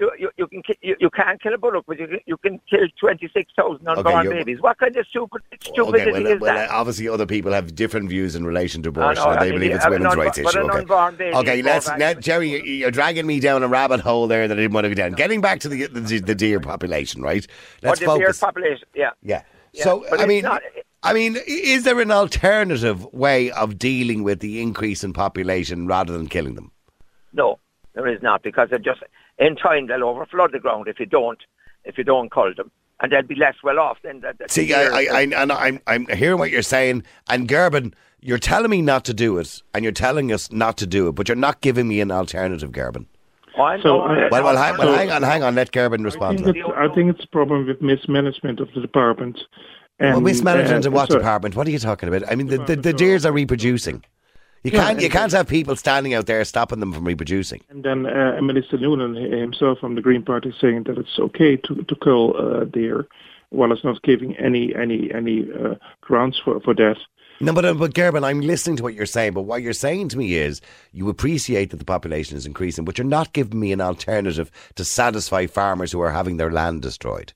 You, 0.00 0.12
you, 0.16 0.30
you 0.36 0.46
can 0.46 0.62
ki- 0.62 0.78
you, 0.80 0.94
you 1.00 1.10
can't 1.10 1.42
kill 1.42 1.52
a 1.54 1.58
bullock, 1.58 1.84
but 1.88 1.98
you 1.98 2.06
can, 2.06 2.20
you 2.24 2.36
can 2.36 2.60
kill 2.70 2.86
twenty 3.00 3.28
six 3.34 3.50
thousand 3.56 3.88
unborn 3.88 4.26
you're- 4.26 4.36
babies. 4.38 4.60
What 4.60 4.78
kind 4.78 4.96
of 4.96 5.04
stupid 5.08 5.42
stupidity 5.60 6.10
Okay, 6.10 6.22
well, 6.22 6.26
is 6.36 6.40
well, 6.40 6.54
that? 6.54 6.70
obviously 6.70 7.08
other 7.08 7.26
people 7.26 7.52
have 7.52 7.74
different 7.74 8.08
views 8.08 8.36
in 8.36 8.46
relation 8.46 8.80
to 8.84 8.90
I 8.90 8.90
abortion, 8.90 9.24
and 9.28 9.40
they 9.40 9.44
mean, 9.46 9.54
believe 9.54 9.70
you 9.70 9.76
it's 9.76 9.84
an 9.84 9.90
women's 9.90 10.14
rights 10.14 10.38
issue. 10.38 10.60
Okay, 10.60 11.32
okay, 11.34 11.62
let's 11.62 11.88
now. 11.98 12.14
Jerry, 12.14 12.48
you- 12.50 12.62
you're 12.74 12.92
dragging 12.92 13.26
me 13.26 13.40
down 13.40 13.64
a 13.64 13.68
rabbit 13.68 13.98
hole 13.98 14.28
there 14.28 14.46
that 14.46 14.56
I 14.56 14.60
didn't 14.60 14.72
want 14.72 14.84
to 14.84 14.90
go 14.90 14.94
down. 14.94 15.12
Getting 15.12 15.40
back 15.40 15.58
to 15.60 15.68
the 15.68 15.86
the, 15.88 16.20
the 16.20 16.34
deer 16.36 16.60
population, 16.60 17.20
right? 17.20 17.44
Let's 17.82 18.00
or 18.00 18.04
the 18.06 18.14
deer 18.18 18.26
focus. 18.26 18.38
population, 18.38 18.86
yeah. 18.94 19.10
Yeah. 19.22 19.42
Yeah, 19.72 19.82
So 19.84 20.06
I 20.16 20.26
mean, 20.26 20.44
not- 20.44 20.62
I 21.02 21.12
mean, 21.12 21.36
is 21.46 21.82
there 21.84 22.00
an 22.00 22.10
alternative 22.12 23.04
way 23.12 23.50
of 23.50 23.78
dealing 23.78 24.22
with 24.22 24.38
the 24.40 24.62
increase 24.62 25.02
in 25.04 25.12
population 25.12 25.86
rather 25.88 26.12
than 26.16 26.28
killing 26.28 26.54
them? 26.54 26.70
No, 27.32 27.58
there 27.94 28.06
is 28.08 28.22
not 28.22 28.42
because 28.42 28.68
it 28.72 28.82
just 28.82 29.02
in 29.38 29.56
time 29.56 29.86
they'll 29.86 30.00
overflood 30.00 30.52
the 30.52 30.58
ground 30.58 30.88
if 30.88 30.98
you 31.00 31.06
don't 31.06 31.38
if 31.84 31.96
you 31.96 32.04
don't 32.04 32.30
cull 32.30 32.52
them, 32.56 32.70
and 33.00 33.12
they'll 33.12 33.22
be 33.22 33.34
less 33.34 33.54
well 33.62 33.78
off 33.78 33.98
than 34.02 34.20
the, 34.20 34.34
the 34.38 34.46
See. 34.48 34.74
I, 34.74 34.82
I, 34.82 35.06
I, 35.12 35.20
and 35.22 35.52
I'm, 35.52 35.80
I'm 35.86 36.06
hearing 36.08 36.38
what 36.38 36.50
you're 36.50 36.60
saying, 36.62 37.04
and 37.30 37.48
Gerben, 37.48 37.94
you're 38.20 38.38
telling 38.38 38.70
me 38.70 38.82
not 38.82 39.04
to 39.06 39.14
do 39.14 39.38
it, 39.38 39.62
and 39.72 39.84
you're 39.84 39.92
telling 39.92 40.30
us 40.32 40.50
not 40.52 40.76
to 40.78 40.86
do 40.86 41.08
it, 41.08 41.12
but 41.12 41.28
you're 41.28 41.36
not 41.36 41.60
giving 41.62 41.88
me 41.88 42.00
an 42.00 42.10
alternative, 42.10 42.72
Gerben. 42.72 43.06
Oh, 43.56 43.62
I 43.62 43.76
So 43.80 43.84
know, 43.88 44.00
I- 44.02 44.26
I- 44.26 44.28
Well, 44.30 44.44
well, 44.44 44.56
hang, 44.56 44.76
well, 44.76 44.88
So- 44.88 44.94
hang 44.94 45.10
on, 45.10 45.22
hang 45.22 45.42
on. 45.42 45.54
Let 45.54 45.72
Gerben 45.72 46.00
I 46.00 46.04
respond 46.04 46.38
think, 46.38 46.46
to 46.48 46.52
that. 46.52 46.68
it's, 46.68 46.78
I 46.92 46.94
think 46.94 47.14
it's 47.14 47.24
a 47.24 47.28
problem 47.28 47.66
with 47.66 47.80
mismanagement 47.80 48.60
of 48.60 48.68
the 48.74 48.80
department. 48.80 49.38
And, 50.00 50.12
Well, 50.14 50.20
mismanagement 50.20 50.84
uh, 50.84 50.88
in 50.88 50.94
what 50.94 51.10
so- 51.10 51.16
department? 51.18 51.56
What 51.56 51.66
are 51.66 51.70
you 51.70 51.78
talking 51.78 52.08
about? 52.08 52.30
I 52.30 52.34
mean, 52.34 52.48
the, 52.48 52.58
the, 52.58 52.76
the 52.76 52.92
deers 52.92 53.24
are 53.24 53.32
reproducing. 53.32 54.04
You 54.64 54.72
Yeah, 54.72 54.86
can't, 54.86 55.00
you 55.00 55.08
can't 55.08 55.32
have 55.32 55.48
people 55.48 55.76
standing 55.76 56.14
out 56.14 56.26
there 56.26 56.44
stopping 56.44 56.80
them 56.80 56.92
from 56.92 57.04
reproducing. 57.04 57.62
And 57.70 57.84
then 57.84 58.06
uh, 58.06 58.40
Minister 58.42 58.76
Noonan 58.76 59.14
himself 59.14 59.78
from 59.78 59.94
the 59.94 60.02
Green 60.02 60.22
Party 60.22 60.52
saying 60.60 60.84
that 60.84 60.98
it's 60.98 61.18
okay 61.18 61.56
to 61.56 61.82
to 61.82 61.96
kill 61.96 62.36
uh, 62.36 62.64
deer, 62.64 63.06
while 63.50 63.72
it's 63.72 63.84
not 63.84 64.02
giving 64.02 64.36
any 64.36 64.74
any 64.74 65.12
any 65.14 65.46
uh, 65.52 65.74
grounds 66.00 66.40
for 66.44 66.60
for 66.60 66.74
that. 66.74 66.96
No, 67.40 67.52
but, 67.52 67.64
uh, 67.64 67.74
but 67.74 67.94
Gerben, 67.94 68.24
I'm 68.24 68.40
listening 68.40 68.76
to 68.78 68.82
what 68.82 68.94
you're 68.94 69.06
saying, 69.06 69.32
but 69.32 69.42
what 69.42 69.62
you're 69.62 69.72
saying 69.72 70.08
to 70.08 70.18
me 70.18 70.34
is 70.34 70.60
you 70.90 71.08
appreciate 71.08 71.70
that 71.70 71.76
the 71.76 71.84
population 71.84 72.36
is 72.36 72.46
increasing, 72.46 72.84
but 72.84 72.98
you're 72.98 73.06
not 73.06 73.32
giving 73.32 73.60
me 73.60 73.70
an 73.70 73.80
alternative 73.80 74.50
to 74.74 74.84
satisfy 74.84 75.46
farmers 75.46 75.92
who 75.92 76.00
are 76.00 76.10
having 76.10 76.36
their 76.36 76.50
land 76.50 76.82
destroyed. 76.82 77.32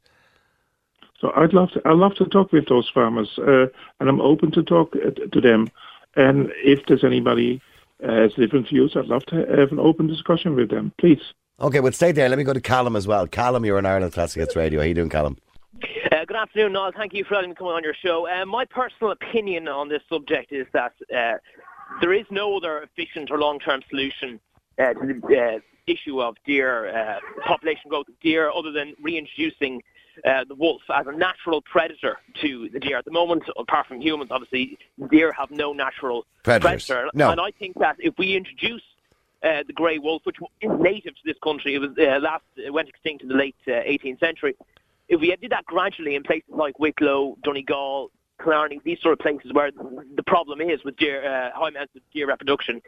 So 1.20 1.32
I'd 1.36 1.52
love 1.52 1.70
to 1.72 1.82
I'd 1.84 1.94
love 1.94 2.16
to 2.16 2.24
talk 2.24 2.50
with 2.50 2.66
those 2.66 2.90
farmers, 2.92 3.30
uh, 3.38 3.66
and 4.00 4.08
I'm 4.08 4.20
open 4.20 4.50
to 4.52 4.62
talk 4.64 4.96
uh, 4.96 5.10
to 5.10 5.40
them. 5.40 5.70
And 6.16 6.50
if 6.56 6.80
there's 6.86 7.04
anybody 7.04 7.60
uh, 8.02 8.12
has 8.12 8.34
different 8.34 8.68
views, 8.68 8.92
I'd 8.96 9.06
love 9.06 9.24
to 9.26 9.36
have 9.36 9.72
an 9.72 9.78
open 9.78 10.06
discussion 10.06 10.54
with 10.54 10.70
them. 10.70 10.92
Please. 10.98 11.20
Okay, 11.60 11.80
well, 11.80 11.92
stay 11.92 12.12
there. 12.12 12.28
Let 12.28 12.38
me 12.38 12.44
go 12.44 12.52
to 12.52 12.60
Callum 12.60 12.96
as 12.96 13.06
well. 13.06 13.26
Callum, 13.26 13.64
you're 13.64 13.78
on 13.78 13.86
Ireland 13.86 14.12
Classic 14.12 14.40
Hits 14.40 14.56
Radio. 14.56 14.80
How 14.80 14.86
you 14.86 14.94
doing, 14.94 15.08
Callum? 15.08 15.36
Uh, 16.10 16.24
good 16.26 16.36
afternoon, 16.36 16.72
Noel. 16.72 16.92
Thank 16.96 17.14
you 17.14 17.24
for 17.24 17.34
letting 17.34 17.50
me 17.50 17.56
come 17.56 17.68
on 17.68 17.82
your 17.82 17.94
show. 17.94 18.28
Uh, 18.28 18.44
my 18.46 18.64
personal 18.64 19.12
opinion 19.12 19.68
on 19.68 19.88
this 19.88 20.02
subject 20.08 20.52
is 20.52 20.66
that 20.72 20.92
uh, 21.14 21.38
there 22.00 22.12
is 22.12 22.26
no 22.30 22.56
other 22.56 22.82
efficient 22.82 23.30
or 23.30 23.38
long-term 23.38 23.82
solution 23.88 24.40
uh, 24.78 24.92
to 24.94 25.20
the 25.20 25.38
uh, 25.38 25.58
issue 25.86 26.20
of 26.20 26.36
deer 26.46 26.94
uh, 26.96 27.18
population 27.46 27.88
growth 27.88 28.08
of 28.08 28.18
deer 28.20 28.50
other 28.50 28.72
than 28.72 28.94
reintroducing 29.00 29.82
uh, 30.24 30.44
the 30.44 30.54
wolf 30.54 30.82
as 30.94 31.06
a 31.06 31.12
natural 31.12 31.62
predator 31.62 32.18
to 32.40 32.68
the 32.72 32.80
deer. 32.80 32.98
At 32.98 33.04
the 33.04 33.10
moment, 33.10 33.44
apart 33.56 33.86
from 33.86 34.00
humans, 34.00 34.30
obviously, 34.30 34.78
deer 35.10 35.32
have 35.32 35.50
no 35.50 35.72
natural 35.72 36.26
Predators. 36.42 36.86
predator. 36.86 37.10
No. 37.14 37.30
And 37.30 37.40
I 37.40 37.50
think 37.50 37.78
that 37.78 37.96
if 37.98 38.14
we 38.18 38.36
introduce 38.36 38.82
uh, 39.42 39.62
the 39.66 39.72
grey 39.72 39.98
wolf, 39.98 40.22
which 40.24 40.36
is 40.60 40.70
native 40.80 41.14
to 41.14 41.22
this 41.24 41.36
country, 41.42 41.74
it 41.74 41.78
was 41.78 41.90
uh, 41.98 42.18
last 42.20 42.44
it 42.56 42.72
went 42.72 42.88
extinct 42.88 43.22
in 43.22 43.28
the 43.28 43.34
late 43.34 43.56
uh, 43.66 43.70
18th 43.70 44.20
century. 44.20 44.54
If 45.08 45.20
we 45.20 45.34
did 45.36 45.50
that 45.50 45.64
gradually 45.66 46.14
in 46.14 46.22
places 46.22 46.48
like 46.48 46.78
Wicklow, 46.78 47.36
Donegal, 47.42 48.10
Killarney, 48.42 48.80
these 48.84 49.00
sort 49.00 49.12
of 49.12 49.18
places 49.18 49.52
where 49.52 49.70
the 49.70 50.22
problem 50.22 50.60
is 50.60 50.82
with 50.84 50.96
deer, 50.96 51.24
uh, 51.24 51.50
high 51.58 51.68
amounts 51.68 51.94
of 51.96 52.02
deer 52.12 52.28
reproduction, 52.28 52.80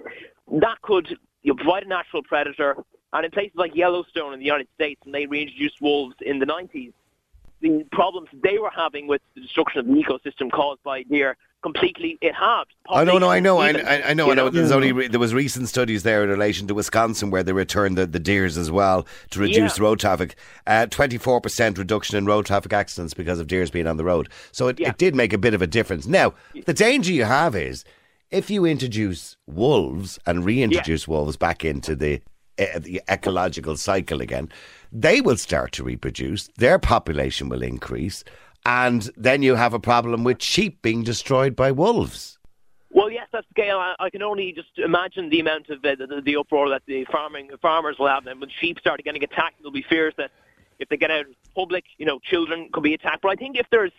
that 0.60 0.80
could 0.82 1.18
you 1.42 1.52
know, 1.52 1.56
provide 1.56 1.82
a 1.82 1.88
natural 1.88 2.22
predator. 2.22 2.76
And 3.12 3.24
in 3.24 3.30
places 3.30 3.52
like 3.54 3.76
Yellowstone 3.76 4.32
in 4.32 4.40
the 4.40 4.44
United 4.44 4.68
States, 4.74 5.00
when 5.04 5.12
they 5.12 5.26
reintroduced 5.26 5.80
wolves 5.80 6.16
in 6.20 6.38
the 6.38 6.46
90s, 6.46 6.92
the 7.64 7.84
problems 7.90 8.28
they 8.42 8.58
were 8.58 8.70
having 8.70 9.06
with 9.08 9.22
the 9.34 9.40
destruction 9.40 9.80
of 9.80 9.86
the 9.86 9.92
ecosystem 9.94 10.50
caused 10.52 10.82
by 10.82 11.02
deer 11.04 11.36
completely 11.62 12.18
it 12.20 12.34
halved. 12.34 12.74
I 12.90 13.04
know, 13.04 13.16
no, 13.16 13.30
I 13.30 13.40
know, 13.40 13.56
I, 13.58 13.70
Even, 13.70 13.86
I, 13.86 14.10
I 14.10 14.12
know, 14.12 14.30
I 14.30 14.34
know. 14.34 14.50
There's 14.50 14.70
only 14.70 14.92
re- 14.92 15.08
there 15.08 15.18
was 15.18 15.32
recent 15.32 15.66
studies 15.70 16.02
there 16.02 16.22
in 16.22 16.28
relation 16.28 16.66
to 16.68 16.74
Wisconsin 16.74 17.30
where 17.30 17.42
they 17.42 17.54
returned 17.54 17.96
the, 17.96 18.04
the 18.06 18.20
deers 18.20 18.58
as 18.58 18.70
well 18.70 19.06
to 19.30 19.40
reduce 19.40 19.78
Yeah. 19.78 19.84
road 19.84 19.98
traffic. 19.98 20.36
Twenty 20.90 21.16
four 21.16 21.40
percent 21.40 21.78
reduction 21.78 22.18
in 22.18 22.26
road 22.26 22.44
traffic 22.44 22.74
accidents 22.74 23.14
because 23.14 23.40
of 23.40 23.46
deers 23.46 23.70
being 23.70 23.86
on 23.86 23.96
the 23.96 24.04
road. 24.04 24.28
So 24.52 24.68
it, 24.68 24.78
Yeah. 24.78 24.90
it 24.90 24.98
did 24.98 25.14
make 25.14 25.32
a 25.32 25.38
bit 25.38 25.54
of 25.54 25.62
a 25.62 25.66
difference. 25.66 26.06
Now 26.06 26.34
the 26.66 26.74
danger 26.74 27.12
you 27.12 27.24
have 27.24 27.56
is 27.56 27.82
if 28.30 28.50
you 28.50 28.66
introduce 28.66 29.38
wolves 29.46 30.18
and 30.26 30.44
reintroduce 30.44 31.08
wolves 31.08 31.36
back 31.38 31.64
into 31.64 31.96
the 31.96 32.20
uh, 32.58 32.78
the 32.78 33.00
ecological 33.10 33.76
cycle 33.76 34.20
again, 34.20 34.48
they 34.94 35.20
will 35.20 35.36
start 35.36 35.72
to 35.72 35.84
reproduce. 35.84 36.48
Their 36.56 36.78
population 36.78 37.48
will 37.48 37.62
increase. 37.62 38.24
And 38.64 39.10
then 39.16 39.42
you 39.42 39.56
have 39.56 39.74
a 39.74 39.80
problem 39.80 40.24
with 40.24 40.40
sheep 40.40 40.80
being 40.80 41.02
destroyed 41.02 41.54
by 41.54 41.72
wolves. 41.72 42.38
Well, 42.90 43.10
yes, 43.10 43.26
that's 43.32 43.46
the. 43.54 43.76
I, 43.76 43.94
I 43.98 44.08
can 44.08 44.22
only 44.22 44.52
just 44.52 44.78
imagine 44.78 45.28
the 45.28 45.40
amount 45.40 45.68
of 45.68 45.84
uh, 45.84 45.96
the, 45.98 46.22
the 46.24 46.36
uproar 46.36 46.70
that 46.70 46.82
the 46.86 47.04
farming 47.10 47.50
farmers 47.60 47.96
will 47.98 48.08
have. 48.08 48.26
And 48.26 48.40
when 48.40 48.48
sheep 48.60 48.78
start 48.78 49.02
getting 49.04 49.24
attacked, 49.24 49.56
there'll 49.58 49.72
be 49.72 49.84
fears 49.86 50.14
that 50.16 50.30
if 50.78 50.88
they 50.88 50.96
get 50.96 51.10
out 51.10 51.26
in 51.26 51.34
public, 51.54 51.84
you 51.98 52.06
know, 52.06 52.20
children 52.20 52.70
could 52.72 52.84
be 52.84 52.94
attacked. 52.94 53.22
But 53.22 53.32
I 53.32 53.34
think 53.34 53.58
if 53.58 53.66
there's 53.70 53.92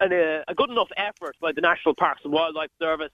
an, 0.00 0.12
uh, 0.12 0.42
a 0.48 0.54
good 0.54 0.70
enough 0.70 0.88
effort 0.96 1.36
by 1.40 1.52
the 1.52 1.60
National 1.60 1.94
Parks 1.94 2.22
and 2.24 2.32
Wildlife 2.32 2.70
Service 2.78 3.12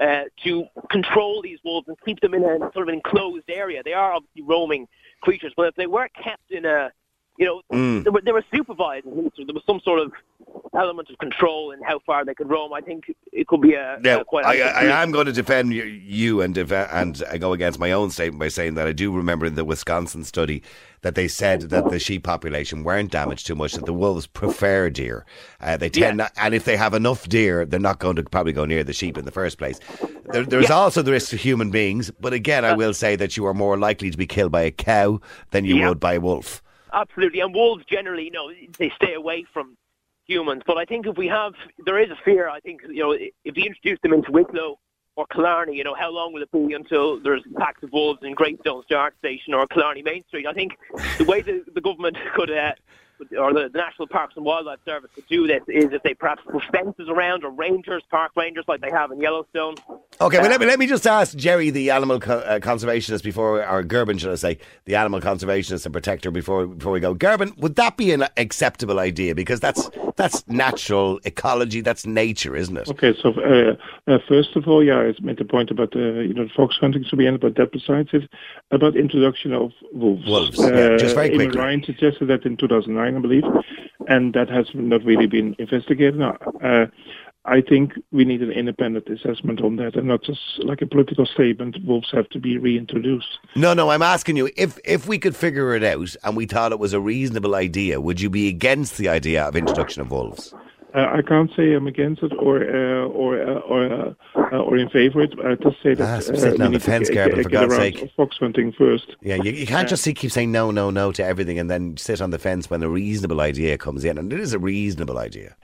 uh, 0.00 0.24
to 0.42 0.64
control 0.90 1.42
these 1.42 1.60
wolves 1.64 1.86
and 1.86 1.96
keep 2.04 2.20
them 2.20 2.34
in 2.34 2.42
a 2.42 2.58
sort 2.58 2.76
of 2.76 2.88
an 2.88 2.94
enclosed 2.94 3.48
area, 3.48 3.82
they 3.84 3.94
are 3.94 4.14
obviously 4.14 4.42
roaming 4.42 4.88
creatures. 5.22 5.52
But 5.56 5.66
if 5.68 5.74
they 5.74 5.86
were 5.86 6.08
kept 6.22 6.50
in 6.50 6.64
a 6.64 6.90
you 7.38 7.46
know, 7.46 7.62
Mm. 7.72 8.04
they, 8.04 8.10
were, 8.10 8.20
they 8.22 8.32
were 8.32 8.44
supervised. 8.54 9.04
So 9.04 9.44
there 9.44 9.54
was 9.54 9.62
some 9.66 9.80
sort 9.84 10.00
of 10.00 10.12
element 10.74 11.08
of 11.10 11.18
control 11.18 11.72
in 11.72 11.82
how 11.82 11.98
far 12.00 12.24
they 12.24 12.34
could 12.34 12.48
roam. 12.48 12.72
I 12.72 12.80
think 12.80 13.04
it 13.32 13.46
could 13.46 13.60
be 13.60 13.74
a, 13.74 13.98
Now, 14.00 14.20
a 14.20 14.24
quite. 14.24 14.44
I, 14.44 14.60
I 14.60 15.02
am 15.02 15.10
going 15.10 15.26
to 15.26 15.32
defend 15.32 15.72
you, 15.72 16.40
and 16.40 16.54
def- 16.54 16.72
and 16.72 17.22
I 17.30 17.38
go 17.38 17.52
against 17.52 17.78
my 17.78 17.92
own 17.92 18.10
statement 18.10 18.40
by 18.40 18.48
saying 18.48 18.74
that 18.74 18.86
I 18.86 18.92
do 18.92 19.12
remember 19.12 19.46
in 19.46 19.54
the 19.54 19.64
Wisconsin 19.64 20.24
study 20.24 20.62
that 21.02 21.14
they 21.14 21.28
said 21.28 21.62
that 21.62 21.88
the 21.90 21.98
sheep 21.98 22.24
population 22.24 22.82
weren't 22.82 23.12
damaged 23.12 23.46
too 23.46 23.54
much, 23.54 23.74
that 23.74 23.86
the 23.86 23.92
wolves 23.92 24.26
prefer 24.26 24.90
deer. 24.90 25.24
Uh, 25.60 25.76
they 25.76 25.88
tend, 25.88 26.02
Yeah. 26.18 26.24
not, 26.24 26.32
and 26.36 26.54
if 26.54 26.64
they 26.64 26.76
have 26.76 26.94
enough 26.94 27.28
deer, 27.28 27.64
they're 27.64 27.78
not 27.78 27.98
going 27.98 28.16
to 28.16 28.24
probably 28.24 28.52
go 28.52 28.64
near 28.64 28.82
the 28.82 28.92
sheep 28.92 29.16
in 29.18 29.24
the 29.24 29.30
first 29.30 29.58
place. 29.58 29.78
There, 30.32 30.44
there's 30.44 30.70
also 30.70 31.02
the 31.02 31.12
risk 31.12 31.30
to 31.30 31.36
human 31.36 31.70
beings, 31.70 32.10
but 32.20 32.32
again, 32.32 32.64
I 32.64 32.74
will 32.74 32.94
say 32.94 33.14
that 33.16 33.36
you 33.36 33.46
are 33.46 33.54
more 33.54 33.76
likely 33.76 34.10
to 34.10 34.16
be 34.16 34.26
killed 34.26 34.50
by 34.52 34.62
a 34.62 34.70
cow 34.72 35.20
than 35.52 35.64
you 35.64 35.76
Yeah. 35.76 35.90
would 35.90 36.00
by 36.00 36.14
a 36.14 36.20
wolf. 36.20 36.62
Absolutely, 36.96 37.40
and 37.40 37.54
wolves 37.54 37.84
generally, 37.84 38.24
you 38.24 38.30
know, 38.30 38.50
they 38.78 38.90
stay 38.96 39.12
away 39.12 39.44
from 39.52 39.76
humans. 40.26 40.62
But 40.66 40.78
I 40.78 40.86
think 40.86 41.06
if 41.06 41.18
we 41.18 41.26
have, 41.28 41.52
there 41.84 41.98
is 41.98 42.10
a 42.10 42.16
fear. 42.24 42.48
I 42.48 42.58
think 42.60 42.80
you 42.88 43.02
know, 43.02 43.12
if 43.12 43.54
we 43.54 43.66
introduce 43.66 44.00
them 44.02 44.14
into 44.14 44.32
Wicklow 44.32 44.78
or 45.14 45.26
Killarney, 45.26 45.76
you 45.76 45.84
know, 45.84 45.94
how 45.94 46.10
long 46.10 46.32
will 46.32 46.42
it 46.42 46.50
be 46.50 46.72
until 46.72 47.20
there's 47.20 47.42
packs 47.58 47.82
of 47.82 47.92
wolves 47.92 48.20
in 48.22 48.32
Greystones 48.32 48.86
DART 48.88 49.14
Station 49.18 49.52
or 49.52 49.66
Killarney 49.66 50.02
Main 50.02 50.24
Street? 50.28 50.46
I 50.46 50.54
think 50.54 50.78
the 51.18 51.24
way 51.24 51.42
the, 51.42 51.62
the 51.74 51.82
government 51.82 52.16
could 52.34 52.50
uh, 52.50 52.72
or 53.38 53.52
the, 53.52 53.68
the 53.72 53.78
National 53.78 54.06
Parks 54.08 54.34
and 54.36 54.44
Wildlife 54.44 54.78
Service 54.84 55.10
could 55.14 55.26
do 55.28 55.46
this 55.46 55.62
is 55.68 55.92
if 55.92 56.02
they 56.02 56.14
perhaps 56.14 56.42
put 56.50 56.62
fences 56.72 57.08
around 57.08 57.44
or 57.44 57.50
rangers, 57.50 58.02
park 58.10 58.32
rangers 58.36 58.64
like 58.68 58.80
they 58.80 58.90
have 58.90 59.10
in 59.10 59.20
Yellowstone. 59.20 59.74
Okay, 60.20 60.38
well, 60.38 60.46
Uh, 60.46 60.50
let 60.50 60.60
me, 60.60 60.66
let 60.66 60.78
me 60.78 60.86
just 60.86 61.06
ask 61.06 61.36
Jerry, 61.36 61.70
the 61.70 61.90
animal 61.90 62.20
co- 62.20 62.38
uh, 62.38 62.58
conservationist, 62.58 63.22
before, 63.22 63.66
or 63.66 63.82
Gerben, 63.82 64.18
should 64.18 64.32
I 64.32 64.36
say, 64.36 64.58
the 64.84 64.94
animal 64.96 65.20
conservationist 65.20 65.84
and 65.84 65.92
protector, 65.92 66.30
before 66.30 66.66
before 66.66 66.92
we 66.92 67.00
go. 67.00 67.14
Gerben, 67.14 67.56
would 67.58 67.76
that 67.76 67.96
be 67.96 68.12
an 68.12 68.26
acceptable 68.36 68.98
idea? 68.98 69.34
Because 69.34 69.60
that's 69.60 69.90
that's 70.16 70.46
natural 70.48 71.20
ecology, 71.24 71.80
that's 71.82 72.06
nature, 72.06 72.56
isn't 72.56 72.76
it? 72.76 72.88
Okay, 72.88 73.14
so 73.20 73.30
uh, 73.34 73.76
uh, 74.10 74.18
first 74.26 74.56
of 74.56 74.66
all, 74.66 74.82
yeah, 74.82 74.98
I 74.98 75.14
made 75.20 75.38
the 75.38 75.44
point 75.44 75.70
about 75.70 75.94
uh, 75.94 75.98
you 76.00 76.34
know 76.34 76.48
fox 76.56 76.76
hunting 76.80 77.04
to 77.10 77.16
be 77.16 77.26
ended, 77.26 77.40
but 77.42 77.56
that 77.56 77.72
besides 77.72 78.08
it, 78.12 78.28
about 78.70 78.96
introduction 78.96 79.52
of 79.52 79.72
wolves. 79.92 80.26
Wolves, 80.26 80.58
yeah, 80.58 80.96
just 80.96 81.14
very 81.14 81.28
quickly. 81.30 81.58
Ryan 81.58 81.82
suggested 81.84 82.26
that 82.28 82.44
in 82.46 82.56
2009, 82.56 83.05
I 83.14 83.20
believe, 83.20 83.44
and 84.08 84.34
that 84.34 84.48
has 84.48 84.66
not 84.74 85.04
really 85.04 85.26
been 85.26 85.54
investigated. 85.58 86.20
Uh, 86.20 86.86
I 87.48 87.60
think 87.60 87.92
we 88.10 88.24
need 88.24 88.42
an 88.42 88.50
independent 88.50 89.08
assessment 89.08 89.60
on 89.62 89.76
that, 89.76 89.94
and 89.94 90.08
not 90.08 90.22
just 90.24 90.40
like 90.58 90.82
a 90.82 90.86
political 90.86 91.26
statement. 91.26 91.76
Wolves 91.84 92.10
have 92.12 92.28
to 92.30 92.40
be 92.40 92.58
reintroduced. 92.58 93.38
No, 93.54 93.72
no, 93.72 93.90
I'm 93.90 94.02
asking 94.02 94.36
you 94.36 94.50
if 94.56 94.78
if 94.84 95.06
we 95.06 95.18
could 95.18 95.36
figure 95.36 95.74
it 95.74 95.84
out 95.84 96.16
and 96.24 96.36
we 96.36 96.46
thought 96.46 96.72
it 96.72 96.80
was 96.80 96.92
a 96.92 97.00
reasonable 97.00 97.54
idea, 97.54 98.00
would 98.00 98.20
you 98.20 98.30
be 98.30 98.48
against 98.48 98.98
the 98.98 99.08
idea 99.08 99.44
of 99.44 99.54
introduction 99.54 100.02
of 100.02 100.10
wolves? 100.10 100.54
Uh, 100.96 101.12
I 101.12 101.20
can't 101.20 101.50
say 101.54 101.74
I'm 101.74 101.86
against 101.86 102.22
it 102.22 102.32
or 102.38 102.62
uh, 102.62 103.04
or 103.08 103.38
uh, 103.38 103.60
or 103.60 104.54
or 104.54 104.78
in 104.78 104.88
favor 104.88 105.22
of 105.22 105.32
it. 105.32 105.38
I 105.44 105.54
just 105.56 105.82
say 105.82 105.92
that 105.92 106.16
Ah, 106.16 106.20
so 106.20 106.34
sitting 106.34 106.62
on 106.62 106.72
the 106.72 106.80
fence, 106.80 107.10
Gerben, 107.10 107.42
for 107.42 107.50
God's 107.50 107.76
sake. 107.76 108.10
Fox 108.16 108.38
hunting 108.38 108.72
first. 108.72 109.14
Yeah, 109.20 109.34
you, 109.34 109.52
you 109.52 109.66
can't 109.66 109.88
just 109.88 110.02
see, 110.02 110.14
keep 110.14 110.30
saying 110.30 110.50
no, 110.52 110.70
no, 110.70 110.88
no 110.88 111.12
to 111.12 111.22
everything 111.22 111.58
and 111.58 111.70
then 111.70 111.98
sit 111.98 112.22
on 112.22 112.30
the 112.30 112.38
fence 112.38 112.70
when 112.70 112.82
a 112.82 112.88
reasonable 112.88 113.42
idea 113.42 113.76
comes 113.76 114.06
in, 114.06 114.16
and 114.16 114.32
it 114.32 114.40
is 114.40 114.54
a 114.54 114.58
reasonable 114.58 115.18
idea. 115.18 115.54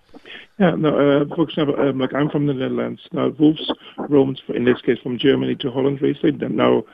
Yeah, 0.58 0.74
no, 0.76 0.90
uh, 0.90 1.34
for 1.34 1.44
example, 1.44 1.80
um, 1.80 1.98
like 1.98 2.12
I'm 2.12 2.28
from 2.28 2.46
the 2.46 2.52
Netherlands. 2.52 3.00
Now, 3.12 3.30
wolves 3.38 3.72
roamed, 3.96 4.42
in 4.54 4.66
this 4.66 4.82
case, 4.82 4.98
from 5.02 5.18
Germany 5.18 5.54
to 5.56 5.70
Holland 5.70 6.02
recently. 6.02 6.32
Then 6.32 6.56
now, 6.56 6.84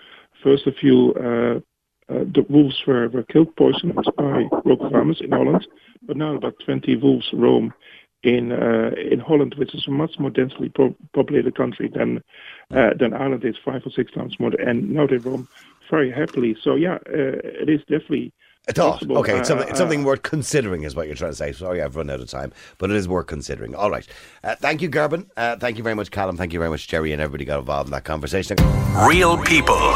first 0.45 0.65
a 0.69 0.73
few, 0.73 1.13
uh, 1.15 1.59
uh, 2.13 2.25
the 2.33 2.47
wolves 2.49 2.81
were, 2.87 3.09
were 3.09 3.25
killed, 3.25 3.55
poisoned 3.57 3.97
by 4.17 4.45
local 4.65 4.91
farmers 4.91 5.21
in 5.21 5.33
Holland. 5.33 5.67
But 6.03 6.17
now 6.17 6.37
about 6.37 6.55
20 6.65 6.97
wolves 6.97 7.29
roam 7.33 7.75
in 8.23 8.53
uh, 8.53 8.91
in 9.11 9.21
Holland, 9.21 9.55
which 9.59 9.75
is 9.75 9.87
a 9.87 9.91
much 9.91 10.19
more 10.19 10.31
densely 10.31 10.69
po- 10.69 10.95
populated 11.15 11.55
country 11.57 11.89
than 11.89 12.23
uh, 12.75 12.91
than 12.99 13.15
Ireland 13.15 13.45
is, 13.45 13.57
five 13.65 13.83
or 13.87 13.91
six 13.91 14.13
times 14.13 14.39
more. 14.41 14.53
And 14.61 14.91
now 14.91 15.07
they 15.07 15.17
roam 15.19 15.47
very 15.91 16.11
happily. 16.11 16.57
So 16.63 16.75
yeah, 16.75 16.95
uh, 17.09 17.39
it 17.63 17.69
is 17.69 17.81
definitely 17.81 18.33
A 18.69 18.73
thought. 18.73 18.93
possible. 18.95 19.19
Okay, 19.19 19.39
it's 19.39 19.43
Uh, 19.49 19.53
something, 19.55 19.69
it's 19.69 19.79
uh, 19.81 19.83
something 19.85 20.05
worth 20.05 20.23
considering, 20.23 20.83
is 20.83 20.95
what 20.97 21.07
you're 21.07 21.17
trying 21.17 21.31
to 21.31 21.37
say. 21.37 21.53
Sorry, 21.53 21.81
I've 21.81 21.97
run 21.97 22.11
out 22.11 22.21
of 22.21 22.29
time, 22.29 22.53
but 22.79 22.91
it 22.91 22.97
is 22.97 23.07
worth 23.09 23.27
considering. 23.27 23.75
All 23.75 23.91
right. 23.91 24.07
Uh, 24.45 24.55
thank 24.57 24.83
you, 24.83 24.91
Gerben. 24.91 25.27
Uh, 25.37 25.57
thank 25.57 25.77
you 25.79 25.83
very 25.85 25.95
much, 25.95 26.11
Callum. 26.11 26.37
Thank 26.37 26.53
you 26.53 26.59
very 26.59 26.71
much, 26.71 26.89
Jerry, 26.89 27.13
and 27.13 27.23
everybody 27.23 27.45
got 27.45 27.61
involved 27.61 27.87
in 27.89 27.93
that 27.93 28.05
conversation. 28.05 28.57
Real 29.07 29.39
people, 29.39 29.95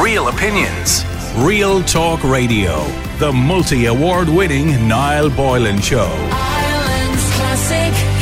real 0.00 0.28
opinions. 0.28 1.04
Real 1.38 1.82
Talk 1.82 2.22
Radio. 2.22 2.84
The 3.18 3.32
multi 3.32 3.86
award 3.86 4.28
winning 4.28 4.86
Niall 4.88 5.28
Boylan 5.30 5.80
Show. 5.80 6.08
Classic 7.54 8.13